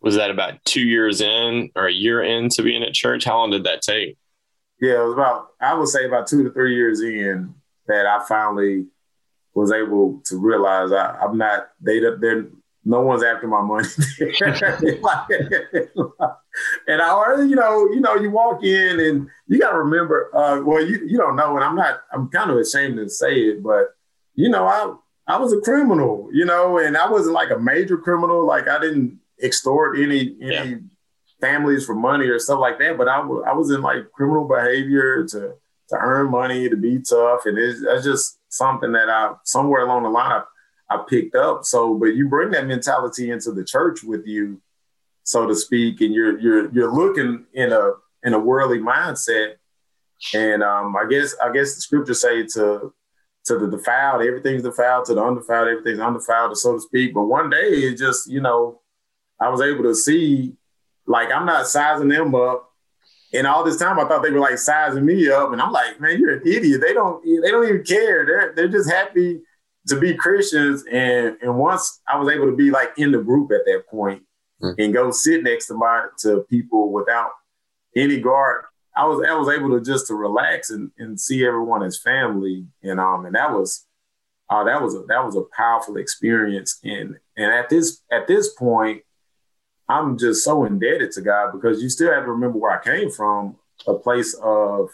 was 0.00 0.16
that 0.16 0.30
about 0.30 0.64
two 0.64 0.82
years 0.82 1.20
in 1.20 1.70
or 1.76 1.86
a 1.86 1.92
year 1.92 2.22
into 2.22 2.62
being 2.62 2.82
at 2.82 2.94
church? 2.94 3.24
How 3.24 3.38
long 3.38 3.50
did 3.50 3.64
that 3.64 3.82
take? 3.82 4.16
Yeah, 4.80 5.02
it 5.02 5.04
was 5.04 5.12
about, 5.12 5.48
I 5.60 5.74
would 5.74 5.88
say 5.88 6.06
about 6.06 6.26
two 6.26 6.42
to 6.42 6.50
three 6.50 6.74
years 6.74 7.02
in 7.02 7.54
that 7.90 8.06
I 8.06 8.24
finally 8.26 8.86
was 9.54 9.72
able 9.72 10.22
to 10.26 10.38
realize 10.38 10.92
I, 10.92 11.22
am 11.22 11.36
not, 11.36 11.68
they, 11.80 12.00
they're, 12.00 12.46
no 12.84 13.02
one's 13.02 13.22
after 13.22 13.46
my 13.46 13.60
money. 13.60 13.88
and 16.88 17.02
I 17.02 17.10
already, 17.10 17.50
you 17.50 17.56
know, 17.56 17.90
you 17.90 18.00
know, 18.00 18.14
you 18.14 18.30
walk 18.30 18.64
in 18.64 19.00
and 19.00 19.28
you 19.48 19.58
got 19.58 19.72
to 19.72 19.78
remember, 19.78 20.34
uh, 20.34 20.60
well, 20.64 20.84
you, 20.84 21.06
you 21.06 21.18
don't 21.18 21.36
know, 21.36 21.56
and 21.56 21.64
I'm 21.64 21.76
not, 21.76 22.00
I'm 22.12 22.28
kind 22.30 22.50
of 22.50 22.56
ashamed 22.56 22.96
to 22.96 23.08
say 23.08 23.34
it, 23.34 23.62
but 23.62 23.88
you 24.34 24.48
know, 24.48 24.66
I, 24.66 24.94
I 25.34 25.38
was 25.38 25.52
a 25.52 25.60
criminal, 25.60 26.30
you 26.32 26.46
know, 26.46 26.78
and 26.78 26.96
I 26.96 27.10
wasn't 27.10 27.34
like 27.34 27.50
a 27.50 27.58
major 27.58 27.98
criminal. 27.98 28.46
Like 28.46 28.66
I 28.66 28.80
didn't, 28.80 29.20
extort 29.42 29.98
any 29.98 30.36
any 30.40 30.70
yeah. 30.70 30.76
families 31.40 31.86
for 31.86 31.94
money 31.94 32.26
or 32.26 32.38
stuff 32.38 32.60
like 32.60 32.78
that. 32.78 32.96
But 32.98 33.08
I 33.08 33.20
was 33.20 33.44
I 33.46 33.52
was 33.52 33.70
in 33.70 33.82
like 33.82 34.10
criminal 34.12 34.46
behavior 34.46 35.24
to 35.28 35.54
to 35.90 35.96
earn 35.96 36.30
money 36.30 36.68
to 36.68 36.76
be 36.76 36.98
tough, 36.98 37.42
and 37.44 37.58
it's, 37.58 37.84
that's 37.84 38.04
just 38.04 38.38
something 38.48 38.92
that 38.92 39.08
I 39.08 39.34
somewhere 39.44 39.82
along 39.82 40.02
the 40.02 40.08
line 40.08 40.32
I, 40.32 40.42
I 40.94 41.04
picked 41.08 41.36
up. 41.36 41.64
So, 41.64 41.94
but 41.94 42.14
you 42.16 42.28
bring 42.28 42.50
that 42.52 42.66
mentality 42.66 43.30
into 43.30 43.52
the 43.52 43.64
church 43.64 44.02
with 44.02 44.26
you, 44.26 44.60
so 45.24 45.46
to 45.46 45.54
speak, 45.54 46.00
and 46.00 46.14
you're 46.14 46.38
you're 46.40 46.72
you're 46.72 46.92
looking 46.92 47.46
in 47.52 47.72
a 47.72 47.92
in 48.22 48.34
a 48.34 48.38
worldly 48.38 48.78
mindset. 48.78 49.54
And 50.34 50.62
um, 50.62 50.96
I 50.96 51.06
guess 51.08 51.34
I 51.42 51.52
guess 51.52 51.74
the 51.74 51.80
scriptures 51.80 52.20
say 52.20 52.44
to 52.54 52.92
to 53.46 53.58
the 53.58 53.68
defiled, 53.68 54.22
everything's 54.22 54.62
defiled, 54.62 55.06
to 55.06 55.14
the 55.14 55.22
undefiled, 55.22 55.68
everything's 55.68 55.98
undefiled, 55.98 56.56
so 56.56 56.74
to 56.74 56.80
speak. 56.80 57.14
But 57.14 57.24
one 57.24 57.48
day 57.50 57.70
it 57.70 57.96
just, 57.96 58.30
you 58.30 58.40
know, 58.40 58.80
I 59.40 59.48
was 59.48 59.62
able 59.62 59.84
to 59.84 59.94
see, 59.94 60.56
like, 61.06 61.32
I'm 61.32 61.46
not 61.46 61.66
sizing 61.66 62.08
them 62.08 62.34
up. 62.34 62.69
And 63.32 63.46
all 63.46 63.62
this 63.62 63.78
time, 63.78 63.98
I 63.98 64.06
thought 64.06 64.22
they 64.22 64.30
were 64.30 64.40
like 64.40 64.58
sizing 64.58 65.06
me 65.06 65.30
up, 65.30 65.52
and 65.52 65.62
I'm 65.62 65.72
like, 65.72 66.00
man, 66.00 66.18
you're 66.18 66.38
an 66.38 66.46
idiot. 66.46 66.80
They 66.80 66.92
don't, 66.92 67.24
they 67.24 67.50
don't 67.50 67.68
even 67.68 67.84
care. 67.84 68.26
They're, 68.26 68.52
they're 68.54 68.68
just 68.68 68.90
happy 68.90 69.40
to 69.88 69.98
be 69.98 70.14
Christians. 70.14 70.84
And 70.90 71.36
and 71.42 71.56
once 71.56 72.00
I 72.08 72.18
was 72.18 72.28
able 72.28 72.46
to 72.46 72.56
be 72.56 72.70
like 72.70 72.90
in 72.96 73.12
the 73.12 73.18
group 73.18 73.50
at 73.52 73.64
that 73.66 73.84
point 73.88 74.22
mm. 74.62 74.74
and 74.78 74.94
go 74.94 75.10
sit 75.10 75.42
next 75.42 75.66
to 75.66 75.74
my 75.74 76.06
to 76.20 76.44
people 76.50 76.92
without 76.92 77.30
any 77.96 78.20
guard, 78.20 78.64
I 78.96 79.04
was 79.06 79.24
I 79.26 79.34
was 79.34 79.48
able 79.48 79.70
to 79.70 79.84
just 79.84 80.06
to 80.08 80.14
relax 80.14 80.70
and, 80.70 80.90
and 80.98 81.20
see 81.20 81.44
everyone 81.44 81.82
as 81.82 81.98
family. 81.98 82.66
And 82.82 83.00
um 83.00 83.26
and 83.26 83.34
that 83.34 83.52
was 83.52 83.86
uh, 84.48 84.64
that 84.64 84.82
was 84.82 84.94
a 84.94 85.02
that 85.08 85.24
was 85.24 85.36
a 85.36 85.44
powerful 85.56 85.96
experience. 85.96 86.78
And 86.84 87.16
and 87.36 87.52
at 87.52 87.68
this 87.68 88.02
at 88.10 88.26
this 88.26 88.52
point, 88.54 89.02
I'm 89.90 90.16
just 90.16 90.44
so 90.44 90.64
indebted 90.64 91.10
to 91.12 91.20
God 91.20 91.52
because 91.52 91.82
you 91.82 91.88
still 91.88 92.12
have 92.12 92.24
to 92.24 92.30
remember 92.30 92.58
where 92.58 92.70
I 92.70 92.82
came 92.82 93.10
from, 93.10 93.56
a 93.86 93.94
place 93.94 94.34
of 94.42 94.90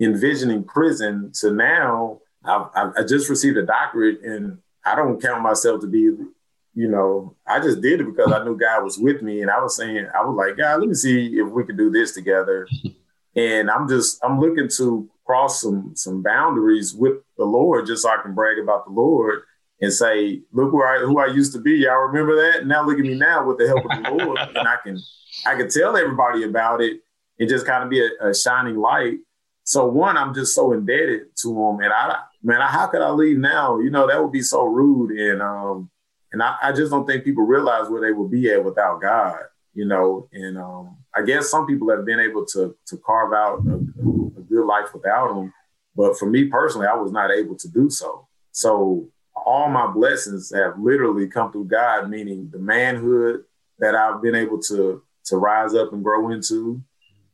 envisioning 0.00 0.64
prison 0.64 1.32
to 1.40 1.50
now 1.50 2.20
I've, 2.44 2.92
I 2.96 3.02
just 3.02 3.28
received 3.28 3.56
a 3.56 3.66
doctorate 3.66 4.22
and 4.22 4.58
I 4.84 4.94
don't 4.94 5.20
count 5.20 5.42
myself 5.42 5.80
to 5.80 5.86
be, 5.86 5.98
you 5.98 6.88
know, 6.88 7.34
I 7.46 7.60
just 7.60 7.80
did 7.80 8.00
it 8.00 8.04
because 8.04 8.32
I 8.32 8.44
knew 8.44 8.56
God 8.56 8.84
was 8.84 8.96
with 8.98 9.22
me 9.22 9.42
and 9.42 9.50
I 9.50 9.60
was 9.60 9.76
saying, 9.76 10.06
I 10.14 10.24
was 10.24 10.36
like, 10.36 10.56
God, 10.56 10.80
let 10.80 10.88
me 10.88 10.94
see 10.94 11.38
if 11.38 11.48
we 11.48 11.64
can 11.64 11.76
do 11.76 11.90
this 11.90 12.12
together. 12.12 12.68
and 13.36 13.70
I'm 13.70 13.88
just, 13.88 14.18
I'm 14.24 14.40
looking 14.40 14.68
to 14.76 15.10
cross 15.26 15.60
some, 15.60 15.92
some 15.96 16.22
boundaries 16.22 16.94
with 16.94 17.16
the 17.36 17.44
Lord 17.44 17.86
just 17.86 18.02
so 18.02 18.10
I 18.10 18.22
can 18.22 18.34
brag 18.34 18.58
about 18.58 18.86
the 18.86 18.92
Lord 18.92 19.42
and 19.80 19.92
say, 19.92 20.42
look 20.52 20.72
where 20.72 20.88
I 20.88 20.98
who 21.00 21.18
I 21.18 21.26
used 21.26 21.52
to 21.52 21.60
be. 21.60 21.72
Y'all 21.72 21.98
remember 21.98 22.34
that? 22.36 22.66
Now 22.66 22.84
look 22.84 22.98
at 22.98 23.04
me 23.04 23.14
now 23.14 23.46
with 23.46 23.58
the 23.58 23.66
help 23.66 23.84
of 23.84 24.02
the 24.02 24.10
Lord. 24.24 24.38
and 24.38 24.68
I 24.68 24.76
can 24.82 24.98
I 25.46 25.54
can 25.54 25.68
tell 25.68 25.96
everybody 25.96 26.44
about 26.44 26.80
it 26.80 27.00
and 27.38 27.48
just 27.48 27.66
kind 27.66 27.84
of 27.84 27.90
be 27.90 28.04
a, 28.04 28.28
a, 28.28 28.34
shining 28.34 28.76
light. 28.76 29.18
So 29.62 29.86
one, 29.86 30.16
I'm 30.16 30.34
just 30.34 30.54
so 30.54 30.72
indebted 30.72 31.36
to 31.42 31.48
him. 31.50 31.80
And 31.80 31.92
I 31.92 32.22
man, 32.42 32.60
how 32.62 32.86
could 32.88 33.02
I 33.02 33.10
leave 33.10 33.38
now? 33.38 33.78
You 33.78 33.90
know, 33.90 34.06
that 34.08 34.20
would 34.20 34.32
be 34.32 34.42
so 34.42 34.64
rude. 34.64 35.12
And 35.12 35.42
um, 35.42 35.90
and 36.32 36.42
I, 36.42 36.56
I, 36.62 36.72
just 36.72 36.90
don't 36.90 37.06
think 37.06 37.24
people 37.24 37.44
realize 37.44 37.88
where 37.88 38.00
they 38.00 38.12
would 38.12 38.30
be 38.30 38.50
at 38.50 38.64
without 38.64 39.00
God, 39.00 39.40
you 39.74 39.84
know. 39.84 40.28
And 40.32 40.58
um, 40.58 40.96
I 41.14 41.22
guess 41.22 41.50
some 41.50 41.66
people 41.66 41.90
have 41.90 42.04
been 42.04 42.20
able 42.20 42.44
to 42.46 42.76
to 42.86 42.96
carve 42.98 43.32
out 43.32 43.60
a, 43.66 43.74
a 43.74 44.42
good 44.42 44.66
life 44.66 44.92
without 44.92 45.36
Him, 45.36 45.52
but 45.94 46.18
for 46.18 46.26
me 46.26 46.46
personally, 46.46 46.86
I 46.86 46.96
was 46.96 47.12
not 47.12 47.30
able 47.30 47.56
to 47.56 47.68
do 47.68 47.88
so. 47.88 48.26
So 48.52 49.08
all 49.48 49.68
my 49.68 49.86
blessings 49.86 50.52
have 50.54 50.78
literally 50.78 51.26
come 51.26 51.50
through 51.50 51.66
God, 51.66 52.10
meaning 52.10 52.50
the 52.52 52.58
manhood 52.58 53.44
that 53.78 53.94
I've 53.94 54.22
been 54.22 54.34
able 54.34 54.60
to 54.62 55.02
to 55.26 55.36
rise 55.36 55.74
up 55.74 55.92
and 55.92 56.04
grow 56.04 56.30
into. 56.30 56.82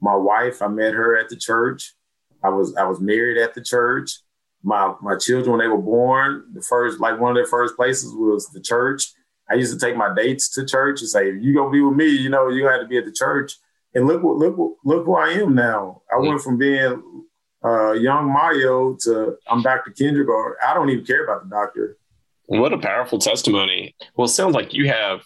My 0.00 0.14
wife, 0.16 0.60
I 0.60 0.68
met 0.68 0.94
her 0.94 1.16
at 1.16 1.28
the 1.28 1.36
church. 1.36 1.94
I 2.42 2.48
was 2.50 2.74
I 2.76 2.84
was 2.84 3.00
married 3.00 3.38
at 3.38 3.54
the 3.54 3.62
church 3.62 4.20
my 4.64 4.94
my 5.00 5.16
children 5.16 5.52
when 5.52 5.60
they 5.60 5.68
were 5.68 5.80
born, 5.80 6.46
the 6.54 6.62
first 6.62 6.98
like 6.98 7.20
one 7.20 7.30
of 7.30 7.36
their 7.36 7.46
first 7.46 7.76
places 7.76 8.12
was 8.14 8.48
the 8.48 8.60
church. 8.60 9.12
I 9.48 9.54
used 9.54 9.78
to 9.78 9.86
take 9.86 9.96
my 9.96 10.12
dates 10.14 10.48
to 10.54 10.64
church 10.64 11.00
and 11.00 11.08
say, 11.08 11.26
you're 11.38 11.54
gonna 11.54 11.70
be 11.70 11.82
with 11.82 11.96
me? 11.96 12.06
You 12.06 12.30
know, 12.30 12.48
you 12.48 12.66
had 12.66 12.78
to 12.78 12.86
be 12.86 12.96
at 12.96 13.04
the 13.04 13.12
church." 13.12 13.52
And 13.94 14.06
look 14.06 14.22
what 14.22 14.38
look 14.38 14.56
look 14.84 15.04
who 15.04 15.14
I 15.14 15.28
am 15.32 15.54
now. 15.54 16.02
I 16.12 16.18
went 16.18 16.40
from 16.40 16.56
being 16.56 17.26
uh, 17.62 17.92
young 17.92 18.32
Mario 18.32 18.96
to 19.02 19.36
I'm 19.46 19.62
Dr. 19.62 19.92
Or 20.28 20.56
I 20.66 20.74
don't 20.74 20.90
even 20.90 21.04
care 21.04 21.24
about 21.24 21.44
the 21.44 21.50
doctor. 21.50 21.98
What 22.46 22.72
a 22.72 22.78
powerful 22.78 23.18
testimony. 23.18 23.94
Well, 24.16 24.26
it 24.26 24.30
sounds 24.30 24.54
like 24.54 24.74
you 24.74 24.88
have 24.88 25.20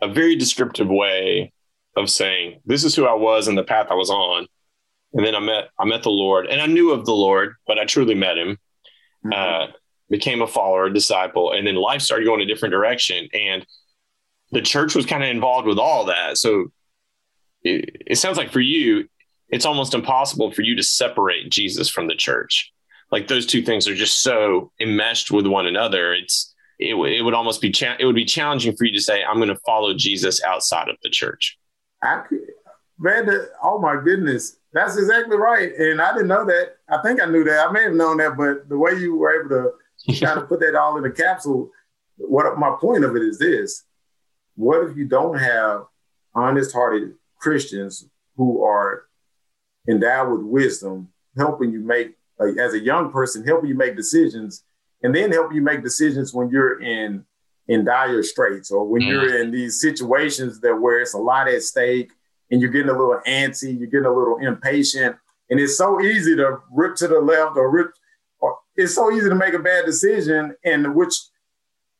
a 0.00 0.08
very 0.08 0.36
descriptive 0.36 0.88
way 0.88 1.52
of 1.96 2.10
saying, 2.10 2.60
"This 2.64 2.84
is 2.84 2.94
who 2.94 3.06
I 3.06 3.14
was 3.14 3.48
and 3.48 3.56
the 3.56 3.64
path 3.64 3.88
I 3.90 3.94
was 3.94 4.10
on." 4.10 4.46
And 5.12 5.24
then 5.24 5.34
I 5.34 5.40
met 5.40 5.68
I 5.78 5.84
met 5.84 6.02
the 6.02 6.10
Lord, 6.10 6.46
and 6.46 6.60
I 6.60 6.66
knew 6.66 6.92
of 6.92 7.04
the 7.04 7.14
Lord, 7.14 7.54
but 7.66 7.78
I 7.78 7.84
truly 7.84 8.14
met 8.14 8.38
Him 8.38 8.58
mm-hmm. 9.24 9.32
uh, 9.32 9.72
became 10.10 10.42
a 10.42 10.46
follower, 10.46 10.86
a 10.86 10.94
disciple, 10.94 11.52
and 11.52 11.66
then 11.66 11.76
life 11.76 12.02
started 12.02 12.24
going 12.24 12.40
a 12.40 12.46
different 12.46 12.72
direction. 12.72 13.28
And 13.32 13.66
the 14.52 14.62
church 14.62 14.94
was 14.94 15.06
kind 15.06 15.22
of 15.22 15.30
involved 15.30 15.66
with 15.66 15.78
all 15.78 16.04
that. 16.06 16.38
So 16.38 16.66
it, 17.62 18.02
it 18.06 18.16
sounds 18.16 18.36
like 18.36 18.52
for 18.52 18.60
you, 18.60 19.08
it's 19.48 19.66
almost 19.66 19.94
impossible 19.94 20.52
for 20.52 20.62
you 20.62 20.76
to 20.76 20.82
separate 20.82 21.50
Jesus 21.50 21.88
from 21.88 22.06
the 22.06 22.14
church. 22.14 22.72
Like 23.10 23.28
those 23.28 23.46
two 23.46 23.62
things 23.62 23.86
are 23.88 23.94
just 23.94 24.22
so 24.22 24.72
enmeshed 24.80 25.30
with 25.30 25.46
one 25.46 25.66
another. 25.66 26.12
It's 26.12 26.53
it, 26.78 26.94
it 26.94 27.22
would 27.22 27.34
almost 27.34 27.60
be 27.60 27.70
cha- 27.70 27.96
it 27.98 28.04
would 28.04 28.14
be 28.14 28.24
challenging 28.24 28.76
for 28.76 28.84
you 28.84 28.92
to 28.92 29.00
say 29.00 29.22
I'm 29.22 29.36
going 29.36 29.48
to 29.48 29.60
follow 29.66 29.94
Jesus 29.94 30.42
outside 30.42 30.88
of 30.88 30.96
the 31.02 31.10
church. 31.10 31.58
I 32.02 32.22
could, 32.28 32.40
man. 32.98 33.28
Oh 33.62 33.78
my 33.78 34.00
goodness, 34.02 34.56
that's 34.72 34.96
exactly 34.96 35.36
right. 35.36 35.72
And 35.74 36.00
I 36.00 36.12
didn't 36.12 36.28
know 36.28 36.44
that. 36.44 36.76
I 36.88 37.00
think 37.02 37.22
I 37.22 37.26
knew 37.26 37.44
that. 37.44 37.68
I 37.68 37.72
may 37.72 37.84
have 37.84 37.94
known 37.94 38.18
that, 38.18 38.36
but 38.36 38.68
the 38.68 38.78
way 38.78 38.94
you 38.94 39.16
were 39.16 39.40
able 39.40 39.72
to 40.06 40.20
kind 40.24 40.38
of 40.38 40.48
put 40.48 40.60
that 40.60 40.74
all 40.74 40.98
in 40.98 41.04
a 41.04 41.10
capsule, 41.10 41.70
what 42.16 42.58
my 42.58 42.76
point 42.80 43.04
of 43.04 43.16
it 43.16 43.22
is 43.22 43.38
this. 43.38 43.84
What 44.56 44.88
if 44.88 44.96
you 44.96 45.04
don't 45.04 45.38
have 45.38 45.86
honest 46.34 46.72
hearted 46.72 47.14
Christians 47.38 48.08
who 48.36 48.64
are 48.64 49.04
endowed 49.88 50.30
with 50.30 50.42
wisdom, 50.42 51.08
helping 51.36 51.72
you 51.72 51.80
make, 51.80 52.16
like, 52.38 52.56
as 52.56 52.74
a 52.74 52.80
young 52.80 53.12
person, 53.12 53.44
helping 53.46 53.68
you 53.68 53.74
make 53.76 53.96
decisions, 53.96 54.64
and 55.02 55.14
then 55.14 55.32
help 55.32 55.52
you 55.52 55.60
make 55.60 55.82
decisions 55.82 56.32
when 56.32 56.48
you're 56.48 56.80
in 56.80 57.24
in 57.68 57.84
dire 57.84 58.22
straits 58.22 58.70
or 58.70 58.86
when 58.86 59.02
mm. 59.02 59.08
you're 59.08 59.40
in 59.40 59.50
these 59.50 59.80
situations 59.80 60.60
that 60.60 60.74
where 60.74 61.00
it's 61.00 61.14
a 61.14 61.18
lot 61.18 61.48
at 61.48 61.62
stake 61.62 62.12
and 62.50 62.60
you're 62.60 62.70
getting 62.70 62.90
a 62.90 62.98
little 62.98 63.20
antsy, 63.26 63.78
you're 63.78 63.88
getting 63.88 64.06
a 64.06 64.12
little 64.12 64.38
impatient, 64.38 65.16
and 65.50 65.60
it's 65.60 65.76
so 65.76 66.00
easy 66.00 66.36
to 66.36 66.58
rip 66.70 66.94
to 66.96 67.08
the 67.08 67.20
left 67.20 67.56
or 67.56 67.70
rip, 67.70 67.92
or 68.38 68.58
it's 68.76 68.94
so 68.94 69.10
easy 69.10 69.28
to 69.28 69.34
make 69.34 69.54
a 69.54 69.58
bad 69.58 69.86
decision, 69.86 70.54
and 70.64 70.94
which 70.94 71.14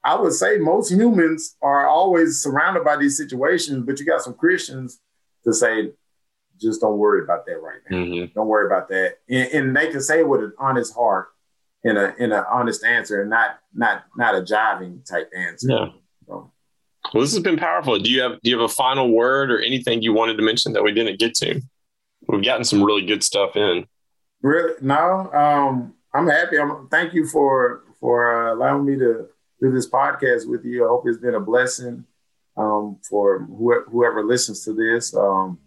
I 0.02 0.14
would 0.16 0.32
say 0.32 0.58
most 0.58 0.92
humans 0.92 1.56
are 1.62 1.86
always 1.86 2.40
surrounded 2.42 2.84
by 2.84 2.96
these 2.96 3.16
situations, 3.16 3.84
but 3.86 3.98
you 3.98 4.06
got 4.06 4.20
some 4.20 4.34
Christians 4.34 5.00
to 5.44 5.52
say, 5.52 5.92
just 6.60 6.80
don't 6.80 6.98
worry 6.98 7.24
about 7.24 7.46
that 7.46 7.60
right 7.60 7.80
now. 7.90 7.96
Mm-hmm. 7.96 8.32
Don't 8.34 8.46
worry 8.46 8.66
about 8.66 8.88
that, 8.90 9.18
and, 9.28 9.48
and, 9.48 9.76
they 9.76 9.90
can 9.90 10.00
say 10.00 10.20
it 10.20 10.28
with 10.28 10.40
an 10.42 10.52
honest 10.58 10.94
heart, 10.94 11.28
in 11.84 11.96
a 11.96 12.14
in 12.18 12.32
an 12.32 12.44
honest 12.50 12.84
answer, 12.84 13.20
and 13.20 13.30
not 13.30 13.58
not 13.74 14.04
not 14.16 14.34
a 14.34 14.40
jiving 14.40 15.04
type 15.08 15.30
answer. 15.36 15.68
Yeah. 15.70 15.86
So, 16.26 16.52
well, 17.12 17.20
this 17.20 17.32
has 17.34 17.42
been 17.42 17.58
powerful. 17.58 17.98
Do 17.98 18.10
you 18.10 18.22
have 18.22 18.40
do 18.42 18.50
you 18.50 18.58
have 18.58 18.70
a 18.70 18.72
final 18.72 19.10
word 19.10 19.50
or 19.50 19.60
anything 19.60 20.02
you 20.02 20.12
wanted 20.12 20.36
to 20.36 20.42
mention 20.42 20.72
that 20.72 20.82
we 20.82 20.92
didn't 20.92 21.18
get 21.18 21.34
to? 21.36 21.60
We've 22.26 22.44
gotten 22.44 22.64
some 22.64 22.82
really 22.82 23.04
good 23.04 23.22
stuff 23.22 23.56
in. 23.56 23.86
Really? 24.42 24.74
No. 24.80 25.30
Um, 25.32 25.94
I'm 26.14 26.26
happy. 26.26 26.58
I'm, 26.58 26.88
thank 26.88 27.12
you 27.12 27.26
for 27.26 27.84
for 28.00 28.48
uh, 28.48 28.54
allowing 28.54 28.86
me 28.86 28.96
to 28.98 29.28
do 29.60 29.72
this 29.72 29.88
podcast 29.88 30.48
with 30.48 30.64
you. 30.64 30.84
I 30.84 30.88
hope 30.88 31.04
it's 31.06 31.18
been 31.18 31.34
a 31.34 31.40
blessing 31.40 32.04
um, 32.56 32.98
for 33.08 33.40
whoever, 33.40 33.84
whoever 33.90 34.24
listens 34.24 34.64
to 34.64 34.72
this. 34.72 35.14
Um, 35.14 35.58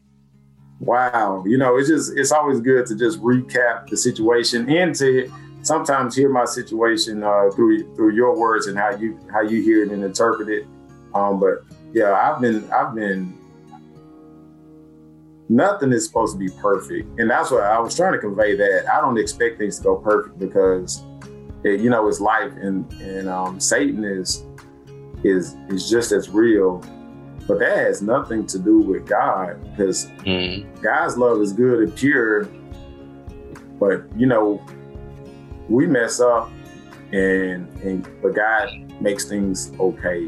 wow, 0.80 1.44
you 1.46 1.58
know, 1.58 1.78
it's 1.78 1.90
just 1.90 2.14
it's 2.16 2.32
always 2.32 2.60
good 2.60 2.86
to 2.88 2.96
just 2.96 3.22
recap 3.22 3.88
the 3.88 3.98
situation 3.98 4.70
and 4.70 4.96
to 4.96 5.32
sometimes 5.68 6.16
hear 6.16 6.30
my 6.30 6.46
situation 6.46 7.24
uh, 7.24 7.50
through 7.52 7.94
through 7.96 8.16
your 8.16 8.38
words 8.38 8.68
and 8.68 8.78
how 8.78 8.96
you 8.96 9.20
how 9.32 9.42
you 9.42 9.62
hear 9.62 9.84
it 9.84 9.92
and 9.92 10.04
interpret 10.04 10.50
it. 10.50 10.66
Um, 11.14 11.40
but 11.40 11.64
yeah, 11.94 12.14
I've 12.14 12.42
been 12.42 12.70
I've 12.72 12.96
been 12.96 13.38
nothing 15.50 15.92
is 15.94 16.06
supposed 16.06 16.34
to 16.34 16.40
be 16.40 16.50
perfect. 16.62 17.20
And 17.20 17.30
that's 17.30 17.52
what 17.52 17.64
I 17.64 17.80
was 17.80 17.96
trying 17.96 18.14
to 18.14 18.20
convey 18.20 18.56
that 18.56 18.86
I 18.92 19.02
don't 19.02 19.18
expect 19.18 19.58
things 19.58 19.78
to 19.78 19.84
go 19.84 19.96
perfect 19.98 20.40
because 20.40 21.04
it, 21.64 21.82
you 21.82 21.90
know 21.90 22.08
it's 22.08 22.20
life 22.20 22.54
and 22.54 22.92
and 22.94 23.28
um, 23.28 23.60
Satan 23.60 24.04
is 24.04 24.46
is 25.24 25.56
is 25.70 25.90
just 25.90 26.12
as 26.12 26.30
real. 26.30 26.84
But 27.48 27.60
that 27.60 27.78
has 27.78 28.02
nothing 28.02 28.46
to 28.48 28.60
do 28.60 28.80
with 28.80 29.08
God 29.08 29.62
because 29.72 30.08
mm. 30.26 30.66
God's 30.82 31.18
love 31.18 31.40
is 31.42 31.54
good 31.54 31.80
and 31.80 31.96
pure. 31.96 32.44
But 33.80 34.04
you 34.18 34.26
know, 34.26 34.62
we 35.70 35.86
mess 35.86 36.20
up 36.20 36.50
and 37.12 37.68
and 37.82 38.08
but 38.22 38.36
God 38.36 38.70
makes 39.02 39.26
things 39.26 39.72
okay. 39.80 40.28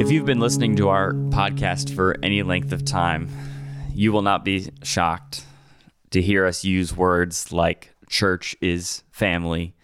If 0.00 0.12
you've 0.12 0.24
been 0.24 0.40
listening 0.40 0.76
to 0.76 0.88
our 0.88 1.12
podcast 1.12 1.94
for 1.94 2.16
any 2.22 2.42
length 2.42 2.72
of 2.72 2.84
time, 2.84 3.28
you 3.92 4.12
will 4.12 4.22
not 4.22 4.44
be 4.44 4.70
shocked 4.82 5.44
to 6.10 6.22
hear 6.22 6.46
us 6.46 6.64
use 6.64 6.96
words 6.96 7.52
like 7.52 7.94
church 8.08 8.56
is 8.60 9.02
family 9.10 9.74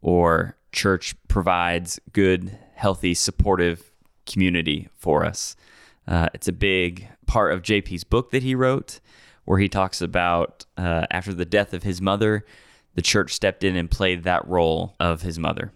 or 0.00 0.56
church 0.72 1.14
provides 1.28 2.00
good, 2.12 2.58
healthy, 2.80 3.12
supportive 3.12 3.92
community 4.24 4.88
for 4.96 5.22
us. 5.22 5.54
Uh, 6.08 6.30
it's 6.32 6.48
a 6.48 6.52
big 6.52 7.06
part 7.26 7.52
of 7.52 7.60
JP's 7.60 8.04
book 8.04 8.30
that 8.30 8.42
he 8.42 8.54
wrote, 8.54 9.00
where 9.44 9.58
he 9.58 9.68
talks 9.68 10.00
about 10.00 10.64
uh, 10.78 11.06
after 11.10 11.34
the 11.34 11.44
death 11.44 11.74
of 11.74 11.82
his 11.82 12.00
mother, 12.00 12.46
the 12.94 13.02
church 13.02 13.34
stepped 13.34 13.64
in 13.64 13.76
and 13.76 13.90
played 13.90 14.24
that 14.24 14.48
role 14.48 14.94
of 14.98 15.20
his 15.20 15.38
mother. 15.38 15.72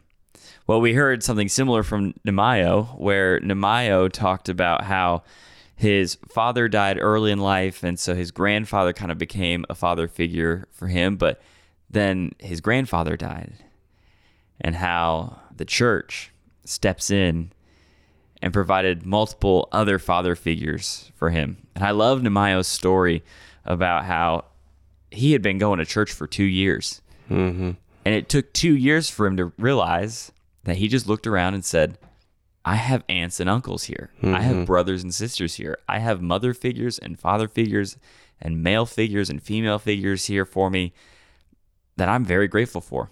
Well, 0.67 0.81
we 0.81 0.95
heard 0.95 1.23
something 1.23 1.51
similar 1.51 1.83
from 1.83 2.14
Nehemiah, 2.25 2.85
where 2.85 3.38
Nehemiah 3.40 4.09
talked 4.09 4.49
about 4.49 4.85
how 4.85 5.25
his 5.77 6.17
father 6.31 6.69
died 6.69 6.96
early 6.98 7.33
in 7.33 7.38
life, 7.38 7.85
and 7.85 7.98
so 7.98 8.15
his 8.15 8.31
grandfather 8.31 8.94
kind 8.94 9.13
of 9.13 9.19
became 9.19 9.67
a 9.69 9.75
father 9.75 10.09
figure 10.09 10.67
for 10.71 10.88
him, 10.88 11.17
but 11.17 11.38
then 11.90 12.33
his 12.38 12.63
grandfather 12.63 13.15
died, 13.15 13.57
and 14.59 14.77
how 14.77 15.40
the 15.55 15.67
church 15.67 16.31
steps 16.65 17.10
in 17.10 17.52
and 18.42 18.52
provided 18.52 19.06
multiple 19.06 19.69
other 19.73 19.98
father 19.98 20.35
figures 20.35 21.10
for 21.15 21.31
him. 21.31 21.67
And 21.75 21.85
I 21.85 21.92
love 21.92 22.23
Nehemiah's 22.23 22.67
story 22.67 23.23
about 23.65 24.04
how 24.04 24.44
he 25.10 25.33
had 25.33 25.42
been 25.42 25.58
going 25.58 25.79
to 25.79 25.85
church 25.85 26.12
for 26.12 26.27
two 26.27 26.44
years. 26.44 27.00
Mm-hmm. 27.31 27.73
And 28.04 28.15
it 28.15 28.29
took 28.29 28.52
two 28.52 28.77
years 28.77 29.08
for 29.08 29.27
him 29.27 29.37
to 29.38 29.52
realize 29.58 30.31
that 30.65 30.77
he 30.77 30.88
just 30.88 31.06
looked 31.06 31.27
around 31.27 31.54
and 31.54 31.65
said, 31.65 31.98
I 32.65 32.77
have 32.77 33.04
aunts 33.08 33.40
and 33.40 33.48
uncles 33.48 33.85
here. 33.85 34.10
Mm-hmm. 34.19 34.35
I 34.35 34.40
have 34.40 34.56
mm-hmm. 34.56 34.65
brothers 34.65 35.02
and 35.02 35.15
sisters 35.15 35.56
here. 35.56 35.79
I 35.88 35.98
have 35.98 36.21
mother 36.21 36.54
figures 36.54 36.98
and 36.98 37.19
father 37.19 37.48
figures 37.48 37.96
and 38.40 38.62
male 38.62 38.87
figures 38.87 39.31
and 39.31 39.42
female 39.42 39.79
figures 39.79 40.27
here 40.27 40.44
for 40.44 40.71
me 40.71 40.92
that 41.96 42.08
I'm 42.08 42.25
very 42.25 42.48
grateful 42.48 42.81
for. 42.81 43.10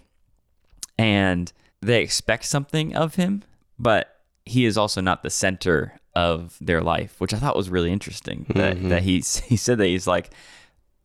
And 0.99 1.53
they 1.83 2.03
expect 2.03 2.45
something 2.45 2.95
of 2.95 3.17
him, 3.17 3.43
but 3.79 4.21
he 4.45 4.65
is 4.65 4.79
also 4.79 5.01
not 5.01 5.23
the 5.23 5.31
center 5.31 5.99
of 6.15 6.57
their 6.61 6.81
life, 6.81 7.21
which 7.21 7.35
I 7.35 7.39
thought 7.39 7.57
was 7.57 7.71
really 7.71 7.93
interesting. 7.93 8.47
That 8.55 8.77
mm-hmm. 8.77 8.89
that 8.89 9.03
he 9.03 9.17
he 9.47 9.57
said 9.57 9.79
that 9.79 9.87
he's 9.87 10.07
like, 10.07 10.31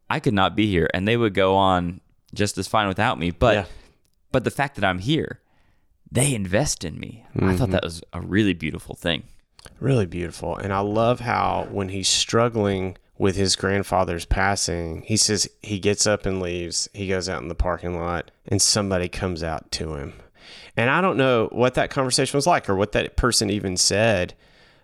I 0.09 0.19
could 0.19 0.33
not 0.33 0.55
be 0.55 0.67
here, 0.67 0.89
and 0.93 1.07
they 1.07 1.17
would 1.17 1.33
go 1.33 1.55
on 1.55 2.01
just 2.33 2.57
as 2.57 2.67
fine 2.67 2.87
without 2.87 3.19
me. 3.19 3.31
But 3.31 3.55
yeah. 3.55 3.65
but 4.31 4.43
the 4.43 4.51
fact 4.51 4.75
that 4.75 4.85
I'm 4.85 4.99
here 4.99 5.41
they 6.11 6.33
invest 6.33 6.83
in 6.83 6.99
me. 6.99 7.25
Mm-hmm. 7.35 7.49
I 7.49 7.55
thought 7.55 7.65
mm-hmm. 7.65 7.71
that 7.73 7.83
was 7.83 8.01
a 8.13 8.21
really 8.21 8.53
beautiful 8.53 8.95
thing. 8.95 9.23
Really 9.79 10.05
beautiful. 10.05 10.55
And 10.55 10.71
I 10.71 10.79
love 10.79 11.19
how 11.19 11.67
when 11.71 11.89
he's 11.89 12.07
struggling 12.07 12.97
with 13.17 13.35
his 13.35 13.55
grandfather's 13.55 14.25
passing, 14.25 15.01
he 15.01 15.17
says 15.17 15.49
he 15.61 15.79
gets 15.79 16.07
up 16.07 16.25
and 16.25 16.41
leaves. 16.41 16.87
He 16.93 17.07
goes 17.07 17.27
out 17.27 17.41
in 17.41 17.47
the 17.47 17.55
parking 17.55 17.99
lot 17.99 18.31
and 18.47 18.61
somebody 18.61 19.09
comes 19.09 19.43
out 19.43 19.71
to 19.73 19.95
him. 19.95 20.13
And 20.77 20.89
I 20.89 21.01
don't 21.01 21.17
know 21.17 21.49
what 21.51 21.73
that 21.73 21.89
conversation 21.89 22.37
was 22.37 22.45
like 22.47 22.69
or 22.69 22.75
what 22.75 22.91
that 22.93 23.17
person 23.17 23.49
even 23.49 23.75
said, 23.75 24.35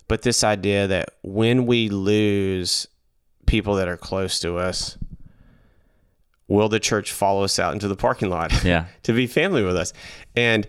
but 0.07 0.23
this 0.23 0.43
idea 0.43 0.87
that 0.87 1.09
when 1.21 1.65
we 1.67 1.87
lose 1.87 2.87
people 3.45 3.75
that 3.75 3.87
are 3.87 3.95
close 3.97 4.39
to 4.39 4.57
us, 4.57 4.97
will 6.47 6.67
the 6.67 6.79
church 6.79 7.11
follow 7.11 7.43
us 7.43 7.59
out 7.59 7.73
into 7.73 7.87
the 7.87 7.95
parking 7.95 8.29
lot 8.29 8.51
Yeah. 8.65 8.85
to 9.03 9.13
be 9.13 9.27
family 9.27 9.63
with 9.63 9.77
us? 9.77 9.93
And 10.35 10.67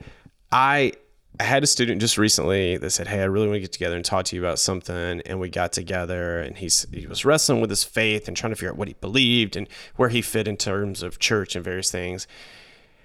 I 0.52 0.92
I 1.40 1.42
had 1.42 1.64
a 1.64 1.66
student 1.66 2.00
just 2.00 2.16
recently 2.16 2.76
that 2.76 2.90
said, 2.90 3.08
"Hey, 3.08 3.20
I 3.20 3.24
really 3.24 3.48
want 3.48 3.56
to 3.56 3.60
get 3.60 3.72
together 3.72 3.96
and 3.96 4.04
talk 4.04 4.26
to 4.26 4.36
you 4.36 4.42
about 4.42 4.60
something." 4.60 5.20
And 5.26 5.40
we 5.40 5.48
got 5.48 5.72
together, 5.72 6.38
and 6.38 6.56
he's 6.56 6.86
he 6.92 7.08
was 7.08 7.24
wrestling 7.24 7.60
with 7.60 7.70
his 7.70 7.82
faith 7.82 8.28
and 8.28 8.36
trying 8.36 8.52
to 8.52 8.56
figure 8.56 8.70
out 8.70 8.76
what 8.76 8.86
he 8.86 8.94
believed 9.00 9.56
and 9.56 9.66
where 9.96 10.10
he 10.10 10.22
fit 10.22 10.46
in 10.46 10.56
terms 10.56 11.02
of 11.02 11.18
church 11.18 11.56
and 11.56 11.64
various 11.64 11.90
things. 11.90 12.28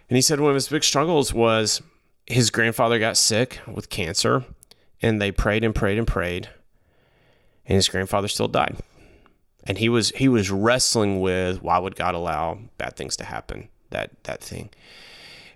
And 0.10 0.16
he 0.16 0.22
said 0.22 0.40
one 0.40 0.50
of 0.52 0.56
his 0.56 0.68
big 0.68 0.84
struggles 0.84 1.34
was 1.34 1.82
his 2.30 2.52
grandfather 2.52 3.00
got 3.00 3.18
sick 3.18 3.60
with 3.68 3.90
cancer, 3.90 4.46
and 5.02 5.22
they 5.22 5.32
prayed 5.32 5.64
and 5.64 5.74
prayed 5.74 5.98
and 5.98 6.08
prayed, 6.08 6.48
and 7.66 7.76
his 7.76 7.90
grandfather 7.90 8.28
still 8.28 8.48
died. 8.48 8.78
And 9.66 9.78
he 9.78 9.90
was 9.90 10.12
he 10.12 10.30
was 10.30 10.50
wrestling 10.50 11.20
with 11.20 11.62
why 11.62 11.80
would 11.80 11.96
God 11.96 12.16
allow 12.16 12.60
bad 12.78 12.96
things 12.96 13.18
to 13.18 13.26
happen? 13.26 13.68
That 13.90 14.24
that 14.24 14.42
thing. 14.42 14.70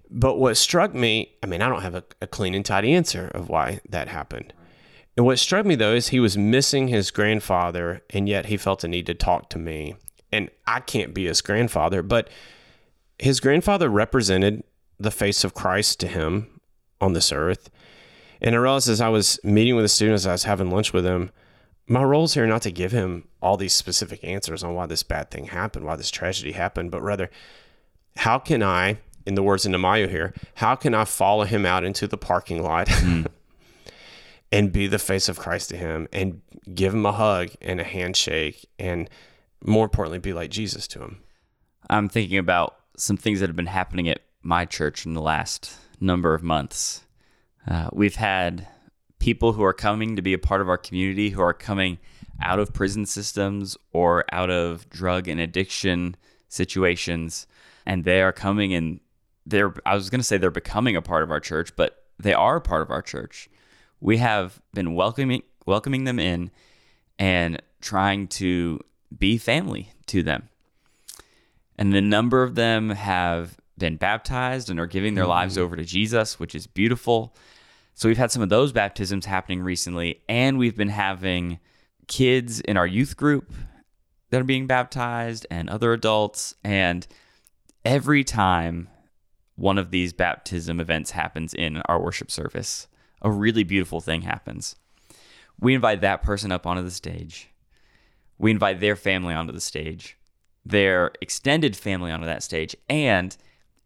But 0.09 0.37
what 0.37 0.57
struck 0.57 0.93
me, 0.93 1.33
I 1.41 1.47
mean, 1.47 1.61
I 1.61 1.69
don't 1.69 1.81
have 1.81 1.95
a, 1.95 2.03
a 2.21 2.27
clean 2.27 2.53
and 2.53 2.65
tidy 2.65 2.93
answer 2.93 3.31
of 3.33 3.49
why 3.49 3.79
that 3.89 4.09
happened. 4.09 4.53
And 5.15 5.25
what 5.25 5.39
struck 5.39 5.65
me 5.65 5.75
though 5.75 5.93
is 5.93 6.09
he 6.09 6.19
was 6.19 6.37
missing 6.37 6.87
his 6.87 7.11
grandfather, 7.11 8.01
and 8.09 8.27
yet 8.27 8.47
he 8.47 8.57
felt 8.57 8.83
a 8.83 8.87
need 8.87 9.05
to 9.05 9.13
talk 9.13 9.49
to 9.51 9.59
me. 9.59 9.95
And 10.31 10.49
I 10.65 10.79
can't 10.79 11.13
be 11.13 11.25
his 11.25 11.41
grandfather, 11.41 12.01
but 12.01 12.29
his 13.19 13.39
grandfather 13.39 13.89
represented 13.89 14.63
the 14.99 15.11
face 15.11 15.43
of 15.43 15.53
Christ 15.53 15.99
to 15.99 16.07
him 16.07 16.52
on 17.01 17.13
this 17.13 17.31
earth. 17.31 17.69
And 18.41 18.55
I 18.55 18.57
realized 18.57 18.89
as 18.89 19.01
I 19.01 19.09
was 19.09 19.39
meeting 19.43 19.75
with 19.75 19.85
the 19.85 19.89
students, 19.89 20.23
as 20.23 20.27
I 20.27 20.31
was 20.33 20.43
having 20.43 20.69
lunch 20.69 20.91
with 20.91 21.05
him, 21.05 21.31
my 21.87 22.03
role 22.03 22.25
is 22.25 22.33
here 22.33 22.47
not 22.47 22.61
to 22.63 22.71
give 22.71 22.91
him 22.91 23.27
all 23.41 23.57
these 23.57 23.73
specific 23.73 24.23
answers 24.23 24.63
on 24.63 24.73
why 24.73 24.85
this 24.85 25.03
bad 25.03 25.31
thing 25.31 25.45
happened, 25.45 25.85
why 25.85 25.95
this 25.95 26.11
tragedy 26.11 26.53
happened, 26.53 26.91
but 26.91 27.01
rather, 27.01 27.29
how 28.17 28.39
can 28.39 28.63
I, 28.63 28.99
in 29.25 29.35
the 29.35 29.43
words 29.43 29.65
of 29.65 29.71
Nehemiah 29.71 30.07
here, 30.07 30.33
how 30.55 30.75
can 30.75 30.93
I 30.93 31.05
follow 31.05 31.43
him 31.43 31.65
out 31.65 31.83
into 31.83 32.07
the 32.07 32.17
parking 32.17 32.61
lot 32.61 32.87
hmm. 32.91 33.23
and 34.51 34.71
be 34.71 34.87
the 34.87 34.99
face 34.99 35.27
of 35.27 35.39
Christ 35.39 35.69
to 35.69 35.77
him 35.77 36.07
and 36.13 36.41
give 36.73 36.93
him 36.93 37.05
a 37.05 37.11
hug 37.11 37.49
and 37.61 37.81
a 37.81 37.85
handshake 37.85 38.65
and 38.79 39.09
more 39.65 39.85
importantly, 39.85 40.19
be 40.19 40.33
like 40.33 40.51
Jesus 40.51 40.87
to 40.89 41.01
him? 41.01 41.21
I'm 41.89 42.07
thinking 42.07 42.37
about 42.37 42.75
some 42.97 43.17
things 43.17 43.39
that 43.39 43.49
have 43.49 43.55
been 43.55 43.65
happening 43.65 44.07
at 44.07 44.21
my 44.41 44.65
church 44.65 45.05
in 45.05 45.13
the 45.13 45.21
last 45.21 45.77
number 45.99 46.33
of 46.33 46.43
months. 46.43 47.05
Uh, 47.67 47.89
we've 47.93 48.15
had 48.15 48.67
people 49.19 49.53
who 49.53 49.63
are 49.63 49.73
coming 49.73 50.15
to 50.15 50.21
be 50.21 50.33
a 50.33 50.37
part 50.37 50.61
of 50.61 50.69
our 50.69 50.77
community 50.77 51.29
who 51.29 51.41
are 51.41 51.53
coming 51.53 51.97
out 52.41 52.59
of 52.59 52.73
prison 52.73 53.05
systems 53.05 53.77
or 53.91 54.25
out 54.31 54.49
of 54.49 54.89
drug 54.89 55.27
and 55.27 55.39
addiction 55.39 56.15
situations, 56.49 57.47
and 57.85 58.03
they 58.03 58.21
are 58.21 58.33
coming 58.33 58.73
and 58.73 58.99
they're, 59.45 59.73
I 59.85 59.95
was 59.95 60.09
going 60.09 60.19
to 60.19 60.23
say 60.23 60.37
they're 60.37 60.51
becoming 60.51 60.95
a 60.95 61.01
part 61.01 61.23
of 61.23 61.31
our 61.31 61.39
church, 61.39 61.75
but 61.75 62.03
they 62.19 62.33
are 62.33 62.57
a 62.57 62.61
part 62.61 62.81
of 62.81 62.91
our 62.91 63.01
church. 63.01 63.49
We 63.99 64.17
have 64.17 64.61
been 64.73 64.93
welcoming 64.95 65.43
welcoming 65.65 66.03
them 66.03 66.19
in 66.19 66.51
and 67.17 67.61
trying 67.81 68.27
to 68.27 68.79
be 69.17 69.37
family 69.37 69.91
to 70.07 70.23
them. 70.23 70.49
And 71.77 71.93
a 71.95 72.01
number 72.01 72.43
of 72.43 72.55
them 72.55 72.89
have 72.91 73.57
been 73.83 73.97
baptized 73.97 74.69
and 74.69 74.79
are 74.79 74.87
giving 74.87 75.13
their 75.13 75.25
lives 75.25 75.55
mm-hmm. 75.55 75.63
over 75.65 75.75
to 75.75 75.83
Jesus, 75.83 76.39
which 76.39 76.55
is 76.55 76.67
beautiful. 76.67 77.35
So 77.95 78.07
we've 78.07 78.17
had 78.17 78.31
some 78.31 78.41
of 78.41 78.47
those 78.47 78.71
baptisms 78.71 79.25
happening 79.25 79.61
recently, 79.61 80.21
and 80.29 80.57
we've 80.57 80.77
been 80.77 80.87
having 80.87 81.59
kids 82.07 82.61
in 82.61 82.77
our 82.77 82.87
youth 82.87 83.17
group 83.17 83.51
that 84.29 84.39
are 84.39 84.45
being 84.45 84.67
baptized 84.67 85.45
and 85.51 85.69
other 85.69 85.91
adults. 85.91 86.55
And 86.63 87.05
every 87.83 88.23
time 88.23 88.87
one 89.57 89.77
of 89.77 89.91
these 89.91 90.13
baptism 90.13 90.79
events 90.79 91.11
happens 91.11 91.53
in 91.53 91.81
our 91.89 92.01
worship 92.01 92.31
service, 92.31 92.87
a 93.21 93.29
really 93.29 93.65
beautiful 93.65 93.99
thing 93.99 94.21
happens. 94.21 94.77
We 95.59 95.75
invite 95.75 95.99
that 95.99 96.23
person 96.23 96.53
up 96.53 96.65
onto 96.65 96.83
the 96.83 96.89
stage. 96.89 97.49
We 98.37 98.49
invite 98.49 98.79
their 98.79 98.95
family 98.95 99.33
onto 99.33 99.51
the 99.51 99.59
stage, 99.59 100.17
their 100.65 101.11
extended 101.19 101.75
family 101.75 102.11
onto 102.11 102.27
that 102.27 102.43
stage, 102.43 102.77
and 102.89 103.35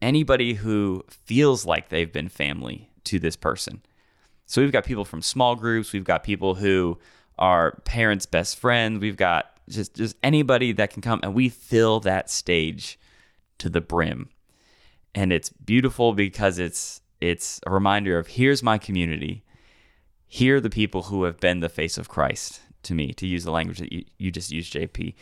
anybody 0.02 0.54
who 0.54 1.04
feels 1.10 1.66
like 1.66 1.90
they've 1.90 2.12
been 2.12 2.30
family 2.30 2.90
to 3.06 3.20
this 3.20 3.36
person. 3.36 3.82
So 4.46 4.62
we've 4.62 4.72
got 4.72 4.86
people 4.86 5.06
from 5.06 5.22
small 5.22 5.56
groups, 5.56 5.94
we've 5.94 6.04
got 6.04 6.24
people 6.24 6.56
who 6.56 6.98
are 7.38 7.80
parents' 7.84 8.26
best 8.26 8.58
friends, 8.58 9.00
we've 9.00 9.18
got 9.18 9.52
just 9.70 9.94
just 9.96 10.16
anybody 10.24 10.72
that 10.72 10.92
can 10.92 11.02
come 11.02 11.20
and 11.24 11.34
we 11.34 11.50
fill 11.50 12.00
that 12.02 12.30
stage 12.30 12.98
to 13.58 13.70
the 13.70 13.82
brim. 13.82 14.30
And 15.14 15.34
it's 15.34 15.50
beautiful 15.50 16.14
because 16.14 16.60
it's 16.60 17.02
it's 17.20 17.60
a 17.66 17.72
reminder 17.72 18.18
of 18.18 18.28
here's 18.28 18.64
my 18.64 18.78
community. 18.78 19.44
Here 20.28 20.58
are 20.58 20.62
the 20.62 20.70
people 20.70 21.04
who 21.04 21.24
have 21.24 21.40
been 21.40 21.60
the 21.60 21.70
face 21.70 21.98
of 21.98 22.10
Christ 22.10 22.62
to 22.84 22.94
me, 22.94 23.14
to 23.14 23.28
use 23.28 23.44
the 23.44 23.52
language 23.52 23.80
that 23.80 23.92
you, 23.92 24.04
you 24.18 24.32
just 24.32 24.52
used, 24.52 24.74
JP. 24.74 25.14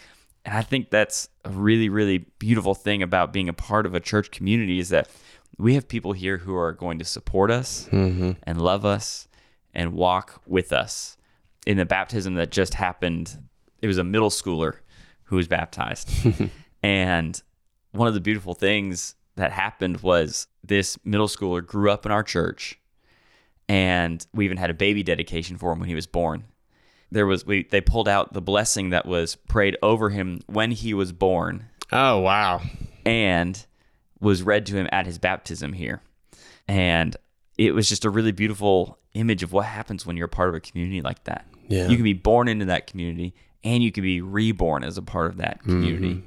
And 0.45 0.55
I 0.55 0.61
think 0.61 0.91
that's 0.91 1.27
a 1.43 1.49
really, 1.49 1.89
really 1.89 2.19
beautiful 2.39 2.75
thing 2.75 3.01
about 3.01 3.33
being 3.33 3.49
a 3.49 3.53
part 3.53 3.85
of 3.85 3.95
a 3.95 3.99
church 3.99 4.29
community 4.31 4.79
is 4.79 4.89
that 4.89 5.09
we 5.57 5.73
have 5.73 5.87
people 5.87 6.13
here 6.13 6.37
who 6.37 6.55
are 6.55 6.71
going 6.71 6.99
to 6.99 7.05
support 7.05 7.49
us 7.49 7.89
mm-hmm. 7.91 8.33
and 8.43 8.61
love 8.61 8.85
us 8.85 9.27
and 9.73 9.93
walk 9.93 10.41
with 10.45 10.71
us. 10.71 11.17
In 11.65 11.77
the 11.77 11.85
baptism 11.85 12.35
that 12.35 12.51
just 12.51 12.75
happened, 12.75 13.39
it 13.81 13.87
was 13.87 13.97
a 13.97 14.03
middle 14.03 14.29
schooler 14.29 14.77
who 15.23 15.35
was 15.37 15.47
baptized. 15.47 16.11
and 16.83 17.41
one 17.91 18.07
of 18.07 18.13
the 18.13 18.21
beautiful 18.21 18.53
things 18.53 19.15
that 19.35 19.51
happened 19.51 20.01
was 20.01 20.47
this 20.63 20.97
middle 21.03 21.27
schooler 21.27 21.65
grew 21.65 21.89
up 21.89 22.05
in 22.05 22.11
our 22.11 22.23
church 22.23 22.79
and 23.67 24.25
we 24.33 24.45
even 24.45 24.57
had 24.57 24.69
a 24.69 24.75
baby 24.75 25.01
dedication 25.01 25.57
for 25.57 25.71
him 25.71 25.79
when 25.79 25.89
he 25.89 25.95
was 25.95 26.07
born. 26.07 26.43
There 27.11 27.25
was 27.25 27.45
we 27.45 27.63
they 27.63 27.81
pulled 27.81 28.07
out 28.07 28.33
the 28.33 28.41
blessing 28.41 28.89
that 28.89 29.05
was 29.05 29.35
prayed 29.35 29.77
over 29.81 30.09
him 30.09 30.41
when 30.47 30.71
he 30.71 30.93
was 30.93 31.11
born 31.11 31.67
Oh, 31.91 32.19
wow. 32.19 32.61
and 33.05 33.63
was 34.19 34.41
read 34.43 34.65
to 34.67 34.75
him 34.75 34.87
at 34.91 35.05
his 35.05 35.17
baptism 35.17 35.73
here. 35.73 36.01
And 36.67 37.15
it 37.57 37.73
was 37.73 37.87
just 37.87 38.05
a 38.05 38.09
really 38.09 38.31
beautiful 38.31 38.97
image 39.13 39.43
of 39.43 39.53
what 39.53 39.65
happens 39.65 40.05
when 40.05 40.17
you're 40.17 40.25
a 40.25 40.29
part 40.29 40.49
of 40.49 40.55
a 40.55 40.59
community 40.59 41.01
like 41.01 41.23
that. 41.25 41.45
Yeah. 41.67 41.87
You 41.87 41.95
can 41.95 42.03
be 42.03 42.13
born 42.13 42.47
into 42.47 42.65
that 42.65 42.87
community 42.87 43.33
and 43.63 43.83
you 43.83 43.91
can 43.91 44.03
be 44.03 44.21
reborn 44.21 44.83
as 44.83 44.97
a 44.97 45.01
part 45.01 45.27
of 45.27 45.37
that 45.37 45.61
community. 45.63 46.15
Mm-hmm. 46.15 46.25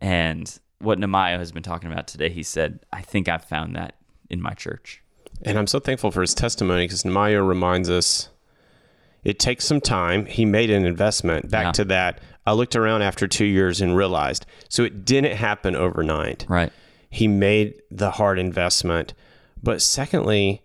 And 0.00 0.58
what 0.78 0.98
Nehemiah 0.98 1.38
has 1.38 1.52
been 1.52 1.62
talking 1.62 1.90
about 1.92 2.06
today, 2.08 2.28
he 2.30 2.42
said, 2.42 2.80
I 2.92 3.02
think 3.02 3.28
I've 3.28 3.44
found 3.44 3.76
that 3.76 3.94
in 4.30 4.40
my 4.40 4.52
church. 4.54 5.02
And 5.42 5.58
I'm 5.58 5.66
so 5.66 5.78
thankful 5.80 6.10
for 6.10 6.20
his 6.22 6.34
testimony 6.34 6.84
because 6.84 7.04
Nehemiah 7.04 7.42
reminds 7.42 7.88
us 7.90 8.28
it 9.24 9.38
takes 9.38 9.64
some 9.64 9.80
time. 9.80 10.26
He 10.26 10.44
made 10.44 10.70
an 10.70 10.84
investment. 10.84 11.50
Back 11.50 11.66
Yeah. 11.66 11.72
to 11.72 11.84
that, 11.86 12.20
I 12.46 12.52
looked 12.52 12.76
around 12.76 13.02
after 13.02 13.26
two 13.26 13.46
years 13.46 13.80
and 13.80 13.96
realized. 13.96 14.44
So 14.68 14.84
it 14.84 15.04
didn't 15.04 15.36
happen 15.36 15.74
overnight. 15.74 16.44
Right. 16.48 16.72
He 17.08 17.26
made 17.26 17.74
the 17.90 18.12
hard 18.12 18.38
investment. 18.38 19.14
But 19.62 19.80
secondly, 19.80 20.62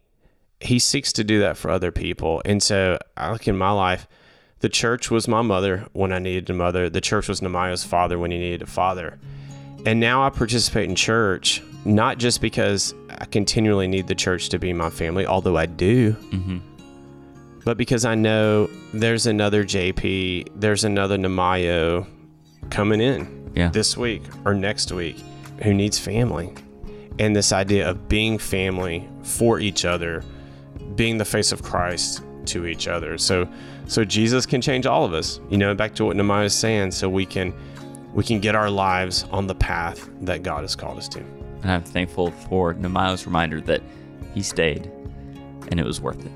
he 0.60 0.78
seeks 0.78 1.14
to 1.14 1.24
do 1.24 1.40
that 1.40 1.56
for 1.56 1.72
other 1.72 1.92
people. 1.92 2.42
And 2.44 2.62
so 2.62 3.00
I 3.16 3.32
look 3.32 3.48
in 3.48 3.58
my 3.58 3.72
life, 3.72 4.08
the 4.60 4.68
church 4.68 5.10
was 5.10 5.26
my 5.26 5.42
mother 5.42 5.86
when 5.94 6.12
I 6.12 6.20
needed 6.20 6.50
a 6.50 6.54
mother. 6.54 6.90
The 6.90 7.00
church 7.00 7.30
was 7.30 7.42
Nehemiah's 7.42 7.86
father 7.86 8.20
when 8.20 8.32
he 8.32 8.38
needed 8.38 8.64
a 8.64 8.66
father. 8.66 9.18
And 9.86 10.02
now 10.02 10.22
I 10.26 10.30
participate 10.30 10.90
in 10.90 10.96
church, 10.96 11.64
not 11.86 12.18
just 12.18 12.42
because 12.42 12.94
I 13.10 13.24
continually 13.24 13.88
need 13.88 14.08
the 14.08 14.16
church 14.16 14.50
to 14.50 14.60
be 14.60 14.74
my 14.74 14.90
family, 14.90 15.26
although 15.26 15.56
I 15.56 15.66
do, 15.66 16.12
mm-hmm. 16.12 16.58
But 17.66 17.78
because 17.78 18.06
I 18.06 18.16
know 18.16 18.70
there's 18.94 19.26
another 19.28 19.64
JP, 19.64 20.48
there's 20.56 20.84
another 20.84 21.18
Nehemiah 21.18 22.04
coming 22.70 23.02
in 23.02 23.52
Yeah. 23.56 23.70
this 23.70 23.98
week 23.98 24.24
or 24.46 24.54
next 24.54 24.92
week 24.92 25.18
who 25.64 25.74
needs 25.74 26.00
family. 26.00 26.54
And 27.20 27.36
this 27.36 27.52
idea 27.52 27.90
of 27.90 28.08
being 28.08 28.38
family 28.38 29.08
for 29.24 29.60
each 29.60 29.84
other, 29.86 30.24
being 30.96 31.18
the 31.18 31.26
face 31.26 31.52
of 31.52 31.62
Christ 31.62 32.22
to 32.46 32.66
each 32.66 32.88
other. 32.88 33.18
So 33.18 33.48
so 33.88 34.06
Jesus 34.06 34.46
can 34.46 34.62
change 34.62 34.86
all 34.86 35.04
of 35.04 35.14
us. 35.14 35.40
You 35.50 35.58
know, 35.58 35.74
back 35.76 35.96
to 35.96 36.06
what 36.06 36.16
Nehemiah 36.16 36.46
is 36.46 36.54
saying, 36.54 36.92
so 36.92 37.10
we 37.10 37.26
can 37.26 37.54
we 38.14 38.24
can 38.24 38.40
get 38.40 38.56
our 38.56 38.70
lives 38.70 39.26
on 39.32 39.48
the 39.48 39.54
path 39.56 40.10
that 40.22 40.42
God 40.44 40.62
has 40.62 40.76
called 40.76 40.98
us 40.98 41.08
to. 41.10 41.20
And 41.62 41.72
I'm 41.72 41.84
thankful 41.84 42.32
for 42.32 42.74
Nehemiah's 42.74 43.26
reminder 43.26 43.60
that 43.62 43.82
he 44.34 44.42
stayed 44.42 44.90
and 45.70 45.80
it 45.80 45.86
was 45.86 46.00
worth 46.00 46.26
it. 46.26 46.32